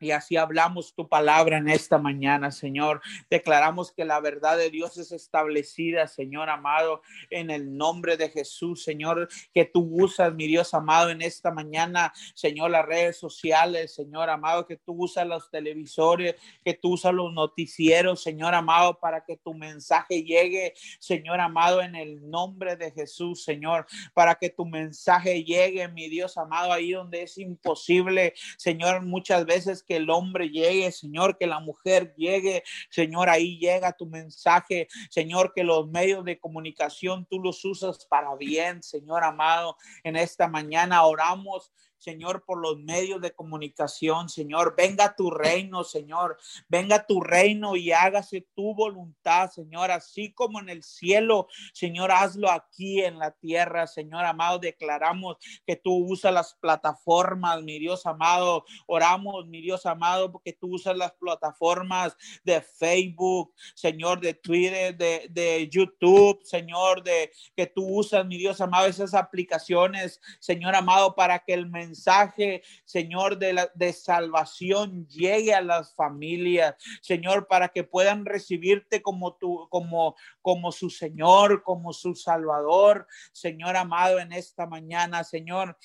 Y 0.00 0.10
así 0.10 0.36
hablamos 0.36 0.94
tu 0.94 1.08
palabra 1.08 1.58
en 1.58 1.68
esta 1.68 1.98
mañana, 1.98 2.50
Señor. 2.50 3.00
Declaramos 3.30 3.92
que 3.92 4.04
la 4.04 4.20
verdad 4.20 4.58
de 4.58 4.70
Dios 4.70 4.98
es 4.98 5.12
establecida, 5.12 6.06
Señor 6.08 6.50
amado, 6.50 7.00
en 7.30 7.50
el 7.50 7.76
nombre 7.76 8.16
de 8.16 8.28
Jesús, 8.28 8.82
Señor, 8.82 9.28
que 9.52 9.64
tú 9.64 9.88
usas, 10.02 10.34
mi 10.34 10.46
Dios 10.46 10.74
amado, 10.74 11.10
en 11.10 11.22
esta 11.22 11.50
mañana, 11.50 12.12
Señor, 12.34 12.70
las 12.70 12.84
redes 12.84 13.18
sociales, 13.18 13.94
Señor 13.94 14.30
amado, 14.30 14.66
que 14.66 14.76
tú 14.76 14.94
usas 15.04 15.26
los 15.26 15.50
televisores, 15.50 16.34
que 16.64 16.74
tú 16.74 16.94
usas 16.94 17.14
los 17.14 17.32
noticieros, 17.32 18.22
Señor 18.22 18.54
amado, 18.54 18.98
para 18.98 19.24
que 19.24 19.36
tu 19.36 19.54
mensaje 19.54 20.22
llegue, 20.22 20.74
Señor 20.98 21.40
amado, 21.40 21.80
en 21.80 21.94
el 21.94 22.28
nombre 22.28 22.76
de 22.76 22.90
Jesús, 22.90 23.44
Señor, 23.44 23.86
para 24.12 24.34
que 24.34 24.50
tu 24.50 24.66
mensaje 24.66 25.44
llegue, 25.44 25.86
mi 25.88 26.08
Dios 26.08 26.36
amado, 26.36 26.72
ahí 26.72 26.92
donde 26.92 27.22
es 27.22 27.38
imposible, 27.38 28.34
Señor, 28.56 29.02
muchas 29.02 29.46
veces 29.46 29.82
que 29.82 29.93
el 29.96 30.10
hombre 30.10 30.48
llegue, 30.50 30.90
Señor, 30.92 31.36
que 31.38 31.46
la 31.46 31.60
mujer 31.60 32.14
llegue, 32.16 32.62
Señor, 32.90 33.28
ahí 33.28 33.58
llega 33.58 33.92
tu 33.92 34.06
mensaje, 34.06 34.88
Señor, 35.10 35.52
que 35.54 35.64
los 35.64 35.88
medios 35.88 36.24
de 36.24 36.38
comunicación 36.38 37.26
tú 37.26 37.40
los 37.40 37.64
usas 37.64 38.06
para 38.06 38.34
bien, 38.36 38.82
Señor 38.82 39.24
amado. 39.24 39.76
En 40.02 40.16
esta 40.16 40.48
mañana 40.48 41.04
oramos 41.04 41.72
Señor, 42.04 42.44
por 42.44 42.60
los 42.60 42.76
medios 42.76 43.18
de 43.22 43.32
comunicación, 43.32 44.28
Señor. 44.28 44.74
Venga 44.76 45.16
tu 45.16 45.30
reino, 45.30 45.84
Señor. 45.84 46.36
Venga 46.68 47.06
tu 47.06 47.22
reino 47.22 47.76
y 47.76 47.92
hágase 47.92 48.46
tu 48.54 48.74
voluntad, 48.74 49.50
Señor, 49.50 49.90
así 49.90 50.30
como 50.34 50.60
en 50.60 50.68
el 50.68 50.82
cielo, 50.82 51.48
Señor, 51.72 52.12
hazlo 52.12 52.50
aquí 52.50 53.02
en 53.02 53.18
la 53.18 53.30
tierra, 53.30 53.86
Señor 53.86 54.26
amado. 54.26 54.58
Declaramos 54.58 55.38
que 55.66 55.76
tú 55.76 55.94
usas 55.94 56.34
las 56.34 56.52
plataformas, 56.60 57.62
mi 57.62 57.78
Dios 57.78 58.04
amado. 58.04 58.66
Oramos, 58.86 59.46
mi 59.46 59.62
Dios 59.62 59.86
amado, 59.86 60.30
porque 60.30 60.52
tú 60.52 60.74
usas 60.74 60.98
las 60.98 61.12
plataformas 61.12 62.14
de 62.44 62.60
Facebook, 62.60 63.54
Señor, 63.74 64.20
de 64.20 64.34
Twitter, 64.34 64.94
de, 64.94 65.26
de 65.30 65.70
YouTube, 65.70 66.38
Señor, 66.44 67.02
de 67.02 67.32
que 67.56 67.66
tú 67.66 67.86
usas, 67.86 68.26
mi 68.26 68.36
Dios 68.36 68.60
amado, 68.60 68.88
esas 68.88 69.14
aplicaciones, 69.14 70.20
Señor 70.38 70.74
amado, 70.74 71.14
para 71.14 71.38
que 71.38 71.54
el 71.54 71.66
mensaje 71.66 71.93
mensaje, 71.94 72.62
Señor, 72.84 73.38
de, 73.38 73.52
la, 73.52 73.70
de 73.74 73.92
salvación 73.92 75.06
llegue 75.06 75.54
a 75.54 75.60
las 75.60 75.94
familias, 75.94 76.74
Señor, 77.00 77.46
para 77.46 77.68
que 77.68 77.84
puedan 77.84 78.26
recibirte 78.26 79.00
como 79.00 79.36
tu, 79.36 79.68
como, 79.70 80.16
como 80.42 80.72
su 80.72 80.90
Señor, 80.90 81.62
como 81.62 81.92
su 81.92 82.16
Salvador, 82.16 83.06
Señor 83.32 83.76
amado, 83.76 84.18
en 84.18 84.32
esta 84.32 84.66
mañana, 84.66 85.22
Señor 85.22 85.76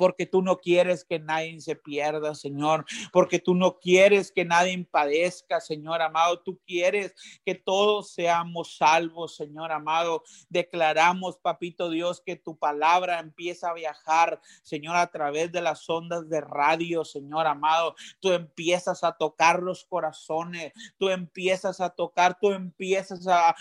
porque 0.00 0.24
tú 0.24 0.40
no 0.40 0.56
quieres 0.56 1.04
que 1.04 1.18
nadie 1.18 1.60
se 1.60 1.76
pierda, 1.76 2.34
Señor, 2.34 2.86
porque 3.12 3.38
tú 3.38 3.54
no 3.54 3.78
quieres 3.78 4.32
que 4.32 4.46
nadie 4.46 4.82
padezca, 4.90 5.60
Señor 5.60 6.00
amado, 6.00 6.40
tú 6.40 6.58
quieres 6.66 7.14
que 7.44 7.54
todos 7.54 8.10
seamos 8.10 8.78
salvos, 8.78 9.36
Señor 9.36 9.72
amado. 9.72 10.22
Declaramos, 10.48 11.36
papito 11.36 11.90
Dios, 11.90 12.22
que 12.24 12.36
tu 12.36 12.56
palabra 12.56 13.18
empieza 13.18 13.68
a 13.68 13.74
viajar, 13.74 14.40
Señor, 14.62 14.96
a 14.96 15.08
través 15.08 15.52
de 15.52 15.60
las 15.60 15.86
ondas 15.90 16.30
de 16.30 16.40
radio, 16.40 17.04
Señor 17.04 17.46
amado. 17.46 17.94
Tú 18.20 18.32
empiezas 18.32 19.04
a 19.04 19.12
tocar 19.12 19.62
los 19.62 19.84
corazones, 19.84 20.72
tú 20.96 21.10
empiezas 21.10 21.78
a 21.82 21.90
tocar, 21.90 22.38
tú 22.40 22.52
empiezas 22.52 23.26
a, 23.28 23.54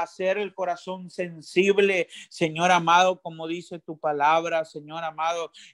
hacer 0.00 0.38
el 0.38 0.54
corazón 0.54 1.10
sensible, 1.10 2.08
Señor 2.30 2.70
amado, 2.70 3.20
como 3.20 3.46
dice 3.46 3.78
tu 3.78 3.98
palabra, 3.98 4.64
Señor 4.64 5.04
amado 5.04 5.25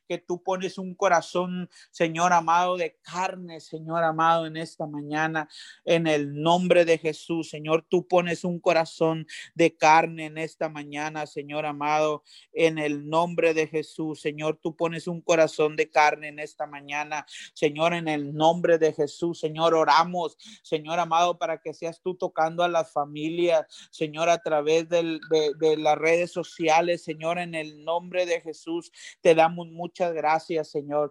que 0.08 0.18
tú 0.18 0.42
pones 0.42 0.78
un 0.78 0.94
corazón, 0.94 1.68
Señor 1.90 2.32
amado, 2.32 2.76
de 2.76 2.98
carne, 3.02 3.60
Señor 3.60 4.04
amado, 4.04 4.46
en 4.46 4.56
esta 4.56 4.86
mañana, 4.86 5.48
en 5.84 6.06
el 6.06 6.40
nombre 6.40 6.84
de 6.84 6.98
Jesús, 6.98 7.50
Señor, 7.50 7.84
tú 7.88 8.06
pones 8.06 8.44
un 8.44 8.60
corazón 8.60 9.26
de 9.54 9.76
carne 9.76 10.26
en 10.26 10.38
esta 10.38 10.68
mañana, 10.68 11.26
Señor 11.26 11.66
amado, 11.66 12.22
en 12.52 12.78
el 12.78 13.08
nombre 13.08 13.54
de 13.54 13.66
Jesús, 13.66 14.20
Señor, 14.20 14.58
tú 14.62 14.76
pones 14.76 15.06
un 15.06 15.20
corazón 15.20 15.76
de 15.76 15.90
carne 15.90 16.28
en 16.28 16.38
esta 16.38 16.66
mañana, 16.66 17.26
Señor, 17.54 17.94
en 17.94 18.08
el 18.08 18.34
nombre 18.34 18.78
de 18.78 18.92
Jesús, 18.92 19.40
Señor, 19.40 19.74
oramos, 19.74 20.36
Señor 20.62 20.98
amado, 20.98 21.38
para 21.38 21.60
que 21.60 21.74
seas 21.74 22.00
tú 22.00 22.14
tocando 22.14 22.62
a 22.62 22.68
las 22.68 22.92
familias, 22.92 23.66
Señor, 23.90 24.28
a 24.28 24.38
través 24.38 24.88
de, 24.88 25.18
de 25.58 25.76
las 25.76 25.98
redes 25.98 26.32
sociales, 26.32 27.02
Señor, 27.02 27.38
en 27.38 27.54
el 27.54 27.84
nombre 27.84 28.26
de 28.26 28.40
Jesús, 28.40 28.92
te 29.20 29.34
damos 29.42 29.66
muchas 29.68 30.12
gracias, 30.14 30.70
Señor. 30.70 31.10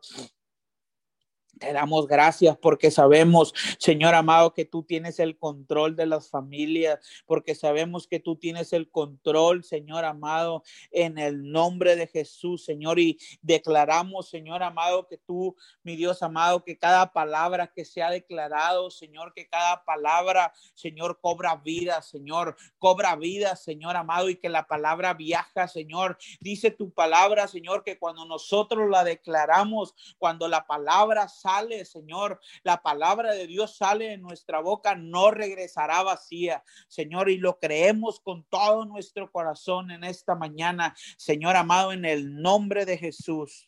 Te 1.61 1.73
damos 1.73 2.07
gracias 2.07 2.57
porque 2.57 2.89
sabemos, 2.89 3.53
Señor 3.77 4.15
amado, 4.15 4.51
que 4.51 4.65
tú 4.65 4.81
tienes 4.81 5.19
el 5.19 5.37
control 5.37 5.95
de 5.95 6.07
las 6.07 6.27
familias, 6.27 6.97
porque 7.27 7.53
sabemos 7.53 8.07
que 8.07 8.19
tú 8.19 8.35
tienes 8.35 8.73
el 8.73 8.89
control, 8.89 9.63
Señor 9.63 10.03
amado, 10.03 10.63
en 10.89 11.19
el 11.19 11.51
nombre 11.51 11.95
de 11.95 12.07
Jesús, 12.07 12.65
Señor. 12.65 12.97
Y 12.97 13.19
declaramos, 13.43 14.27
Señor 14.27 14.63
amado, 14.63 15.07
que 15.07 15.19
tú, 15.19 15.55
mi 15.83 15.95
Dios 15.95 16.23
amado, 16.23 16.63
que 16.63 16.79
cada 16.79 17.13
palabra 17.13 17.67
que 17.67 17.85
se 17.85 18.01
ha 18.01 18.09
declarado, 18.09 18.89
Señor, 18.89 19.31
que 19.35 19.47
cada 19.47 19.85
palabra, 19.85 20.51
Señor, 20.73 21.19
cobra 21.21 21.57
vida, 21.57 22.01
Señor, 22.01 22.55
cobra 22.79 23.15
vida, 23.15 23.55
Señor 23.55 23.97
amado, 23.97 24.31
y 24.31 24.37
que 24.37 24.49
la 24.49 24.65
palabra 24.65 25.13
viaja, 25.13 25.67
Señor. 25.67 26.17
Dice 26.39 26.71
tu 26.71 26.91
palabra, 26.91 27.47
Señor, 27.47 27.83
que 27.83 27.99
cuando 27.99 28.25
nosotros 28.25 28.89
la 28.89 29.03
declaramos, 29.03 29.93
cuando 30.17 30.47
la 30.47 30.65
palabra 30.65 31.27
sale, 31.27 31.50
Señor, 31.85 32.39
la 32.63 32.81
palabra 32.81 33.33
de 33.33 33.47
Dios 33.47 33.75
sale 33.75 34.09
de 34.09 34.17
nuestra 34.17 34.61
boca, 34.61 34.95
no 34.95 35.31
regresará 35.31 36.01
vacía, 36.03 36.63
Señor, 36.87 37.29
y 37.29 37.37
lo 37.37 37.59
creemos 37.59 38.19
con 38.19 38.45
todo 38.45 38.85
nuestro 38.85 39.31
corazón 39.31 39.91
en 39.91 40.03
esta 40.03 40.35
mañana, 40.35 40.95
Señor 41.17 41.55
amado, 41.55 41.91
en 41.91 42.05
el 42.05 42.41
nombre 42.41 42.85
de 42.85 42.97
Jesús. 42.97 43.67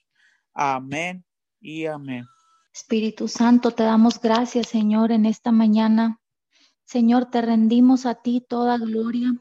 Amén 0.53 1.25
y 1.59 1.86
amén. 1.86 2.25
Espíritu 2.73 3.27
Santo, 3.27 3.71
te 3.71 3.84
damos 3.84 4.19
gracias, 4.19 4.67
Señor, 4.67 5.11
en 5.11 5.25
esta 5.25 5.51
mañana. 5.51 6.21
Señor, 6.86 7.29
te 7.29 7.41
rendimos 7.41 8.05
a 8.05 8.15
ti 8.15 8.41
toda 8.47 8.77
gloria. 8.77 9.34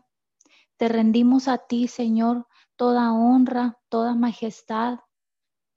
Te 0.76 0.88
rendimos 0.88 1.48
a 1.48 1.58
ti, 1.58 1.86
Señor, 1.86 2.46
toda 2.76 3.12
honra, 3.12 3.78
toda 3.88 4.14
majestad. 4.14 4.98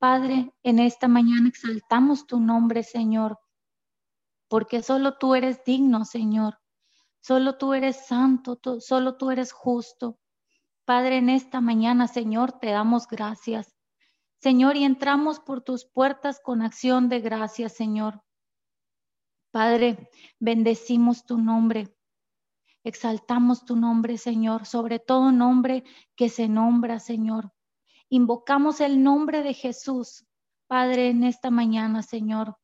Padre, 0.08 0.54
en 0.62 0.78
esta 0.78 1.08
mañana 1.08 1.50
exaltamos 1.50 2.28
tu 2.28 2.40
nombre, 2.40 2.84
Señor, 2.84 3.40
porque 4.48 4.84
solo 4.84 5.18
tú 5.18 5.34
eres 5.34 5.64
digno, 5.66 6.06
Señor. 6.06 6.60
Solo 7.22 7.58
tú 7.58 7.74
eres 7.74 8.06
santo, 8.06 8.60
solo 8.82 9.18
tú 9.18 9.32
eres 9.32 9.52
justo. 9.52 10.20
Padre, 10.86 11.18
en 11.18 11.30
esta 11.30 11.60
mañana, 11.60 12.08
Señor, 12.08 12.52
te 12.60 12.68
damos 12.68 13.08
gracias. 13.08 13.76
Señor, 14.38 14.76
y 14.76 14.84
entramos 14.84 15.40
por 15.40 15.64
tus 15.64 15.86
puertas 15.86 16.40
con 16.40 16.62
acción 16.62 17.10
de 17.10 17.22
gracias, 17.22 17.74
Señor. 17.74 18.22
Padre, 19.50 20.12
bendecimos 20.40 21.26
tu 21.26 21.40
nombre. 21.40 21.98
Exaltamos 22.84 23.66
tu 23.66 23.76
nombre, 23.76 24.20
Señor, 24.20 24.68
sobre 24.68 25.00
todo 25.00 25.32
nombre 25.32 25.84
que 26.16 26.30
se 26.30 26.48
nombra, 26.48 27.00
Señor. 27.00 27.55
Invocamos 28.10 28.82
el 28.82 29.02
nombre 29.02 29.42
de 29.42 29.54
Jesús, 29.54 30.26
Padre, 30.68 31.10
en 31.10 31.24
esta 31.24 31.50
mañana, 31.50 32.04
Señor. 32.04 32.58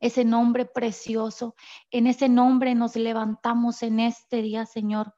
Ese 0.00 0.24
nombre 0.24 0.64
precioso, 0.64 1.54
en 1.90 2.06
ese 2.06 2.28
nombre 2.28 2.74
nos 2.74 2.96
levantamos 2.96 3.82
en 3.82 4.00
este 4.00 4.42
día, 4.42 4.66
Señor. 4.66 5.14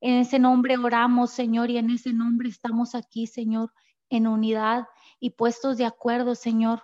En 0.00 0.14
ese 0.14 0.38
nombre 0.38 0.76
oramos, 0.76 1.30
Señor, 1.30 1.70
y 1.70 1.78
en 1.78 1.90
ese 1.90 2.12
nombre 2.12 2.48
estamos 2.48 2.94
aquí, 2.94 3.26
Señor, 3.26 3.72
en 4.10 4.26
unidad 4.26 4.86
y 5.20 5.30
puestos 5.30 5.76
de 5.76 5.84
acuerdo, 5.84 6.34
Señor. 6.34 6.82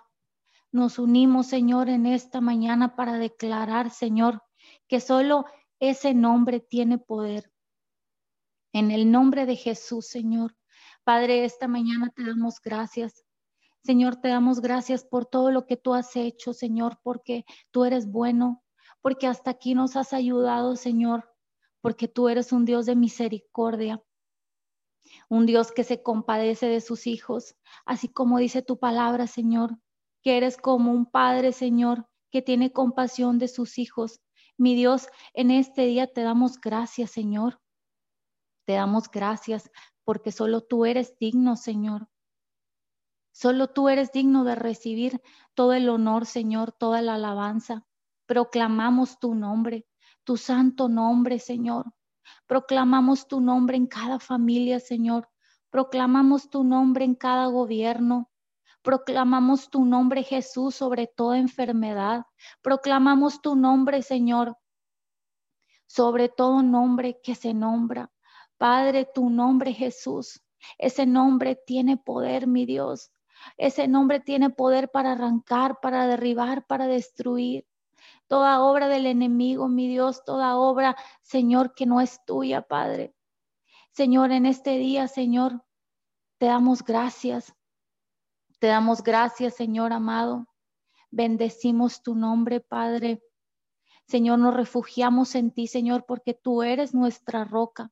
Nos 0.71 0.99
unimos, 0.99 1.47
Señor, 1.47 1.89
en 1.89 2.05
esta 2.05 2.39
mañana 2.39 2.95
para 2.95 3.17
declarar, 3.17 3.89
Señor, 3.89 4.41
que 4.87 4.99
solo 4.99 5.45
ese 5.79 6.13
nombre 6.13 6.59
tiene 6.59 6.97
poder. 6.97 7.51
En 8.73 8.89
el 8.89 9.11
nombre 9.11 9.45
de 9.45 9.55
Jesús, 9.55 10.07
Señor, 10.07 10.55
Padre, 11.03 11.43
esta 11.43 11.67
mañana 11.67 12.09
te 12.15 12.23
damos 12.23 12.61
gracias. 12.61 13.25
Señor, 13.83 14.15
te 14.15 14.29
damos 14.29 14.61
gracias 14.61 15.03
por 15.03 15.25
todo 15.25 15.51
lo 15.51 15.65
que 15.65 15.75
tú 15.75 15.93
has 15.93 16.15
hecho, 16.15 16.53
Señor, 16.53 16.99
porque 17.03 17.43
tú 17.71 17.83
eres 17.83 18.09
bueno, 18.09 18.63
porque 19.01 19.27
hasta 19.27 19.51
aquí 19.51 19.75
nos 19.75 19.97
has 19.97 20.13
ayudado, 20.13 20.77
Señor, 20.77 21.29
porque 21.81 22.07
tú 22.07 22.29
eres 22.29 22.53
un 22.53 22.63
Dios 22.63 22.85
de 22.85 22.95
misericordia, 22.95 24.01
un 25.27 25.45
Dios 25.45 25.73
que 25.73 25.83
se 25.83 26.01
compadece 26.01 26.67
de 26.67 26.79
sus 26.79 27.05
hijos, 27.05 27.57
así 27.85 28.07
como 28.07 28.37
dice 28.37 28.61
tu 28.61 28.79
palabra, 28.79 29.27
Señor, 29.27 29.77
que 30.21 30.37
eres 30.37 30.55
como 30.55 30.93
un 30.93 31.05
padre, 31.05 31.51
Señor, 31.51 32.07
que 32.31 32.41
tiene 32.41 32.71
compasión 32.71 33.39
de 33.39 33.49
sus 33.49 33.77
hijos. 33.77 34.21
Mi 34.57 34.73
Dios, 34.73 35.09
en 35.33 35.51
este 35.51 35.81
día 35.81 36.07
te 36.07 36.21
damos 36.21 36.61
gracias, 36.61 37.11
Señor. 37.11 37.59
Te 38.65 38.73
damos 38.73 39.11
gracias 39.11 39.69
porque 40.03 40.31
solo 40.31 40.61
tú 40.61 40.85
eres 40.85 41.17
digno, 41.17 41.55
Señor. 41.55 42.07
Solo 43.31 43.67
tú 43.67 43.89
eres 43.89 44.11
digno 44.11 44.43
de 44.43 44.55
recibir 44.55 45.21
todo 45.55 45.73
el 45.73 45.89
honor, 45.89 46.25
Señor, 46.25 46.71
toda 46.71 47.01
la 47.01 47.15
alabanza. 47.15 47.85
Proclamamos 48.25 49.19
tu 49.19 49.33
nombre, 49.33 49.87
tu 50.23 50.37
santo 50.37 50.87
nombre, 50.87 51.39
Señor. 51.39 51.93
Proclamamos 52.47 53.27
tu 53.27 53.41
nombre 53.41 53.75
en 53.75 53.87
cada 53.87 54.19
familia, 54.19 54.79
Señor. 54.79 55.29
Proclamamos 55.69 56.49
tu 56.49 56.63
nombre 56.63 57.05
en 57.05 57.15
cada 57.15 57.47
gobierno. 57.47 58.29
Proclamamos 58.83 59.69
tu 59.69 59.85
nombre, 59.85 60.23
Jesús, 60.23 60.75
sobre 60.75 61.07
toda 61.07 61.37
enfermedad. 61.37 62.25
Proclamamos 62.61 63.41
tu 63.41 63.55
nombre, 63.55 64.01
Señor, 64.01 64.57
sobre 65.87 66.29
todo 66.29 66.61
nombre 66.61 67.19
que 67.23 67.33
se 67.33 67.53
nombra. 67.53 68.11
Padre, 68.57 69.07
tu 69.13 69.29
nombre 69.29 69.73
Jesús, 69.73 70.43
ese 70.77 71.05
nombre 71.05 71.55
tiene 71.55 71.97
poder, 71.97 72.47
mi 72.47 72.65
Dios. 72.65 73.11
Ese 73.57 73.87
nombre 73.87 74.19
tiene 74.19 74.49
poder 74.49 74.89
para 74.89 75.13
arrancar, 75.13 75.79
para 75.81 76.07
derribar, 76.07 76.65
para 76.65 76.87
destruir. 76.87 77.65
Toda 78.27 78.61
obra 78.61 78.87
del 78.87 79.05
enemigo, 79.05 79.67
mi 79.67 79.87
Dios, 79.87 80.23
toda 80.23 80.57
obra, 80.57 80.95
Señor, 81.21 81.73
que 81.73 81.85
no 81.85 82.01
es 82.01 82.23
tuya, 82.25 82.61
Padre. 82.61 83.13
Señor, 83.91 84.31
en 84.31 84.45
este 84.45 84.77
día, 84.77 85.07
Señor, 85.07 85.63
te 86.37 86.47
damos 86.47 86.83
gracias. 86.83 87.53
Te 88.59 88.67
damos 88.67 89.03
gracias, 89.03 89.55
Señor 89.55 89.93
amado. 89.93 90.47
Bendecimos 91.11 92.01
tu 92.01 92.15
nombre, 92.15 92.59
Padre. 92.59 93.21
Señor, 94.07 94.39
nos 94.39 94.53
refugiamos 94.53 95.35
en 95.35 95.51
ti, 95.51 95.67
Señor, 95.67 96.05
porque 96.07 96.33
tú 96.33 96.63
eres 96.63 96.93
nuestra 96.93 97.43
roca. 97.43 97.91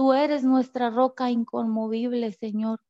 Tú 0.00 0.14
eres 0.14 0.44
nuestra 0.44 0.88
roca 0.88 1.30
inconmovible, 1.30 2.32
Señor. 2.32 2.80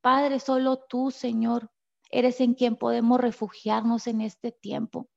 Padre, 0.00 0.40
solo 0.40 0.78
tú, 0.78 1.10
Señor, 1.10 1.70
eres 2.08 2.40
en 2.40 2.54
quien 2.54 2.76
podemos 2.76 3.20
refugiarnos 3.20 4.06
en 4.06 4.22
este 4.22 4.50
tiempo. 4.50 5.10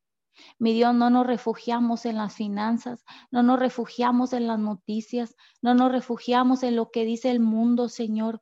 Mi 0.60 0.74
Dios, 0.74 0.94
no 0.94 1.10
nos 1.10 1.26
refugiamos 1.26 2.06
en 2.06 2.18
las 2.18 2.36
finanzas, 2.36 3.06
no 3.32 3.42
nos 3.42 3.58
refugiamos 3.58 4.34
en 4.34 4.48
las 4.48 4.60
noticias, 4.60 5.38
no 5.62 5.74
nos 5.76 5.94
refugiamos 5.94 6.62
en 6.62 6.76
lo 6.76 6.92
que 6.92 7.06
dice 7.06 7.32
el 7.32 7.40
mundo, 7.40 7.88
Señor. 7.88 8.42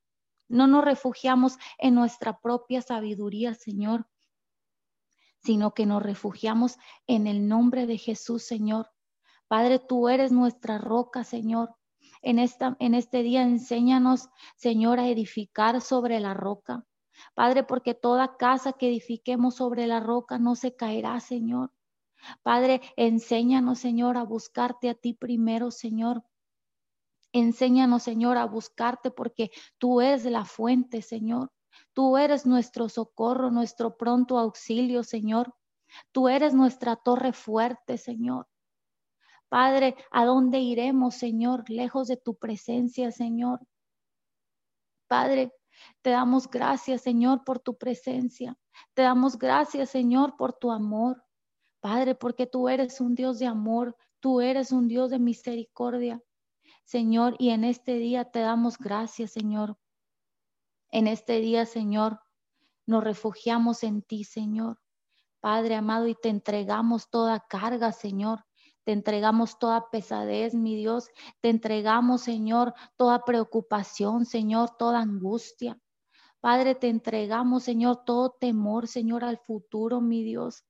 No 0.50 0.66
nos 0.66 0.84
refugiamos 0.84 1.60
en 1.78 1.94
nuestra 1.94 2.40
propia 2.40 2.82
sabiduría, 2.82 3.54
Señor, 3.54 4.08
sino 5.44 5.76
que 5.76 5.86
nos 5.86 6.02
refugiamos 6.02 6.80
en 7.06 7.28
el 7.28 7.48
nombre 7.48 7.86
de 7.86 8.00
Jesús, 8.00 8.42
Señor. 8.44 8.90
Padre, 9.48 9.78
tú 9.78 10.10
eres 10.10 10.32
nuestra 10.32 10.80
roca, 10.80 11.24
Señor. 11.24 11.76
En, 12.22 12.40
esta, 12.40 12.76
en 12.80 12.94
este 12.94 13.24
día 13.24 13.42
enséñanos, 13.42 14.30
Señor, 14.56 15.00
a 15.00 15.08
edificar 15.08 15.82
sobre 15.82 16.20
la 16.20 16.34
roca. 16.34 16.86
Padre, 17.34 17.64
porque 17.64 17.94
toda 17.94 18.38
casa 18.38 18.74
que 18.74 18.88
edifiquemos 18.88 19.56
sobre 19.56 19.88
la 19.88 20.00
roca 20.00 20.38
no 20.38 20.56
se 20.56 20.76
caerá, 20.76 21.20
Señor. 21.20 21.72
Padre, 22.44 22.82
enséñanos, 22.96 23.80
Señor, 23.80 24.18
a 24.18 24.24
buscarte 24.24 24.90
a 24.90 24.94
ti 24.94 25.14
primero, 25.14 25.72
Señor. 25.72 26.24
Enséñanos, 27.34 28.04
Señor, 28.04 28.38
a 28.38 28.46
buscarte 28.46 29.10
porque 29.10 29.52
tú 29.78 30.02
eres 30.02 30.26
la 30.26 30.46
fuente, 30.46 31.02
Señor. 31.02 31.52
Tú 31.94 32.18
eres 32.18 32.46
nuestro 32.46 32.90
socorro, 32.90 33.52
nuestro 33.52 33.98
pronto 33.98 34.38
auxilio, 34.38 35.04
Señor. 35.04 35.54
Tú 36.12 36.28
eres 36.28 36.54
nuestra 36.54 36.96
torre 36.96 37.34
fuerte, 37.34 37.98
Señor. 37.98 38.48
Padre, 39.52 39.98
¿a 40.12 40.24
dónde 40.24 40.60
iremos, 40.60 41.16
Señor? 41.16 41.70
Lejos 41.70 42.08
de 42.08 42.16
tu 42.16 42.36
presencia, 42.36 43.12
Señor. 43.12 43.60
Padre, 45.10 45.52
te 46.02 46.12
damos 46.12 46.50
gracias, 46.50 47.02
Señor, 47.02 47.44
por 47.44 47.60
tu 47.60 47.78
presencia. 47.78 48.58
Te 48.94 49.02
damos 49.02 49.38
gracias, 49.38 49.90
Señor, 49.90 50.38
por 50.38 50.54
tu 50.54 50.72
amor. 50.72 51.26
Padre, 51.82 52.16
porque 52.16 52.48
tú 52.48 52.70
eres 52.70 53.02
un 53.02 53.14
Dios 53.14 53.40
de 53.40 53.48
amor, 53.48 53.98
tú 54.22 54.40
eres 54.40 54.72
un 54.72 54.88
Dios 54.88 55.10
de 55.10 55.20
misericordia. 55.20 56.24
Señor, 56.86 57.36
y 57.38 57.50
en 57.50 57.66
este 57.66 57.96
día 57.96 58.24
te 58.32 58.40
damos 58.40 58.78
gracias, 58.78 59.32
Señor. 59.32 59.78
En 60.92 61.08
este 61.08 61.42
día, 61.42 61.66
Señor, 61.66 62.22
nos 62.86 63.04
refugiamos 63.04 63.84
en 63.84 64.02
ti, 64.02 64.24
Señor. 64.24 64.80
Padre 65.42 65.76
amado, 65.76 66.08
y 66.08 66.16
te 66.16 66.30
entregamos 66.30 67.10
toda 67.10 67.42
carga, 67.50 67.92
Señor. 67.92 68.46
Te 68.84 68.94
entregamos 68.94 69.60
toda 69.60 69.90
pesadez, 69.90 70.54
mi 70.54 70.76
Dios. 70.76 71.10
Te 71.40 71.50
entregamos, 71.50 72.22
Señor, 72.22 72.74
toda 72.96 73.24
preocupación, 73.24 74.26
Señor, 74.26 74.72
toda 74.78 75.00
angustia. 75.02 75.80
Padre, 76.40 76.74
te 76.74 76.90
entregamos, 76.90 77.64
Señor, 77.64 78.04
todo 78.04 78.32
temor, 78.32 78.88
Señor, 78.88 79.24
al 79.24 79.38
futuro, 79.38 80.02
mi 80.02 80.24
Dios. 80.24 80.64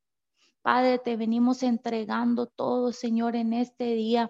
Padre, 0.62 1.00
te 1.00 1.16
venimos 1.16 1.64
entregando 1.64 2.48
todo, 2.48 2.92
Señor, 2.92 3.36
en 3.36 3.54
este 3.54 3.96
día. 3.96 4.30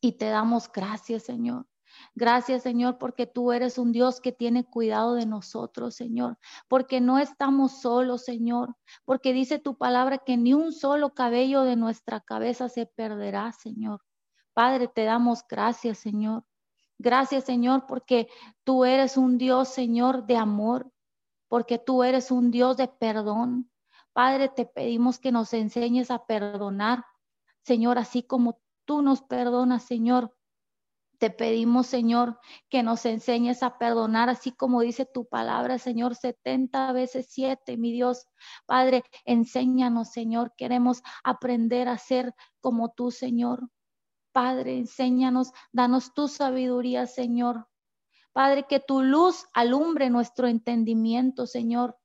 Y 0.00 0.12
te 0.12 0.26
damos 0.26 0.70
gracias, 0.70 1.24
Señor. 1.24 1.66
Gracias, 2.14 2.62
Señor, 2.62 2.98
porque 2.98 3.26
tú 3.26 3.52
eres 3.52 3.78
un 3.78 3.92
Dios 3.92 4.20
que 4.20 4.32
tiene 4.32 4.64
cuidado 4.64 5.14
de 5.14 5.26
nosotros, 5.26 5.94
Señor, 5.94 6.38
porque 6.68 7.00
no 7.00 7.18
estamos 7.18 7.80
solos, 7.80 8.24
Señor, 8.24 8.76
porque 9.04 9.32
dice 9.32 9.58
tu 9.58 9.76
palabra 9.76 10.18
que 10.18 10.36
ni 10.36 10.54
un 10.54 10.72
solo 10.72 11.14
cabello 11.14 11.62
de 11.62 11.76
nuestra 11.76 12.20
cabeza 12.20 12.68
se 12.68 12.86
perderá, 12.86 13.52
Señor. 13.52 14.00
Padre, 14.52 14.88
te 14.88 15.04
damos 15.04 15.44
gracias, 15.48 15.98
Señor. 15.98 16.44
Gracias, 16.98 17.44
Señor, 17.44 17.86
porque 17.86 18.28
tú 18.64 18.84
eres 18.84 19.16
un 19.16 19.38
Dios, 19.38 19.68
Señor, 19.68 20.26
de 20.26 20.36
amor, 20.36 20.90
porque 21.46 21.78
tú 21.78 22.02
eres 22.02 22.30
un 22.30 22.50
Dios 22.50 22.76
de 22.76 22.88
perdón. 22.88 23.70
Padre, 24.12 24.48
te 24.48 24.66
pedimos 24.66 25.20
que 25.20 25.30
nos 25.30 25.52
enseñes 25.54 26.10
a 26.10 26.26
perdonar, 26.26 27.04
Señor, 27.62 27.98
así 27.98 28.24
como 28.24 28.60
tú 28.84 29.02
nos 29.02 29.22
perdonas, 29.22 29.84
Señor. 29.84 30.34
Te 31.18 31.30
pedimos, 31.30 31.88
Señor, 31.88 32.38
que 32.68 32.84
nos 32.84 33.04
enseñes 33.04 33.64
a 33.64 33.76
perdonar, 33.76 34.28
así 34.28 34.52
como 34.52 34.82
dice 34.82 35.04
tu 35.04 35.26
palabra, 35.26 35.78
Señor, 35.78 36.14
70 36.14 36.92
veces 36.92 37.26
7, 37.30 37.76
mi 37.76 37.90
Dios. 37.90 38.26
Padre, 38.66 39.02
enséñanos, 39.24 40.12
Señor. 40.12 40.54
Queremos 40.56 41.02
aprender 41.24 41.88
a 41.88 41.98
ser 41.98 42.34
como 42.60 42.90
tú, 42.90 43.10
Señor. 43.10 43.68
Padre, 44.30 44.78
enséñanos, 44.78 45.50
danos 45.72 46.14
tu 46.14 46.28
sabiduría, 46.28 47.08
Señor. 47.08 47.66
Padre, 48.32 48.66
que 48.68 48.78
tu 48.78 49.02
luz 49.02 49.44
alumbre 49.54 50.10
nuestro 50.10 50.46
entendimiento, 50.46 51.48
Señor. 51.48 51.98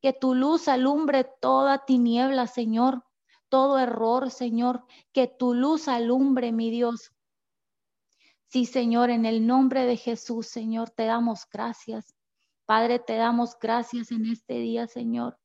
Que 0.00 0.12
tu 0.12 0.34
luz 0.34 0.66
alumbre 0.66 1.24
toda 1.40 1.84
tiniebla, 1.84 2.48
Señor. 2.48 3.04
Todo 3.48 3.78
error, 3.78 4.32
Señor. 4.32 4.84
Que 5.12 5.28
tu 5.28 5.54
luz 5.54 5.86
alumbre, 5.86 6.50
mi 6.50 6.72
Dios 6.72 7.12
Sí, 8.50 8.64
Señor, 8.64 9.10
en 9.10 9.26
el 9.26 9.46
nombre 9.46 9.84
de 9.84 9.98
Jesús, 9.98 10.46
Señor, 10.46 10.88
te 10.88 11.04
damos 11.04 11.46
gracias. 11.52 12.14
Padre, 12.64 12.98
te 12.98 13.16
damos 13.16 13.58
gracias 13.60 14.10
en 14.10 14.24
este 14.24 14.54
día, 14.54 14.86
Señor. 14.86 15.38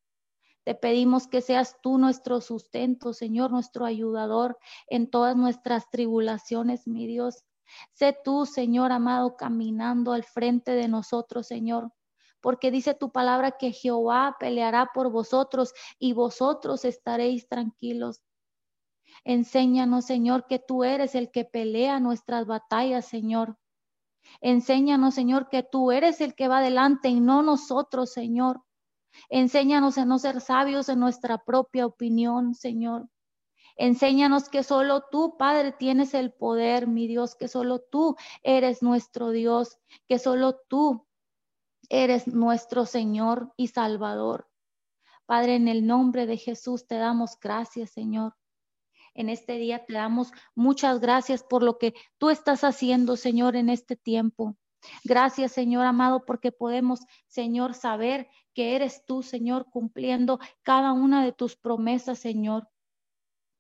Te 0.64 0.74
pedimos 0.74 1.28
que 1.28 1.42
seas 1.42 1.76
tú 1.82 1.98
nuestro 1.98 2.40
sustento, 2.40 3.12
Señor, 3.12 3.52
nuestro 3.52 3.84
ayudador 3.84 4.58
en 4.88 5.10
todas 5.10 5.36
nuestras 5.36 5.90
tribulaciones, 5.90 6.88
mi 6.88 7.06
Dios. 7.06 7.44
Sé 7.92 8.18
tú, 8.24 8.46
Señor 8.46 8.94
amado, 8.94 9.36
caminando 9.36 10.14
al 10.14 10.24
frente 10.24 10.72
de 10.72 10.88
nosotros, 10.88 11.46
Señor. 11.46 11.92
Porque 12.40 12.72
dice 12.72 12.94
tu 12.94 13.12
palabra 13.12 13.52
que 13.52 13.74
Jehová 13.74 14.38
peleará 14.40 14.92
por 14.94 15.12
vosotros 15.12 15.74
y 16.00 16.14
vosotros 16.14 16.86
estaréis 16.86 17.50
tranquilos. 17.50 18.22
Enséñanos, 19.24 20.06
Señor, 20.06 20.48
que 20.48 20.60
tú 20.60 20.84
eres 20.84 21.16
el 21.16 21.32
que 21.32 21.46
pelea 21.46 22.00
nuestras 22.00 22.46
batallas, 22.46 23.06
Señor. 23.06 23.58
Enséñanos, 24.42 25.16
Señor, 25.16 25.50
que 25.50 25.64
tú 25.64 25.92
eres 25.92 26.22
el 26.22 26.36
que 26.36 26.48
va 26.48 26.60
adelante 26.60 27.10
y 27.10 27.20
no 27.20 27.44
nosotros, 27.44 28.12
Señor. 28.12 28.62
Enséñanos 29.30 29.98
a 29.98 30.06
no 30.06 30.20
ser 30.20 30.42
sabios 30.42 30.90
en 30.90 31.00
nuestra 31.00 31.38
propia 31.38 31.86
opinión, 31.86 32.56
Señor. 32.56 33.08
Enséñanos 33.76 34.50
que 34.50 34.64
solo 34.64 35.06
tú, 35.12 35.36
Padre, 35.38 35.72
tienes 35.72 36.14
el 36.14 36.32
poder, 36.32 36.88
mi 36.88 37.08
Dios, 37.08 37.36
que 37.36 37.48
solo 37.48 37.80
tú 37.80 38.16
eres 38.44 38.84
nuestro 38.84 39.32
Dios, 39.32 39.80
que 40.08 40.20
solo 40.20 40.60
tú 40.68 41.08
eres 41.90 42.28
nuestro 42.28 42.86
Señor 42.86 43.52
y 43.58 43.68
Salvador. 43.68 44.48
Padre, 45.26 45.56
en 45.56 45.68
el 45.68 45.88
nombre 45.88 46.26
de 46.28 46.38
Jesús 46.38 46.86
te 46.86 46.96
damos 46.96 47.40
gracias, 47.40 47.92
Señor. 47.92 48.36
En 49.16 49.30
este 49.30 49.58
día 49.58 49.86
te 49.86 49.94
damos 49.94 50.32
muchas 50.56 51.00
gracias 51.00 51.44
por 51.44 51.62
lo 51.62 51.78
que 51.78 51.94
tú 52.18 52.30
estás 52.30 52.64
haciendo, 52.64 53.16
Señor, 53.16 53.56
en 53.56 53.70
este 53.70 53.96
tiempo. 53.96 54.56
Gracias, 55.04 55.52
Señor 55.52 55.86
amado, 55.86 56.26
porque 56.26 56.52
podemos, 56.52 57.02
Señor, 57.28 57.74
saber 57.74 58.28
que 58.54 58.76
eres 58.76 59.06
tú, 59.06 59.22
Señor, 59.24 59.68
cumpliendo 59.70 60.40
cada 60.62 60.94
una 60.94 61.24
de 61.24 61.32
tus 61.32 61.56
promesas, 61.56 62.20
Señor. 62.20 62.68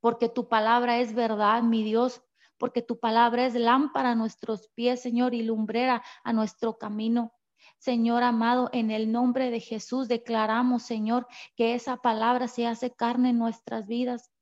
Porque 0.01 0.27
tu 0.27 0.49
palabra 0.49 0.99
es 0.99 1.13
verdad, 1.13 1.61
mi 1.63 1.83
Dios, 1.83 2.23
porque 2.57 2.81
tu 2.81 2.99
palabra 2.99 3.45
es 3.45 3.53
lámpara 3.53 4.11
a 4.11 4.15
nuestros 4.15 4.69
pies, 4.69 5.01
Señor, 5.01 5.33
y 5.33 5.43
lumbrera 5.43 6.03
a 6.23 6.33
nuestro 6.33 6.77
camino. 6.77 7.31
Señor 7.77 8.23
amado, 8.23 8.69
en 8.73 8.91
el 8.91 9.11
nombre 9.11 9.49
de 9.49 9.59
Jesús 9.59 10.07
declaramos, 10.07 10.83
Señor, 10.83 11.27
que 11.55 11.75
esa 11.75 11.97
palabra 11.97 12.47
se 12.47 12.65
hace 12.65 12.91
carne 12.91 13.29
en 13.29 13.39
nuestras 13.39 13.87
vidas 13.87 14.32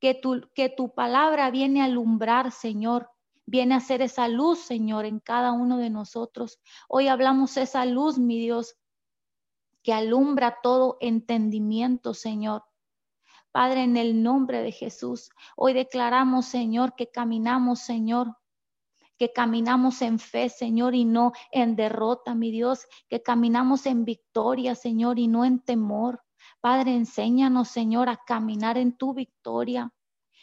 que 0.00 0.14
tu, 0.14 0.48
que 0.54 0.68
tu 0.68 0.94
palabra 0.94 1.50
viene 1.50 1.82
a 1.82 1.84
alumbrar, 1.84 2.52
Señor, 2.52 3.10
viene 3.46 3.74
a 3.74 3.80
ser 3.80 4.02
esa 4.02 4.28
luz, 4.28 4.60
Señor, 4.60 5.04
en 5.04 5.18
cada 5.20 5.52
uno 5.52 5.78
de 5.78 5.90
nosotros. 5.90 6.60
Hoy 6.88 7.08
hablamos 7.08 7.56
esa 7.56 7.84
luz, 7.84 8.18
mi 8.18 8.38
Dios, 8.38 8.76
que 9.82 9.92
alumbra 9.92 10.58
todo 10.62 10.98
entendimiento, 11.00 12.14
Señor. 12.14 12.64
Padre, 13.52 13.82
en 13.82 13.96
el 13.96 14.22
nombre 14.22 14.62
de 14.62 14.70
Jesús, 14.70 15.30
hoy 15.56 15.72
declaramos, 15.72 16.46
Señor, 16.46 16.94
que 16.94 17.10
caminamos, 17.10 17.80
Señor, 17.80 18.36
que 19.18 19.32
caminamos 19.32 20.00
en 20.02 20.18
fe, 20.18 20.48
Señor, 20.48 20.94
y 20.94 21.04
no 21.04 21.32
en 21.50 21.74
derrota, 21.76 22.34
mi 22.34 22.50
Dios, 22.50 22.86
que 23.08 23.22
caminamos 23.22 23.86
en 23.86 24.04
victoria, 24.04 24.74
Señor, 24.74 25.18
y 25.18 25.26
no 25.26 25.44
en 25.44 25.58
temor. 25.60 26.22
Padre, 26.60 26.94
enséñanos, 26.94 27.68
Señor, 27.68 28.08
a 28.08 28.18
caminar 28.24 28.76
en 28.76 28.96
tu 28.96 29.14
victoria. 29.14 29.92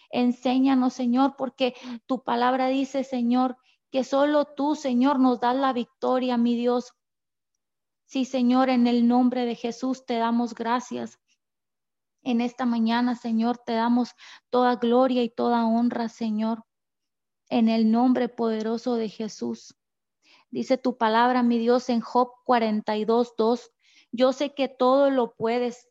Enséñanos, 0.10 0.94
Señor, 0.94 1.36
porque 1.38 1.76
tu 2.06 2.24
palabra 2.24 2.68
dice, 2.68 3.04
Señor, 3.04 3.58
que 3.92 4.04
solo 4.04 4.46
tú, 4.46 4.76
Señor, 4.76 5.20
nos 5.20 5.40
das 5.40 5.56
la 5.56 5.74
victoria, 5.74 6.38
mi 6.38 6.56
Dios. 6.56 6.94
Sí, 8.06 8.26
Señor, 8.26 8.70
en 8.70 8.88
el 8.88 9.08
nombre 9.08 9.46
de 9.46 9.56
Jesús 9.56 10.06
te 10.06 10.18
damos 10.18 10.54
gracias. 10.54 11.20
En 12.24 12.42
esta 12.42 12.66
mañana, 12.66 13.16
Señor, 13.16 13.58
te 13.58 13.74
damos 13.74 14.12
toda 14.50 14.76
gloria 14.76 15.24
y 15.24 15.30
toda 15.30 15.66
honra, 15.66 16.10
Señor, 16.10 16.64
en 17.50 17.70
el 17.70 17.92
nombre 17.92 18.28
poderoso 18.28 18.96
de 18.96 19.10
Jesús. 19.10 19.78
Dice 20.50 20.78
tu 20.78 20.98
palabra, 20.98 21.44
mi 21.44 21.60
Dios, 21.60 21.90
en 21.90 22.02
Job 22.02 22.32
42, 22.46 23.34
2. 23.38 23.72
Yo 24.12 24.34
sé 24.34 24.54
que 24.54 24.70
todo 24.70 25.10
lo 25.10 25.36
puedes 25.36 25.88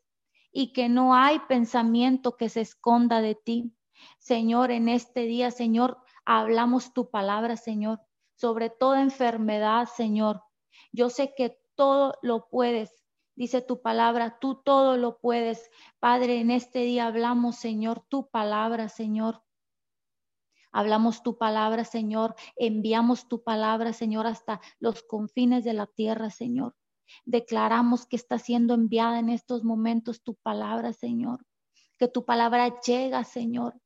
y 0.51 0.73
que 0.73 0.89
no 0.89 1.13
hay 1.13 1.39
pensamiento 1.47 2.37
que 2.37 2.49
se 2.49 2.61
esconda 2.61 3.21
de 3.21 3.35
ti. 3.35 3.73
Señor, 4.19 4.71
en 4.71 4.89
este 4.89 5.21
día, 5.21 5.51
Señor, 5.51 5.97
hablamos 6.25 6.93
tu 6.93 7.09
palabra, 7.09 7.57
Señor, 7.57 8.01
sobre 8.35 8.69
toda 8.69 9.01
enfermedad, 9.01 9.87
Señor. 9.87 10.43
Yo 10.91 11.09
sé 11.09 11.33
que 11.35 11.59
todo 11.75 12.15
lo 12.21 12.47
puedes. 12.49 12.91
Dice 13.35 13.61
tu 13.61 13.81
palabra, 13.81 14.39
tú 14.39 14.61
todo 14.63 14.97
lo 14.97 15.19
puedes. 15.19 15.69
Padre, 15.99 16.39
en 16.39 16.51
este 16.51 16.79
día 16.79 17.07
hablamos, 17.07 17.57
Señor, 17.57 18.03
tu 18.09 18.29
palabra, 18.29 18.89
Señor. 18.89 19.43
Hablamos 20.71 21.23
tu 21.23 21.37
palabra, 21.37 21.83
Señor. 21.83 22.35
Enviamos 22.55 23.27
tu 23.27 23.43
palabra, 23.43 23.93
Señor, 23.93 24.27
hasta 24.27 24.61
los 24.79 25.03
confines 25.03 25.63
de 25.63 25.73
la 25.73 25.87
tierra, 25.87 26.29
Señor. 26.29 26.75
Declaramos 27.25 28.05
que 28.05 28.15
está 28.15 28.39
siendo 28.39 28.73
enviada 28.73 29.19
en 29.19 29.29
estos 29.29 29.63
momentos 29.63 30.21
tu 30.21 30.35
palabra, 30.35 30.93
Señor. 30.93 31.45
Que 31.97 32.07
tu 32.07 32.25
palabra 32.25 32.79
llega, 32.81 33.23
Señor. 33.23 33.79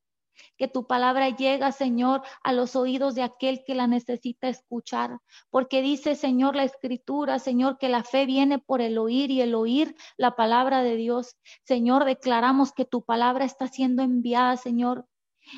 Que 0.57 0.67
tu 0.67 0.87
palabra 0.87 1.29
llega, 1.29 1.71
Señor, 1.71 2.21
a 2.43 2.53
los 2.53 2.75
oídos 2.75 3.15
de 3.15 3.23
aquel 3.23 3.63
que 3.65 3.75
la 3.75 3.87
necesita 3.87 4.47
escuchar. 4.49 5.19
Porque 5.49 5.81
dice, 5.81 6.15
Señor, 6.15 6.55
la 6.55 6.63
escritura, 6.63 7.39
Señor, 7.39 7.77
que 7.77 7.89
la 7.89 8.03
fe 8.03 8.25
viene 8.25 8.59
por 8.59 8.81
el 8.81 8.97
oír 8.97 9.31
y 9.31 9.41
el 9.41 9.55
oír 9.55 9.95
la 10.17 10.35
palabra 10.35 10.81
de 10.81 10.95
Dios. 10.95 11.35
Señor, 11.63 12.05
declaramos 12.05 12.73
que 12.73 12.85
tu 12.85 13.03
palabra 13.03 13.45
está 13.45 13.67
siendo 13.67 14.03
enviada, 14.03 14.57
Señor. 14.57 15.05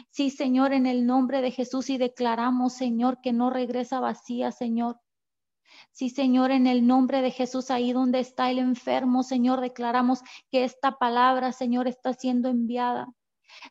Sí, 0.10 0.30
Señor, 0.30 0.74
en 0.74 0.86
el 0.86 1.06
nombre 1.06 1.42
de 1.42 1.52
Jesús 1.52 1.90
y 1.90 1.98
declaramos, 1.98 2.74
Señor, 2.74 3.20
que 3.22 3.34
no 3.34 3.50
regresa 3.50 4.00
vacía, 4.00 4.52
Señor. 4.52 5.00
Sí, 5.94 6.10
Señor, 6.10 6.50
en 6.50 6.66
el 6.66 6.88
nombre 6.88 7.22
de 7.22 7.30
Jesús, 7.30 7.70
ahí 7.70 7.94
donde 7.94 8.20
está 8.20 8.50
el 8.50 8.58
enfermo, 8.58 9.22
Señor, 9.22 9.62
declaramos 9.62 10.22
que 10.50 10.64
esta 10.64 10.98
palabra, 10.98 11.52
Señor, 11.52 11.88
está 11.88 12.14
siendo 12.14 12.50
enviada. 12.50 13.14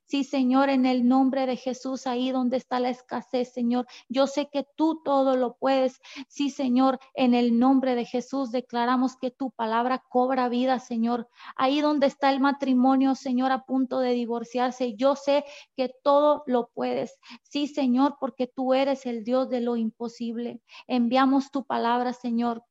Sí, 0.07 0.25
Señor, 0.25 0.71
en 0.71 0.87
el 0.87 1.09
nombre 1.09 1.47
de 1.47 1.57
Jesús, 1.57 2.07
ahí 2.07 2.31
donde 2.31 2.57
está 2.57 2.81
la 2.81 2.91
escasez, 2.91 3.53
Señor. 3.53 3.87
Yo 4.09 4.27
sé 4.27 4.49
que 4.51 4.67
tú 4.77 5.03
todo 5.05 5.37
lo 5.37 5.57
puedes. 5.57 6.01
Sí, 6.29 6.51
Señor, 6.51 6.99
en 7.15 7.35
el 7.35 7.59
nombre 7.59 7.95
de 7.95 8.05
Jesús 8.05 8.51
declaramos 8.51 9.17
que 9.17 9.31
tu 9.31 9.51
palabra 9.51 10.05
cobra 10.09 10.49
vida, 10.49 10.79
Señor. 10.79 11.29
Ahí 11.57 11.81
donde 11.81 12.07
está 12.07 12.31
el 12.31 12.41
matrimonio, 12.41 13.15
Señor, 13.15 13.53
a 13.53 13.65
punto 13.65 14.01
de 14.01 14.13
divorciarse, 14.13 14.95
yo 14.95 15.17
sé 15.17 15.45
que 15.77 15.91
todo 16.03 16.43
lo 16.47 16.71
puedes. 16.75 17.19
Sí, 17.43 17.67
Señor, 17.67 18.17
porque 18.21 18.47
tú 18.47 18.75
eres 18.75 19.07
el 19.07 19.25
Dios 19.25 19.49
de 19.49 19.61
lo 19.61 19.77
imposible. 19.77 20.61
Enviamos 20.87 21.51
tu 21.51 21.65
palabra, 21.65 22.13
Señor. 22.13 22.65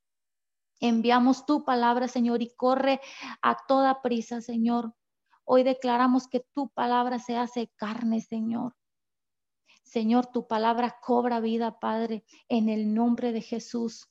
Enviamos 0.80 1.46
tu 1.46 1.64
palabra, 1.64 2.08
Señor, 2.08 2.42
y 2.42 2.50
corre 2.56 3.02
a 3.42 3.56
toda 3.68 4.02
prisa, 4.02 4.42
Señor. 4.42 4.94
Hoy 5.54 5.64
declaramos 5.64 6.30
que 6.30 6.46
tu 6.54 6.70
palabra 6.70 7.20
se 7.20 7.36
hace 7.36 7.70
carne, 7.76 8.22
Señor. 8.22 8.74
Señor, 9.84 10.28
tu 10.28 10.48
palabra 10.48 10.96
cobra 11.02 11.42
vida, 11.42 11.78
Padre, 11.78 12.24
en 12.48 12.70
el 12.70 12.94
nombre 12.94 13.34
de 13.34 13.42
Jesús. 13.42 14.08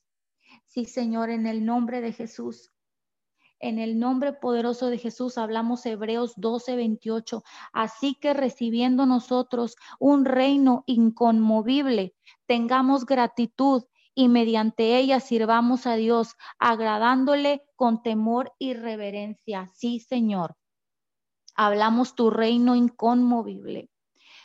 Sí, 0.67 0.85
Señor, 0.85 1.31
en 1.31 1.47
el 1.47 1.65
nombre 1.65 1.99
de 1.99 2.13
Jesús. 2.13 2.69
En 3.59 3.79
el 3.79 3.97
nombre 3.97 4.33
poderoso 4.33 4.91
de 4.91 4.99
Jesús 4.99 5.39
hablamos 5.39 5.83
Hebreos 5.87 6.33
12, 6.35 6.75
28. 6.75 7.41
Así 7.73 8.13
que 8.13 8.35
recibiendo 8.35 9.07
nosotros 9.07 9.77
un 9.99 10.25
reino 10.25 10.83
inconmovible, 10.85 12.13
tengamos 12.45 13.07
gratitud 13.07 13.85
y 14.13 14.27
mediante 14.29 14.95
ella 14.95 15.19
sirvamos 15.19 15.87
a 15.87 15.95
Dios, 15.95 16.35
agradándole 16.59 17.63
con 17.75 18.03
temor 18.03 18.53
y 18.59 18.75
reverencia. 18.75 19.71
Sí, 19.73 19.99
Señor. 20.01 20.55
Hablamos 21.55 22.15
tu 22.15 22.29
reino 22.29 22.75
inconmovible. 22.75 23.89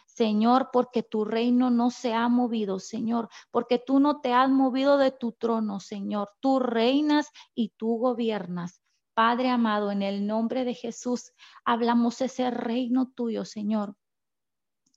Señor, 0.07 0.71
porque 0.73 1.03
tu 1.03 1.25
reino 1.25 1.71
no 1.71 1.91
se 1.91 2.15
ha 2.15 2.29
movido, 2.29 2.79
Señor, 2.79 3.29
porque 3.51 3.79
tú 3.79 4.01
no 4.01 4.21
te 4.21 4.33
has 4.33 4.49
movido 4.49 4.97
de 4.97 5.11
tu 5.11 5.33
trono, 5.33 5.79
Señor. 5.79 6.31
Tú 6.41 6.59
reinas 6.59 7.31
y 7.55 7.75
tú 7.77 7.99
gobiernas. 7.99 8.81
Padre 9.15 9.51
amado, 9.51 9.91
en 9.91 10.03
el 10.03 10.27
nombre 10.27 10.65
de 10.65 10.75
Jesús, 10.75 11.33
hablamos 11.65 12.21
ese 12.21 12.51
reino 12.51 13.13
tuyo, 13.15 13.45
Señor 13.45 13.95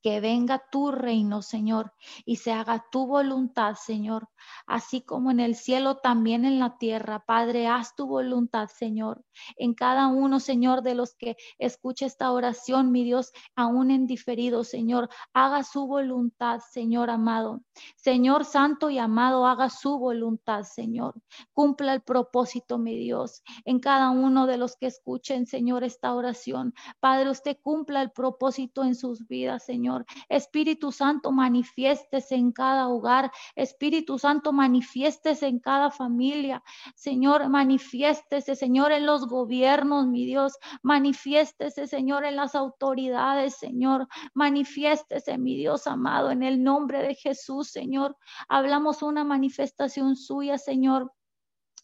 que 0.02 0.22
venga 0.22 0.64
tu 0.72 0.92
reino, 0.92 1.42
Señor, 1.42 1.94
y 2.26 2.38
se 2.38 2.52
haga 2.52 2.86
tu 2.92 3.06
voluntad, 3.06 3.76
Señor, 3.76 4.30
así 4.66 5.02
como 5.02 5.32
en 5.32 5.40
el 5.40 5.56
cielo, 5.56 5.98
también 5.98 6.46
en 6.46 6.60
la 6.60 6.78
tierra. 6.78 7.24
Padre, 7.26 7.68
haz 7.68 7.96
tu 7.96 8.08
voluntad, 8.08 8.68
Señor, 8.68 9.24
en 9.58 9.74
cada 9.74 10.08
uno, 10.08 10.40
Señor, 10.40 10.82
de 10.82 10.96
los 10.96 11.16
que 11.16 11.36
escucha 11.58 12.06
esta 12.06 12.32
oración, 12.32 12.92
mi 12.92 13.04
Dios, 13.04 13.32
aún 13.56 13.92
en 13.92 14.08
diferido, 14.08 14.64
Señor, 14.64 15.10
haga 15.34 15.64
su 15.64 15.86
voluntad, 15.86 16.60
Señor 16.72 17.10
amado. 17.10 17.62
Señor 17.96 18.46
santo 18.46 18.90
y 18.90 19.00
amado, 19.00 19.46
haga 19.46 19.70
su 19.70 19.98
voluntad, 20.00 20.64
Señor. 20.64 21.16
Cumpla 21.54 21.94
el 21.94 22.02
propósito, 22.02 22.78
mi 22.78 22.98
Dios, 22.98 23.44
en 23.66 23.80
cada 23.80 24.10
uno 24.12 24.48
de 24.48 24.58
los 24.58 24.76
que 24.78 24.88
escuchen, 24.88 25.46
Señor, 25.46 25.84
esta 25.84 26.14
oración. 26.14 26.74
Padre, 27.00 27.30
usted 27.30 27.58
cumpla 27.62 28.02
el 28.02 28.12
propósito 28.12 28.84
en 28.84 28.96
sus 28.96 29.28
vidas, 29.28 29.66
Señor. 29.66 29.89
Espíritu 30.30 30.92
Santo, 30.92 31.32
manifiestes 31.32 32.32
en 32.32 32.52
cada 32.52 32.88
hogar. 32.88 33.32
Espíritu 33.56 34.18
Santo, 34.20 34.54
manifiestes 34.54 35.44
en 35.44 35.60
cada 35.60 35.92
familia. 35.92 36.64
Señor, 36.96 37.50
manifiéstese, 37.50 38.56
Señor, 38.56 38.92
en 38.92 39.06
los 39.06 39.28
gobiernos, 39.28 40.08
mi 40.08 40.26
Dios. 40.26 40.58
Manifiéstese, 40.84 41.88
Señor, 41.88 42.26
en 42.26 42.36
las 42.36 42.56
autoridades, 42.56 43.56
Señor. 43.56 44.08
Manifiéstese, 44.34 45.38
mi 45.38 45.56
Dios 45.56 45.88
amado, 45.88 46.32
en 46.32 46.44
el 46.44 46.64
nombre 46.64 47.02
de 47.02 47.16
Jesús, 47.16 47.70
Señor. 47.70 48.18
Hablamos 48.48 49.02
una 49.02 49.24
manifestación 49.24 50.16
suya, 50.16 50.58
Señor 50.58 51.12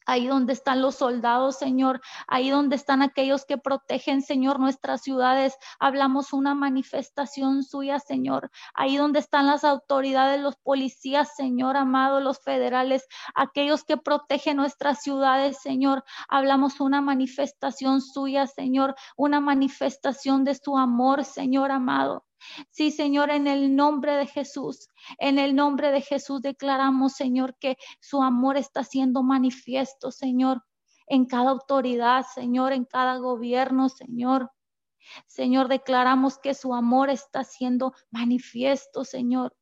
ahí 0.06 0.28
donde 0.28 0.53
están 0.53 0.82
los 0.82 0.95
soldados, 0.95 1.58
Señor, 1.58 2.01
ahí 2.28 2.49
donde 2.49 2.76
están 2.76 3.01
aquellos 3.01 3.45
que 3.45 3.58
protegen, 3.58 4.22
Señor, 4.22 4.60
nuestras 4.60 5.01
ciudades. 5.01 5.58
Hablamos 5.80 6.34
una 6.34 6.56
manifestación 6.56 7.64
suya, 7.64 7.99
Señor, 7.99 8.51
ahí 8.74 8.97
donde 8.97 9.20
están 9.20 9.47
las 9.47 9.64
autoridades, 9.64 10.41
los 10.41 10.56
policías, 10.58 11.36
Señor, 11.36 11.78
amado, 11.78 12.20
los 12.20 12.39
federales, 12.39 13.08
aquellos 13.34 13.84
que 13.84 13.97
protegen 13.97 14.58
nuestras 14.58 15.01
ciudades, 15.01 15.60
Señor. 15.62 16.03
Hablamos 16.30 16.80
una 16.80 17.01
manifestación 17.01 18.01
suya, 18.01 18.47
Señor, 18.47 18.95
una 19.16 19.39
manifestación 19.39 20.43
de 20.43 20.56
su 20.56 20.78
amor, 20.78 21.24
Señor, 21.24 21.72
amado. 21.72 22.26
Sí, 22.72 22.91
Señor, 22.91 23.30
en 23.32 23.48
el 23.48 23.76
nombre 23.76 24.14
de 24.14 24.28
Jesús, 24.28 24.89
en 25.18 25.39
el 25.39 25.56
nombre 25.56 25.91
de 25.91 26.02
Jesús 26.02 26.41
declaramos, 26.41 27.14
Señor, 27.14 27.58
que 27.60 27.78
su 28.00 28.22
amor 28.24 28.58
está 28.58 28.84
siendo 28.84 29.24
manifiesto, 29.24 30.12
Señor, 30.12 30.64
en 31.08 31.26
cada 31.26 31.52
autoridad, 31.52 32.26
Señor, 32.34 32.74
en 32.74 32.86
cada 32.86 33.18
gobierno, 33.18 33.89
Señor. 33.89 34.52
Señor, 35.28 35.68
declaramos 35.68 36.38
que 36.39 36.54
su 36.54 36.74
amor 36.74 37.10
está 37.10 37.43
siendo 37.43 37.93
manifiesto, 38.10 39.06
Señor. 39.06 39.56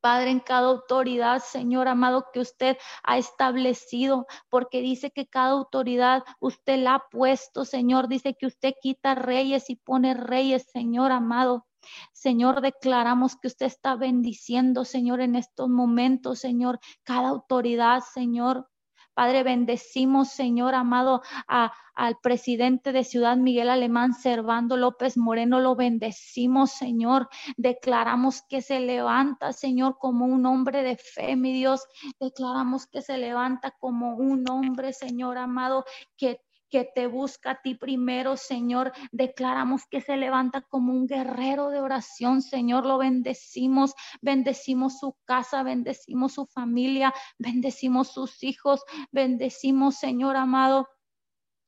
Padre, 0.00 0.30
en 0.30 0.40
cada 0.40 0.68
autoridad, 0.68 1.42
Señor 1.42 1.86
amado, 1.86 2.26
que 2.32 2.40
usted 2.40 2.78
ha 3.02 3.18
establecido, 3.18 4.26
porque 4.48 4.80
dice 4.80 5.10
que 5.10 5.26
cada 5.26 5.50
autoridad 5.50 6.24
usted 6.40 6.78
la 6.78 6.94
ha 6.94 7.08
puesto, 7.10 7.64
Señor. 7.64 8.08
Dice 8.08 8.34
que 8.34 8.46
usted 8.46 8.72
quita 8.80 9.14
reyes 9.14 9.68
y 9.68 9.76
pone 9.76 10.14
reyes, 10.14 10.66
Señor 10.72 11.12
amado. 11.12 11.66
Señor, 12.12 12.60
declaramos 12.60 13.36
que 13.36 13.48
usted 13.48 13.66
está 13.66 13.96
bendiciendo, 13.96 14.84
Señor, 14.84 15.20
en 15.20 15.36
estos 15.36 15.68
momentos, 15.68 16.38
Señor, 16.40 16.80
cada 17.04 17.28
autoridad, 17.28 18.02
Señor. 18.12 18.68
Padre, 19.12 19.42
bendecimos, 19.42 20.30
Señor 20.30 20.74
amado, 20.74 21.20
al 21.46 22.16
presidente 22.22 22.92
de 22.92 23.04
Ciudad 23.04 23.36
Miguel 23.36 23.68
Alemán, 23.68 24.14
Servando 24.14 24.76
López 24.76 25.18
Moreno, 25.18 25.60
lo 25.60 25.74
bendecimos, 25.74 26.70
Señor. 26.70 27.28
Declaramos 27.56 28.42
que 28.48 28.62
se 28.62 28.80
levanta, 28.80 29.52
Señor, 29.52 29.98
como 29.98 30.24
un 30.24 30.46
hombre 30.46 30.82
de 30.82 30.96
fe, 30.96 31.36
mi 31.36 31.52
Dios. 31.52 31.84
Declaramos 32.18 32.86
que 32.86 33.02
se 33.02 33.18
levanta 33.18 33.72
como 33.72 34.14
un 34.14 34.48
hombre, 34.48 34.92
Señor 34.92 35.36
amado, 35.36 35.84
que 36.16 36.40
que 36.70 36.84
te 36.84 37.06
busca 37.06 37.52
a 37.52 37.62
ti 37.62 37.74
primero, 37.74 38.36
Señor. 38.36 38.92
Declaramos 39.12 39.82
que 39.90 40.00
se 40.00 40.16
levanta 40.16 40.62
como 40.62 40.92
un 40.92 41.06
guerrero 41.06 41.70
de 41.70 41.80
oración, 41.80 42.42
Señor. 42.42 42.86
Lo 42.86 42.98
bendecimos, 42.98 43.94
bendecimos 44.22 44.98
su 44.98 45.16
casa, 45.24 45.62
bendecimos 45.62 46.34
su 46.34 46.46
familia, 46.46 47.12
bendecimos 47.38 48.08
sus 48.12 48.42
hijos, 48.42 48.82
bendecimos, 49.10 49.96
Señor 49.96 50.36
amado 50.36 50.88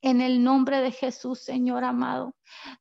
en 0.02 0.20
el 0.20 0.42
nombre 0.42 0.80
de 0.80 0.90
Jesús, 0.90 1.38
Señor 1.38 1.84
amado. 1.84 2.34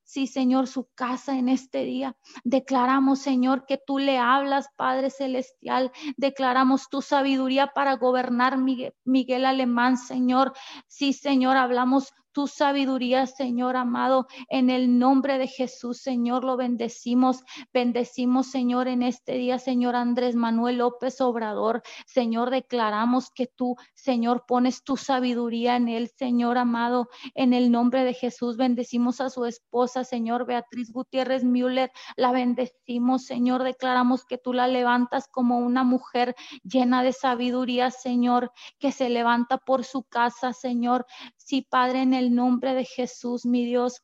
Sí, 0.04 0.28
Señor, 0.28 0.68
su 0.68 0.90
casa 0.96 1.38
en 1.38 1.48
este 1.48 1.86
día. 1.86 2.18
Declaramos, 2.44 3.20
Señor, 3.20 3.66
que 3.66 3.78
tú 3.78 4.00
le 4.00 4.18
hablas, 4.18 4.68
Padre 4.76 5.10
Celestial. 5.10 5.92
Declaramos 6.18 6.90
tu 6.90 7.02
sabiduría 7.02 7.68
para 7.68 7.96
gobernar 7.96 8.58
Miguel, 8.58 9.46
Alemán, 9.46 9.98
Señor. 9.98 10.54
Sí, 10.88 11.14
Señor, 11.14 11.58
hablamos 11.58 12.12
tu 12.32 12.48
sabiduría, 12.48 13.28
Señor 13.28 13.76
amado, 13.76 14.28
en 14.50 14.70
el 14.70 15.00
nombre 15.00 15.38
de 15.38 15.48
Jesús, 15.48 16.02
Señor, 16.02 16.44
lo 16.44 16.58
bendecimos, 16.58 17.44
bendecimos, 17.74 18.48
Señor, 18.48 18.88
en 18.88 19.04
este 19.04 19.34
día, 19.34 19.60
Señor 19.60 19.96
Andrés 19.96 20.36
Manuel 20.36 20.78
López 20.78 21.22
Obrador, 21.22 21.82
Señor, 22.06 22.50
declaramos 22.50 23.32
que 23.32 23.48
tú, 23.48 23.76
Señor, 23.94 24.46
pones 24.48 24.84
tu 24.84 24.98
sabiduría 24.98 25.76
en 25.76 25.88
él, 25.88 26.10
Señor 26.16 26.58
amado, 26.58 27.10
en 27.36 27.54
el 27.54 27.72
nombre 27.72 28.04
de 28.04 28.14
Jesús, 28.14 28.58
bendecimos 28.58 29.22
a 29.22 29.30
su 29.30 29.46
esposa, 29.46 30.04
Señor 30.04 30.46
Beatriz 30.46 30.92
Gutiérrez 30.92 31.44
Müller, 31.44 31.92
la 32.16 32.32
bendecimos, 32.32 33.26
Señor, 33.26 33.64
declaramos 33.64 34.26
que 34.26 34.38
tú 34.38 34.54
la 34.54 34.68
levantas 34.68 35.28
como 35.28 35.60
una 35.60 35.84
mujer 35.84 36.36
llena 36.64 37.04
de 37.04 37.14
sabiduría, 37.14 37.92
Señor, 37.92 38.52
que 38.80 38.92
se 38.92 39.10
levanta 39.10 39.58
por 39.58 39.84
su 39.84 40.04
casa, 40.04 40.54
Señor. 40.54 41.06
Sí, 41.38 41.66
Padre, 41.70 42.02
en 42.02 42.14
el 42.14 42.21
nombre 42.30 42.76
de 42.76 42.86
Jesús, 42.86 43.46
mi 43.46 43.66
Dios. 43.66 44.02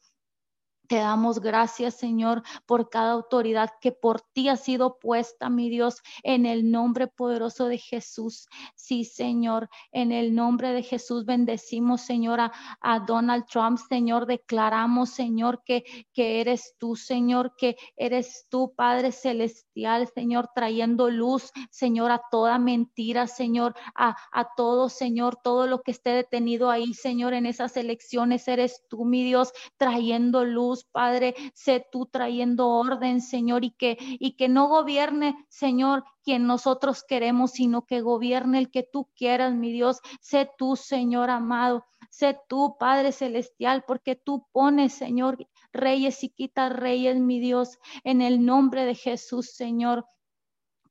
Te 0.88 0.96
damos 0.96 1.42
gracias, 1.42 1.96
Señor, 1.96 2.44
por 2.66 2.90
cada 2.90 3.12
autoridad 3.12 3.72
que 3.82 3.92
por 3.92 4.22
ti 4.22 4.48
ha 4.48 4.56
sido 4.56 5.00
puesta, 5.00 5.50
mi 5.50 5.70
Dios, 5.70 6.02
en 6.24 6.46
el 6.46 6.72
nombre 6.72 7.08
poderoso 7.08 7.66
de 7.66 7.78
Jesús. 7.78 8.48
Sí, 8.74 9.04
Señor, 9.04 9.68
en 9.92 10.14
el 10.14 10.34
nombre 10.34 10.72
de 10.72 10.84
Jesús 10.84 11.26
bendecimos, 11.26 12.02
Señor, 12.02 12.40
a, 12.40 13.00
Donald 13.06 13.46
Trump, 13.52 13.78
Señor, 13.90 14.28
declaramos, 14.28 15.10
Señor, 15.10 15.62
que, 15.66 15.84
que 16.14 16.40
eres 16.40 16.76
tú, 16.78 16.96
Señor, 16.96 17.54
que 17.58 17.76
eres 17.98 18.46
tú, 18.50 18.74
Padre 18.74 19.12
Celestial, 19.12 20.08
Señor, 20.08 20.50
trayendo 20.56 21.10
luz, 21.10 21.52
Señor, 21.70 22.12
a 22.12 22.22
toda 22.32 22.60
mentira, 22.60 23.28
Señor, 23.28 23.76
a, 23.94 24.16
a 24.32 24.56
todo, 24.56 24.88
Señor, 24.88 25.36
todo 25.44 25.68
lo 25.68 25.82
que 25.82 25.92
esté 25.92 26.12
detenido 26.12 26.70
ahí, 26.70 26.94
Señor, 26.94 27.34
en 27.34 27.46
esas 27.46 27.76
elecciones, 27.76 28.48
eres 28.48 28.86
tú, 28.90 29.04
mi 29.04 29.26
Dios, 29.26 29.52
trayendo 29.76 30.46
luz 30.46 30.77
Padre, 30.86 31.36
sé 31.54 31.86
tú 31.92 32.06
trayendo 32.06 32.70
orden, 32.70 33.22
Señor, 33.22 33.64
y 33.64 33.72
que, 33.72 33.98
y 34.00 34.36
que 34.36 34.50
no 34.50 34.68
gobierne, 34.68 35.36
Señor, 35.50 36.04
quien 36.24 36.48
nosotros 36.48 37.04
queremos, 37.04 37.52
sino 37.52 37.86
que 37.86 38.02
gobierne 38.02 38.60
el 38.60 38.72
que 38.72 38.84
tú 38.84 39.10
quieras, 39.16 39.54
mi 39.54 39.72
Dios. 39.72 40.00
Sé 40.22 40.50
tú, 40.58 40.76
Señor 40.76 41.30
amado, 41.30 41.86
sé 42.10 42.38
tú, 42.48 42.76
Padre 42.80 43.12
celestial, 43.12 43.84
porque 43.88 44.16
tú 44.16 44.46
pones, 44.52 44.94
Señor, 44.94 45.38
reyes 45.72 46.24
y 46.24 46.30
quitas 46.30 46.74
reyes, 46.74 47.18
mi 47.18 47.40
Dios, 47.40 47.78
en 48.04 48.22
el 48.22 48.46
nombre 48.46 48.86
de 48.86 48.96
Jesús, 48.96 49.52
Señor. 49.52 50.06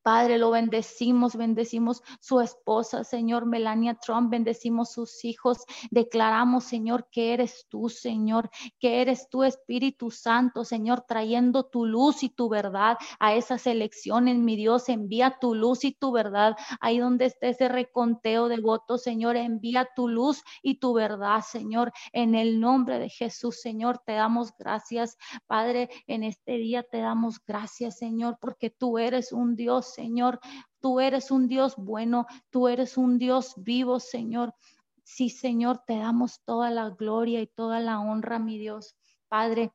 Padre, 0.07 0.38
lo 0.38 0.52
bendecimos, 0.52 1.34
bendecimos 1.34 2.00
su 2.20 2.40
esposa, 2.40 3.02
Señor 3.02 3.44
Melania 3.44 3.94
Trump, 3.96 4.30
bendecimos 4.30 4.92
sus 4.92 5.24
hijos. 5.24 5.64
Declaramos, 5.90 6.62
Señor, 6.62 7.09
que 7.11 7.32
eres 7.32 7.66
tú, 7.68 7.88
Señor, 7.88 8.48
que 8.78 9.02
eres 9.02 9.28
tú, 9.28 9.42
Espíritu 9.42 10.12
Santo, 10.12 10.64
Señor, 10.64 11.00
trayendo 11.09 11.64
tu 11.64 11.86
luz 11.86 12.22
y 12.22 12.28
tu 12.28 12.48
verdad 12.48 12.98
a 13.18 13.34
esas 13.34 13.66
elecciones, 13.66 14.38
mi 14.38 14.54
Dios, 14.54 14.88
envía 14.88 15.38
tu 15.40 15.57
luz 15.57 15.82
y 15.82 15.90
tu 15.90 16.12
verdad. 16.12 16.54
Ahí 16.78 17.00
donde 17.00 17.24
esté 17.24 17.48
ese 17.48 17.66
reconteo 17.66 18.46
de 18.46 18.61
votos, 18.61 19.02
Señor, 19.02 19.34
envía 19.34 19.88
tu 19.96 20.07
luz 20.07 20.44
y 20.62 20.78
tu 20.78 20.92
verdad, 20.92 21.40
Señor, 21.40 21.92
en 22.12 22.36
el 22.36 22.61
nombre 22.61 23.00
de 23.00 23.09
Jesús, 23.09 23.61
Señor, 23.61 23.98
te 24.07 24.12
damos 24.12 24.57
gracias, 24.57 25.16
Padre, 25.48 25.90
en 26.07 26.22
este 26.22 26.59
día 26.59 26.84
te 26.84 26.98
damos 26.98 27.44
gracias, 27.44 27.98
Señor, 27.98 28.38
porque 28.40 28.70
tú 28.70 28.98
eres 28.98 29.32
un 29.32 29.57
Dios 29.57 29.95
Señor. 29.97 30.38
Tú 30.80 31.01
eres 31.01 31.30
un 31.30 31.49
Dios 31.49 31.74
bueno, 31.76 32.26
tú 32.51 32.68
eres 32.68 32.97
un 32.97 33.18
Dios 33.18 33.55
vivo, 33.57 33.99
Señor. 33.99 34.55
Sí, 35.03 35.30
Señor, 35.30 35.82
te 35.86 35.97
damos 35.97 36.42
toda 36.44 36.70
la 36.70 36.90
gloria 36.90 37.40
y 37.40 37.47
toda 37.47 37.80
la 37.80 37.99
honra, 38.01 38.38
mi 38.38 38.59
Dios. 38.59 38.94
Padre, 39.28 39.72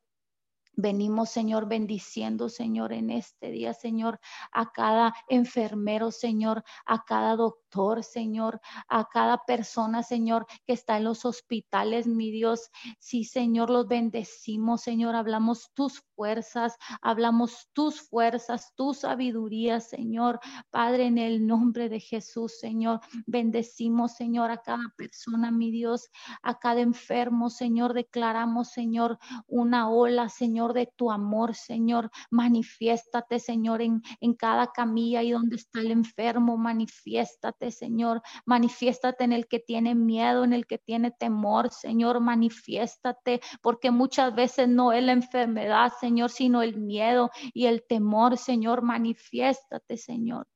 Venimos, 0.73 1.29
Señor, 1.29 1.67
bendiciendo, 1.67 2.47
Señor, 2.47 2.93
en 2.93 3.09
este 3.09 3.51
día, 3.51 3.73
Señor, 3.73 4.19
a 4.53 4.71
cada 4.71 5.13
enfermero, 5.27 6.11
Señor, 6.11 6.63
a 6.85 7.03
cada 7.03 7.35
doctor, 7.35 7.60
Señor, 8.01 8.59
a 8.89 9.07
cada 9.07 9.45
persona, 9.45 10.03
Señor, 10.03 10.45
que 10.65 10.73
está 10.73 10.97
en 10.97 11.05
los 11.05 11.23
hospitales, 11.23 12.05
mi 12.05 12.29
Dios. 12.29 12.69
Sí, 12.99 13.23
Señor, 13.23 13.69
los 13.69 13.87
bendecimos, 13.87 14.81
Señor. 14.81 15.15
Hablamos 15.15 15.71
tus 15.73 16.03
fuerzas, 16.15 16.75
hablamos 17.01 17.69
tus 17.73 18.01
fuerzas, 18.01 18.73
tu 18.75 18.93
sabiduría, 18.93 19.79
Señor. 19.79 20.39
Padre, 20.69 21.05
en 21.05 21.17
el 21.17 21.47
nombre 21.47 21.87
de 21.87 22.01
Jesús, 22.01 22.59
Señor, 22.59 22.99
bendecimos, 23.25 24.15
Señor, 24.15 24.51
a 24.51 24.57
cada 24.57 24.93
persona, 24.97 25.49
mi 25.49 25.71
Dios, 25.71 26.09
a 26.41 26.59
cada 26.59 26.81
enfermo, 26.81 27.49
Señor. 27.49 27.93
Declaramos, 27.93 28.69
Señor, 28.69 29.17
una 29.47 29.89
ola, 29.89 30.27
Señor 30.27 30.73
de 30.73 30.87
tu 30.87 31.09
amor, 31.09 31.55
Señor. 31.55 32.11
Manifiéstate, 32.31 33.39
Señor, 33.39 33.81
en, 33.81 34.01
en 34.19 34.33
cada 34.33 34.73
camilla 34.73 35.23
y 35.23 35.31
donde 35.31 35.55
está 35.55 35.79
el 35.79 35.91
enfermo. 35.91 36.57
Manifiéstate, 36.57 37.60
Señor. 37.69 38.21
Manifiéstate 38.45 39.23
en 39.23 39.33
el 39.33 39.47
que 39.47 39.59
tiene 39.59 39.93
miedo, 39.93 40.43
en 40.43 40.53
el 40.53 40.65
que 40.65 40.79
tiene 40.79 41.11
temor, 41.11 41.69
Señor. 41.69 42.19
Manifiéstate, 42.19 43.41
porque 43.61 43.91
muchas 43.91 44.33
veces 44.33 44.67
no 44.67 44.91
es 44.91 45.03
la 45.03 45.11
enfermedad, 45.11 45.91
Señor, 45.99 46.31
sino 46.31 46.63
el 46.63 46.77
miedo 46.77 47.29
y 47.53 47.67
el 47.67 47.83
temor, 47.87 48.37
Señor. 48.37 48.81
Manifiéstate, 48.81 49.97
Señor. 49.97 50.47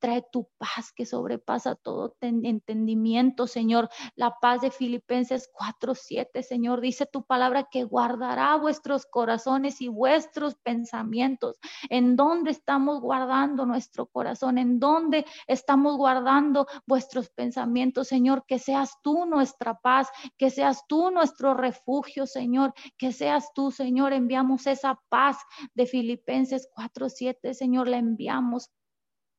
Trae 0.00 0.24
tu 0.32 0.48
paz 0.56 0.92
que 0.94 1.04
sobrepasa 1.04 1.74
todo 1.74 2.16
entendimiento, 2.22 3.46
Señor. 3.46 3.90
La 4.16 4.34
paz 4.40 4.62
de 4.62 4.70
Filipenses 4.70 5.50
4:7, 5.52 6.42
Señor. 6.42 6.80
Dice 6.80 7.04
tu 7.04 7.22
palabra 7.24 7.68
que 7.70 7.84
guardará 7.84 8.56
vuestros 8.56 9.04
corazones 9.04 9.82
y 9.82 9.88
vuestros 9.88 10.54
pensamientos. 10.54 11.58
¿En 11.90 12.16
dónde 12.16 12.50
estamos 12.50 13.00
guardando 13.00 13.66
nuestro 13.66 14.06
corazón? 14.06 14.56
¿En 14.56 14.80
dónde 14.80 15.26
estamos 15.46 15.98
guardando 15.98 16.66
vuestros 16.86 17.28
pensamientos, 17.28 18.08
Señor? 18.08 18.44
Que 18.46 18.58
seas 18.58 18.96
tú 19.02 19.26
nuestra 19.26 19.74
paz, 19.74 20.08
que 20.38 20.48
seas 20.48 20.84
tú 20.88 21.10
nuestro 21.10 21.52
refugio, 21.52 22.26
Señor. 22.26 22.72
Que 22.96 23.12
seas 23.12 23.52
tú, 23.54 23.70
Señor. 23.70 24.14
Enviamos 24.14 24.66
esa 24.66 24.98
paz 25.10 25.36
de 25.74 25.84
Filipenses 25.84 26.68
4:7, 26.74 27.52
Señor. 27.52 27.86
La 27.86 27.98
enviamos 27.98 28.70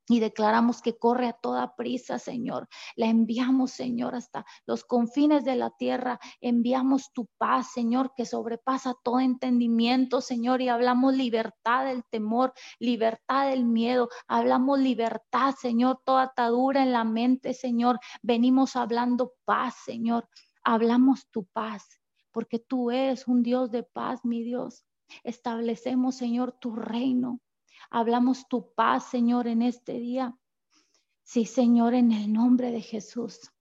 y 0.08 0.20
declaramos 0.20 0.82
que 0.82 0.98
corre 0.98 1.28
a 1.28 1.34
toda 1.34 1.76
prisa, 1.76 2.20
Señor. 2.20 2.68
La 2.96 3.08
enviamos, 3.08 3.72
Señor, 3.72 4.16
hasta 4.16 4.46
los 4.66 4.84
confines 4.84 5.46
de 5.46 5.56
la 5.56 5.70
tierra. 5.72 6.20
Enviamos 6.42 7.12
tu 7.14 7.28
paz, 7.38 7.72
Señor, 7.74 8.14
que 8.16 8.26
sobrepasa 8.26 8.96
todo 9.04 9.20
entendimiento, 9.20 10.22
Señor. 10.22 10.62
Y 10.62 10.70
hablamos 10.70 11.16
libertad 11.16 11.86
del 11.86 12.04
temor, 12.10 12.54
libertad 12.80 13.50
del 13.50 13.66
miedo. 13.66 14.10
Hablamos 14.28 14.80
libertad, 14.80 15.56
Señor, 15.60 16.02
toda 16.04 16.24
atadura 16.24 16.84
en 16.84 16.92
la 16.92 17.04
mente, 17.04 17.54
Señor. 17.54 18.00
Venimos 18.22 18.76
hablando 18.76 19.34
paz, 19.46 19.76
Señor. 19.86 20.28
Hablamos 20.64 21.28
tu 21.32 21.46
paz, 21.46 21.88
porque 22.32 22.60
tú 22.60 22.92
eres 22.92 23.28
un 23.28 23.44
Dios 23.44 23.72
de 23.72 23.84
paz, 23.84 24.24
mi 24.24 24.44
Dios. 24.44 24.86
Establecemos, 25.24 26.16
Señor, 26.16 26.54
tu 26.54 26.76
reino. 26.76 27.40
Hablamos 27.92 28.48
tu 28.48 28.74
paz, 28.74 29.10
Señor, 29.10 29.48
en 29.48 29.62
este 29.62 30.00
día. 30.00 30.36
Sí, 31.24 31.46
Señor, 31.46 31.94
en 31.94 32.14
el 32.14 32.32
nombre 32.32 32.72
de 32.72 32.82
Jesús. 32.82 33.52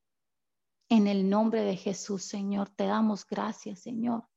En 0.88 1.08
el 1.08 1.28
nombre 1.28 1.62
de 1.64 1.76
Jesús, 1.76 2.22
Señor, 2.22 2.70
te 2.70 2.86
damos 2.86 3.26
gracias, 3.26 3.80
Señor. 3.80 4.28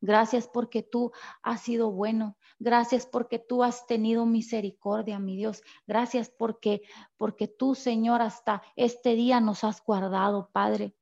Gracias 0.00 0.48
porque 0.48 0.82
tú 0.82 1.12
has 1.42 1.60
sido 1.60 1.92
bueno. 1.92 2.36
Gracias 2.58 3.06
porque 3.06 3.38
tú 3.38 3.62
has 3.62 3.86
tenido 3.86 4.26
misericordia, 4.26 5.20
mi 5.20 5.36
Dios. 5.36 5.62
Gracias 5.86 6.28
porque 6.28 6.82
porque 7.16 7.46
tú, 7.46 7.76
Señor, 7.76 8.22
hasta 8.22 8.62
este 8.74 9.14
día 9.14 9.40
nos 9.40 9.62
has 9.62 9.80
guardado, 9.84 10.50
Padre. 10.52 10.95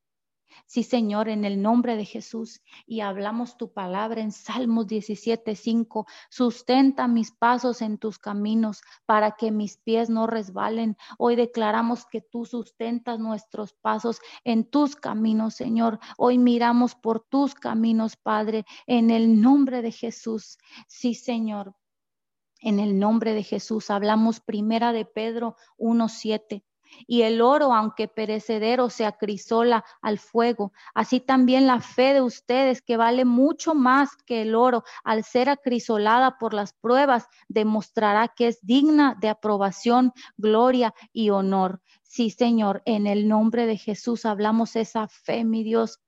Sí, 0.67 0.83
Señor, 0.83 1.29
en 1.29 1.45
el 1.45 1.61
nombre 1.61 1.95
de 1.95 2.05
Jesús. 2.05 2.61
Y 2.85 3.01
hablamos 3.01 3.57
tu 3.57 3.71
palabra 3.71 4.21
en 4.21 4.31
Salmos 4.31 4.87
17:5. 4.87 6.05
Sustenta 6.29 7.07
mis 7.07 7.31
pasos 7.31 7.81
en 7.81 7.97
tus 7.97 8.19
caminos 8.19 8.81
para 9.05 9.31
que 9.31 9.51
mis 9.51 9.77
pies 9.77 10.09
no 10.09 10.27
resbalen. 10.27 10.97
Hoy 11.17 11.35
declaramos 11.35 12.05
que 12.05 12.21
tú 12.21 12.45
sustentas 12.45 13.19
nuestros 13.19 13.73
pasos 13.73 14.19
en 14.43 14.69
tus 14.69 14.95
caminos, 14.95 15.55
Señor. 15.55 15.99
Hoy 16.17 16.37
miramos 16.37 16.95
por 16.95 17.21
tus 17.21 17.53
caminos, 17.53 18.15
Padre, 18.15 18.65
en 18.87 19.11
el 19.11 19.41
nombre 19.41 19.81
de 19.81 19.91
Jesús. 19.91 20.57
Sí, 20.87 21.13
Señor. 21.13 21.75
En 22.61 22.79
el 22.79 22.97
nombre 22.97 23.33
de 23.33 23.43
Jesús 23.43 23.91
hablamos 23.91 24.39
primera 24.39 24.91
de 24.93 25.05
Pedro 25.05 25.55
1:7 25.77 26.63
y 27.07 27.23
el 27.23 27.41
oro, 27.41 27.73
aunque 27.73 28.07
perecedero, 28.07 28.89
se 28.89 29.05
acrisola 29.05 29.83
al 30.01 30.19
fuego. 30.19 30.71
Así 30.93 31.19
también 31.19 31.67
la 31.67 31.81
fe 31.81 32.13
de 32.13 32.21
ustedes, 32.21 32.81
que 32.81 32.97
vale 32.97 33.25
mucho 33.25 33.75
más 33.75 34.15
que 34.25 34.41
el 34.41 34.55
oro, 34.55 34.83
al 35.03 35.23
ser 35.23 35.49
acrisolada 35.49 36.37
por 36.37 36.53
las 36.53 36.73
pruebas, 36.73 37.27
demostrará 37.47 38.29
que 38.29 38.47
es 38.47 38.59
digna 38.65 39.15
de 39.19 39.29
aprobación, 39.29 40.13
gloria 40.37 40.93
y 41.13 41.29
honor. 41.29 41.81
Sí, 42.03 42.29
Señor, 42.29 42.81
en 42.85 43.07
el 43.07 43.27
nombre 43.27 43.65
de 43.65 43.77
Jesús 43.77 44.25
hablamos 44.25 44.75
esa 44.75 45.07
fe, 45.07 45.43
mi 45.43 45.63
Dios. 45.63 45.99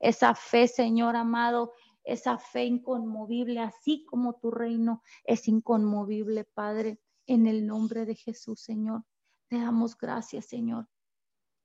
esa 0.00 0.34
fe, 0.34 0.68
Señor 0.68 1.16
amado, 1.16 1.72
esa 2.04 2.38
fe 2.38 2.64
inconmovible, 2.64 3.60
así 3.60 4.04
como 4.04 4.34
tu 4.34 4.50
reino 4.50 5.02
es 5.24 5.48
inconmovible, 5.48 6.44
Padre, 6.44 6.98
en 7.26 7.46
el 7.46 7.66
nombre 7.66 8.06
de 8.06 8.14
Jesús, 8.14 8.60
Señor. 8.60 9.04
Te 9.52 9.58
damos 9.58 9.98
gracias, 9.98 10.46
Señor. 10.46 10.88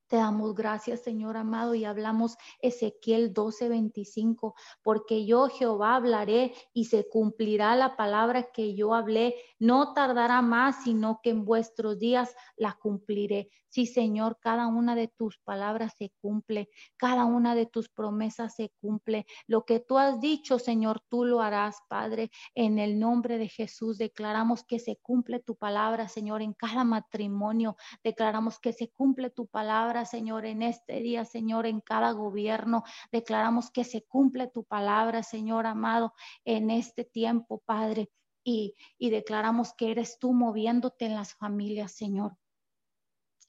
Te 0.08 0.18
damos 0.18 0.56
gracias, 0.56 1.04
Señor 1.04 1.38
amado, 1.38 1.74
y 1.74 1.86
hablamos 1.86 2.36
Ezequiel 2.62 3.34
12:25, 3.34 4.56
porque 4.84 5.26
yo 5.26 5.48
Jehová 5.48 5.96
hablaré 5.96 6.54
y 6.74 6.86
se 6.86 7.08
cumplirá 7.08 7.78
la 7.78 7.96
palabra 7.96 8.52
que 8.52 8.76
yo 8.76 8.94
hablé, 8.94 9.36
no 9.58 9.94
tardará 9.94 10.42
más, 10.42 10.84
sino 10.84 11.22
que 11.24 11.30
en 11.30 11.46
vuestros 11.46 11.98
días 11.98 12.36
la 12.58 12.74
cumpliré. 12.74 13.52
Sí, 13.78 13.86
Señor, 13.86 14.40
cada 14.40 14.66
una 14.66 14.96
de 14.96 15.08
tus 15.08 15.38
palabras 15.38 15.94
se 16.00 16.12
cumple, 16.20 16.68
cada 16.96 17.26
una 17.26 17.54
de 17.54 17.68
tus 17.68 17.90
promesas 17.90 18.56
se 18.56 18.72
cumple. 18.82 19.28
Lo 19.46 19.66
que 19.66 19.80
tú 19.80 20.00
has 20.00 20.20
dicho, 20.20 20.58
Señor, 20.58 21.00
tú 21.10 21.26
lo 21.26 21.42
harás, 21.42 21.78
Padre. 21.88 22.32
En 22.56 22.80
el 22.80 22.98
nombre 22.98 23.38
de 23.38 23.50
Jesús 23.50 24.00
declaramos 24.00 24.64
que 24.64 24.80
se 24.80 24.98
cumple 24.98 25.42
tu 25.42 25.56
palabra, 25.56 26.08
Señor, 26.08 26.42
en 26.42 26.54
cada 26.54 26.84
matrimonio. 26.86 27.78
Declaramos 28.04 28.58
que 28.58 28.74
se 28.74 28.90
cumple 28.90 29.30
tu 29.30 29.46
palabra, 29.46 30.06
Señor, 30.06 30.48
en 30.48 30.64
este 30.64 31.00
día, 31.02 31.24
Señor, 31.24 31.68
en 31.68 31.80
cada 31.80 32.14
gobierno. 32.14 32.84
Declaramos 33.12 33.70
que 33.70 33.84
se 33.84 34.02
cumple 34.02 34.48
tu 34.48 34.64
palabra, 34.64 35.22
Señor 35.22 35.68
amado, 35.68 36.16
en 36.46 36.72
este 36.72 37.06
tiempo, 37.06 37.62
Padre. 37.64 38.10
Y, 38.44 38.74
y 38.98 39.12
declaramos 39.12 39.76
que 39.76 39.92
eres 39.92 40.18
tú 40.18 40.34
moviéndote 40.34 41.06
en 41.06 41.14
las 41.14 41.36
familias, 41.36 41.92
Señor. 41.92 42.36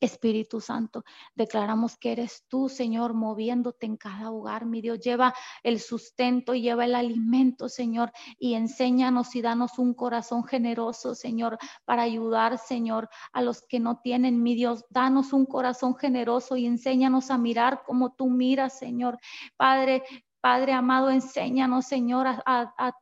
Espíritu 0.01 0.61
Santo, 0.61 1.05
declaramos 1.35 1.97
que 1.97 2.13
eres 2.13 2.45
tú, 2.49 2.69
Señor, 2.69 3.15
moviéndote 3.15 3.87
en 3.87 3.97
cada 3.97 4.31
hogar. 4.31 4.67
Mi 4.67 4.81
Dios, 4.81 5.01
lleva 5.01 5.35
el 5.63 5.81
sustento, 5.81 6.55
lleva 6.55 6.85
el 6.85 6.95
alimento, 6.95 7.69
Señor, 7.69 8.13
y 8.39 8.55
enséñanos 8.55 9.35
y 9.35 9.43
danos 9.43 9.79
un 9.79 9.95
corazón 9.95 10.45
generoso, 10.45 11.15
Señor, 11.15 11.59
para 11.85 12.03
ayudar, 12.03 12.59
Señor, 12.59 13.09
a 13.33 13.43
los 13.43 13.63
que 13.63 13.81
no 13.81 13.99
tienen, 13.99 14.43
mi 14.43 14.55
Dios. 14.55 14.85
Danos 14.91 15.33
un 15.33 15.47
corazón 15.47 15.97
generoso 15.97 16.57
y 16.57 16.67
enséñanos 16.67 17.31
a 17.31 17.39
mirar 17.39 17.83
como 17.85 18.13
tú 18.13 18.29
miras, 18.29 18.79
Señor. 18.79 19.19
Padre, 19.57 20.03
Padre 20.41 20.73
amado, 20.73 21.11
enséñanos, 21.11 21.87
Señor, 21.87 22.27
a, 22.29 22.43
a, 22.47 22.75
a 22.79 22.93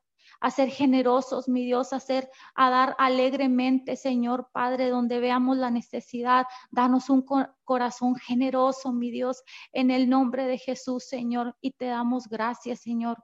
ser 0.51 0.71
generosos, 0.71 1.49
mi 1.49 1.65
Dios, 1.65 1.93
a 1.93 2.01
ser, 2.01 2.31
a 2.55 2.71
dar 2.71 2.97
alegremente, 2.99 3.97
Señor 3.97 4.49
Padre, 4.53 4.91
donde 4.91 5.21
veamos 5.21 5.57
la 5.57 5.71
necesidad. 5.71 6.47
Danos 6.71 7.11
un 7.11 7.25
corazón 7.65 8.17
generoso, 8.17 8.93
mi 8.93 9.11
Dios, 9.11 9.43
en 9.73 9.91
el 9.91 10.09
nombre 10.09 10.47
de 10.47 10.59
Jesús, 10.59 11.05
Señor, 11.05 11.57
y 11.61 11.73
te 11.73 11.87
damos 11.87 12.29
gracias, 12.29 12.81
Señor. 12.81 13.19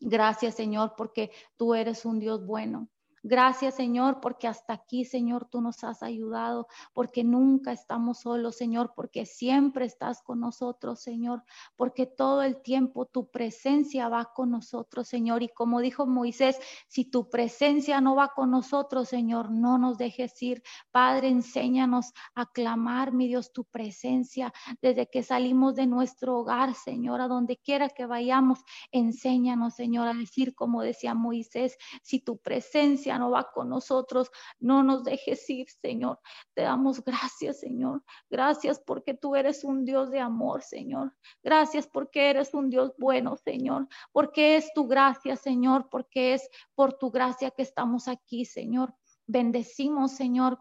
Gracias, 0.00 0.54
Señor, 0.54 0.94
porque 0.96 1.30
tú 1.56 1.74
eres 1.74 2.04
un 2.04 2.20
Dios 2.20 2.44
bueno. 2.46 2.88
Gracias, 3.22 3.74
Señor, 3.74 4.20
porque 4.22 4.48
hasta 4.48 4.72
aquí, 4.72 5.04
Señor, 5.04 5.46
tú 5.50 5.60
nos 5.60 5.84
has 5.84 6.02
ayudado, 6.02 6.68
porque 6.94 7.22
nunca 7.22 7.70
estamos 7.70 8.20
solos, 8.20 8.56
Señor, 8.56 8.92
porque 8.96 9.26
siempre 9.26 9.84
estás 9.84 10.22
con 10.22 10.40
nosotros, 10.40 11.00
Señor, 11.00 11.42
porque 11.76 12.06
todo 12.06 12.42
el 12.42 12.62
tiempo 12.62 13.04
tu 13.04 13.30
presencia 13.30 14.08
va 14.08 14.32
con 14.34 14.50
nosotros, 14.50 15.06
Señor. 15.06 15.42
Y 15.42 15.50
como 15.50 15.80
dijo 15.80 16.06
Moisés, 16.06 16.58
si 16.88 17.04
tu 17.04 17.28
presencia 17.28 18.00
no 18.00 18.16
va 18.16 18.28
con 18.28 18.50
nosotros, 18.50 19.10
Señor, 19.10 19.50
no 19.50 19.76
nos 19.76 19.98
dejes 19.98 20.40
ir. 20.42 20.62
Padre, 20.90 21.28
enséñanos 21.28 22.14
a 22.34 22.46
clamar, 22.46 23.12
mi 23.12 23.28
Dios, 23.28 23.52
tu 23.52 23.64
presencia 23.66 24.50
desde 24.80 25.10
que 25.10 25.22
salimos 25.22 25.74
de 25.74 25.86
nuestro 25.86 26.38
hogar, 26.38 26.74
Señor, 26.74 27.20
a 27.20 27.28
donde 27.28 27.58
quiera 27.58 27.90
que 27.90 28.06
vayamos, 28.06 28.60
enséñanos, 28.92 29.74
Señor, 29.74 30.08
a 30.08 30.14
decir 30.14 30.54
como 30.54 30.80
decía 30.80 31.12
Moisés, 31.12 31.76
si 32.02 32.20
tu 32.20 32.38
presencia 32.38 33.09
no 33.18 33.30
va 33.30 33.50
con 33.50 33.68
nosotros, 33.68 34.30
no 34.58 34.82
nos 34.82 35.04
dejes 35.04 35.48
ir, 35.50 35.68
Señor. 35.70 36.20
Te 36.54 36.62
damos 36.62 37.02
gracias, 37.04 37.60
Señor. 37.60 38.02
Gracias 38.28 38.80
porque 38.80 39.14
tú 39.14 39.36
eres 39.36 39.64
un 39.64 39.84
Dios 39.84 40.10
de 40.10 40.20
amor, 40.20 40.62
Señor. 40.62 41.14
Gracias 41.42 41.86
porque 41.86 42.30
eres 42.30 42.54
un 42.54 42.70
Dios 42.70 42.92
bueno, 42.98 43.36
Señor. 43.36 43.88
Porque 44.12 44.56
es 44.56 44.72
tu 44.74 44.86
gracia, 44.86 45.36
Señor. 45.36 45.88
Porque 45.90 46.34
es 46.34 46.48
por 46.74 46.94
tu 46.94 47.10
gracia 47.10 47.50
que 47.50 47.62
estamos 47.62 48.08
aquí, 48.08 48.44
Señor. 48.44 48.94
Bendecimos, 49.26 50.12
Señor, 50.12 50.58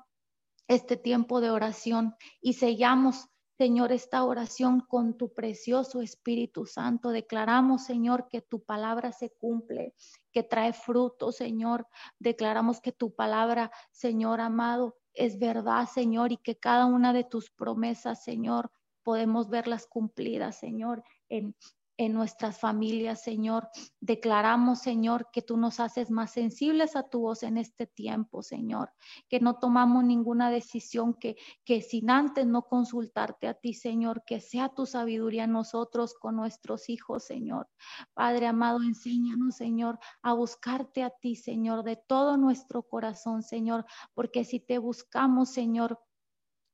este 0.67 0.95
tiempo 0.95 1.41
de 1.41 1.49
oración 1.49 2.15
y 2.41 2.53
sellamos 2.53 3.27
Señor, 3.60 3.91
esta 3.91 4.24
oración 4.24 4.80
con 4.80 5.18
tu 5.18 5.34
precioso 5.34 6.01
Espíritu 6.01 6.66
Santo. 6.66 7.10
Declaramos, 7.10 7.84
Señor, 7.84 8.30
que 8.30 8.41
tu 8.41 8.64
palabra 8.64 9.12
se 9.12 9.32
cumple, 9.32 9.93
que 10.32 10.43
trae 10.43 10.72
fruto, 10.72 11.34
Señor. 11.34 11.86
Declaramos 12.20 12.80
que 12.80 12.93
tu 12.93 13.14
palabra, 13.14 13.70
Señor 13.91 14.39
amado, 14.39 14.95
es 15.14 15.39
verdad, 15.39 15.89
Señor, 15.93 16.32
y 16.32 16.38
que 16.38 16.57
cada 16.57 16.86
una 16.86 17.12
de 17.12 17.26
tus 17.26 17.51
promesas, 17.51 18.24
Señor, 18.24 18.72
podemos 19.03 19.49
verlas 19.49 19.88
cumplidas, 19.88 20.57
Señor, 20.57 21.03
en, 21.28 21.53
en 21.99 22.13
nuestras 22.13 22.57
familias, 22.57 23.21
Señor. 23.21 23.67
Declaramos, 23.99 24.79
Señor, 24.79 25.27
que 25.33 25.41
tú 25.41 25.57
nos 25.57 25.81
haces 25.81 26.09
más 26.09 26.31
sensibles 26.31 26.95
a 26.95 27.03
tu 27.03 27.19
voz 27.19 27.43
en 27.43 27.57
este 27.57 27.87
tiempo, 27.87 28.41
Señor, 28.41 28.93
que 29.27 29.41
no 29.41 29.59
tomamos 29.59 30.05
ninguna 30.05 30.49
decisión 30.49 31.13
que, 31.13 31.35
que 31.65 31.81
sin 31.81 32.09
antes 32.09 32.47
no 32.47 32.61
consultarte 32.61 33.49
a 33.49 33.53
ti, 33.53 33.73
Señor, 33.73 34.23
que 34.25 34.39
sea 34.39 34.69
tu 34.69 34.85
sabiduría 34.85 35.45
nosotros 35.45 36.13
con 36.13 36.37
nuestros 36.37 36.87
hijos, 36.87 37.25
Señor. 37.25 37.67
Padre 38.13 38.47
amado, 38.47 38.81
enséñanos, 38.81 39.57
Señor, 39.57 39.99
a 40.21 40.31
buscarte 40.31 41.03
a 41.03 41.09
ti, 41.09 41.35
Señor, 41.35 41.83
de 41.83 41.97
todo 41.97 42.37
nuestro 42.37 42.83
corazón, 42.83 43.43
Señor, 43.43 43.85
porque 44.13 44.45
si 44.45 44.61
te 44.61 44.77
buscamos, 44.77 45.49
Señor, 45.49 45.99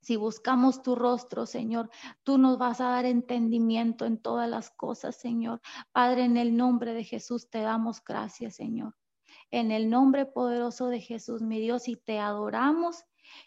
si 0.05 0.17
buscamos 0.17 0.83
tu 0.83 0.93
rostro, 0.93 1.47
Señor, 1.47 1.89
tú 2.21 2.37
nos 2.37 2.59
vas 2.59 2.79
a 2.79 2.89
dar 2.89 3.05
entendimiento 3.05 4.05
en 4.05 4.19
todas 4.19 4.47
las 4.47 4.69
cosas, 4.69 5.15
Señor. 5.15 5.61
Padre, 5.91 6.25
en 6.25 6.37
el 6.37 6.55
nombre 6.55 6.93
de 6.93 7.03
Jesús 7.03 7.49
te 7.49 7.61
damos 7.61 8.03
gracias, 8.03 8.55
Señor. 8.55 8.95
En 9.49 9.71
el 9.71 9.89
nombre 9.89 10.27
poderoso 10.27 10.89
de 10.89 11.01
Jesús, 11.01 11.41
mi 11.41 11.59
Dios, 11.59 11.87
y 11.87 11.95
te 11.95 12.19
adoramos 12.19 13.03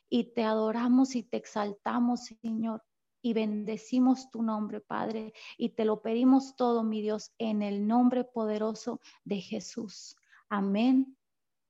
y 0.09 0.35
te 0.35 0.43
adoramos 0.43 1.15
y 1.15 1.23
te 1.23 1.37
exaltamos, 1.37 2.25
Señor. 2.43 2.83
Y 3.23 3.35
bendecimos 3.35 4.29
tu 4.29 4.43
nombre, 4.43 4.81
Padre, 4.81 5.33
y 5.59 5.69
te 5.69 5.85
lo 5.85 6.03
pedimos 6.03 6.57
todo, 6.57 6.83
mi 6.83 7.03
Dios, 7.03 7.31
en 7.39 7.63
el 7.63 7.87
nombre 7.87 8.25
poderoso 8.25 9.01
de 9.23 9.37
Jesús. 9.41 10.17
Amén 10.49 11.17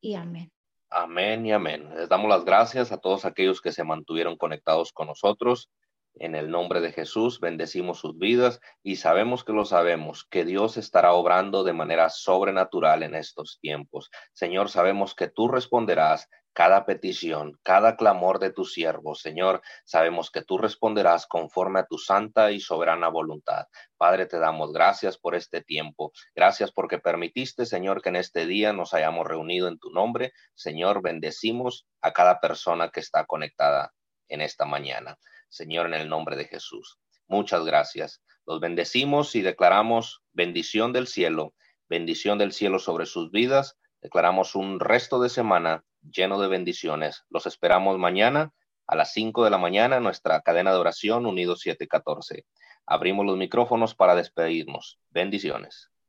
y 0.00 0.14
amén. 0.14 0.50
Amén 0.90 1.44
y 1.44 1.52
amén. 1.52 1.90
Les 1.94 2.08
damos 2.08 2.30
las 2.30 2.46
gracias 2.46 2.92
a 2.92 2.98
todos 2.98 3.26
aquellos 3.26 3.60
que 3.60 3.72
se 3.72 3.84
mantuvieron 3.84 4.38
conectados 4.38 4.90
con 4.92 5.08
nosotros. 5.08 5.70
En 6.14 6.34
el 6.34 6.50
nombre 6.50 6.80
de 6.80 6.92
Jesús 6.92 7.40
bendecimos 7.40 7.98
sus 7.98 8.16
vidas 8.16 8.58
y 8.82 8.96
sabemos 8.96 9.44
que 9.44 9.52
lo 9.52 9.66
sabemos, 9.66 10.24
que 10.24 10.46
Dios 10.46 10.78
estará 10.78 11.12
obrando 11.12 11.62
de 11.62 11.74
manera 11.74 12.08
sobrenatural 12.08 13.02
en 13.02 13.14
estos 13.14 13.58
tiempos. 13.60 14.10
Señor, 14.32 14.70
sabemos 14.70 15.14
que 15.14 15.28
tú 15.28 15.48
responderás 15.48 16.28
cada 16.58 16.84
petición, 16.84 17.56
cada 17.62 17.94
clamor 17.94 18.40
de 18.40 18.50
tus 18.50 18.72
siervos. 18.72 19.20
Señor, 19.20 19.62
sabemos 19.84 20.32
que 20.32 20.42
tú 20.42 20.58
responderás 20.58 21.28
conforme 21.28 21.78
a 21.78 21.86
tu 21.86 21.98
santa 21.98 22.50
y 22.50 22.58
soberana 22.58 23.06
voluntad. 23.06 23.66
Padre, 23.96 24.26
te 24.26 24.40
damos 24.40 24.72
gracias 24.72 25.18
por 25.18 25.36
este 25.36 25.62
tiempo. 25.62 26.10
Gracias 26.34 26.72
porque 26.72 26.98
permitiste, 26.98 27.64
Señor, 27.64 28.02
que 28.02 28.08
en 28.08 28.16
este 28.16 28.44
día 28.44 28.72
nos 28.72 28.92
hayamos 28.92 29.24
reunido 29.24 29.68
en 29.68 29.78
tu 29.78 29.90
nombre. 29.90 30.32
Señor, 30.56 31.00
bendecimos 31.00 31.86
a 32.00 32.12
cada 32.12 32.40
persona 32.40 32.90
que 32.90 32.98
está 32.98 33.24
conectada 33.24 33.92
en 34.26 34.40
esta 34.40 34.64
mañana. 34.64 35.16
Señor, 35.48 35.86
en 35.86 35.94
el 35.94 36.08
nombre 36.08 36.34
de 36.34 36.46
Jesús. 36.46 36.98
Muchas 37.28 37.64
gracias. 37.64 38.20
Los 38.46 38.58
bendecimos 38.58 39.36
y 39.36 39.42
declaramos 39.42 40.24
bendición 40.32 40.92
del 40.92 41.06
cielo, 41.06 41.54
bendición 41.88 42.36
del 42.36 42.50
cielo 42.50 42.80
sobre 42.80 43.06
sus 43.06 43.30
vidas. 43.30 43.76
Declaramos 44.02 44.56
un 44.56 44.80
resto 44.80 45.20
de 45.20 45.28
semana 45.28 45.84
lleno 46.02 46.40
de 46.40 46.48
bendiciones. 46.48 47.24
Los 47.28 47.46
esperamos 47.46 47.98
mañana 47.98 48.52
a 48.86 48.96
las 48.96 49.12
5 49.12 49.44
de 49.44 49.50
la 49.50 49.58
mañana 49.58 49.96
en 49.96 50.02
nuestra 50.02 50.40
cadena 50.40 50.72
de 50.72 50.78
oración 50.78 51.26
Unidos 51.26 51.60
714. 51.60 52.46
Abrimos 52.86 53.26
los 53.26 53.36
micrófonos 53.36 53.94
para 53.94 54.14
despedirnos. 54.14 54.98
Bendiciones. 55.10 55.90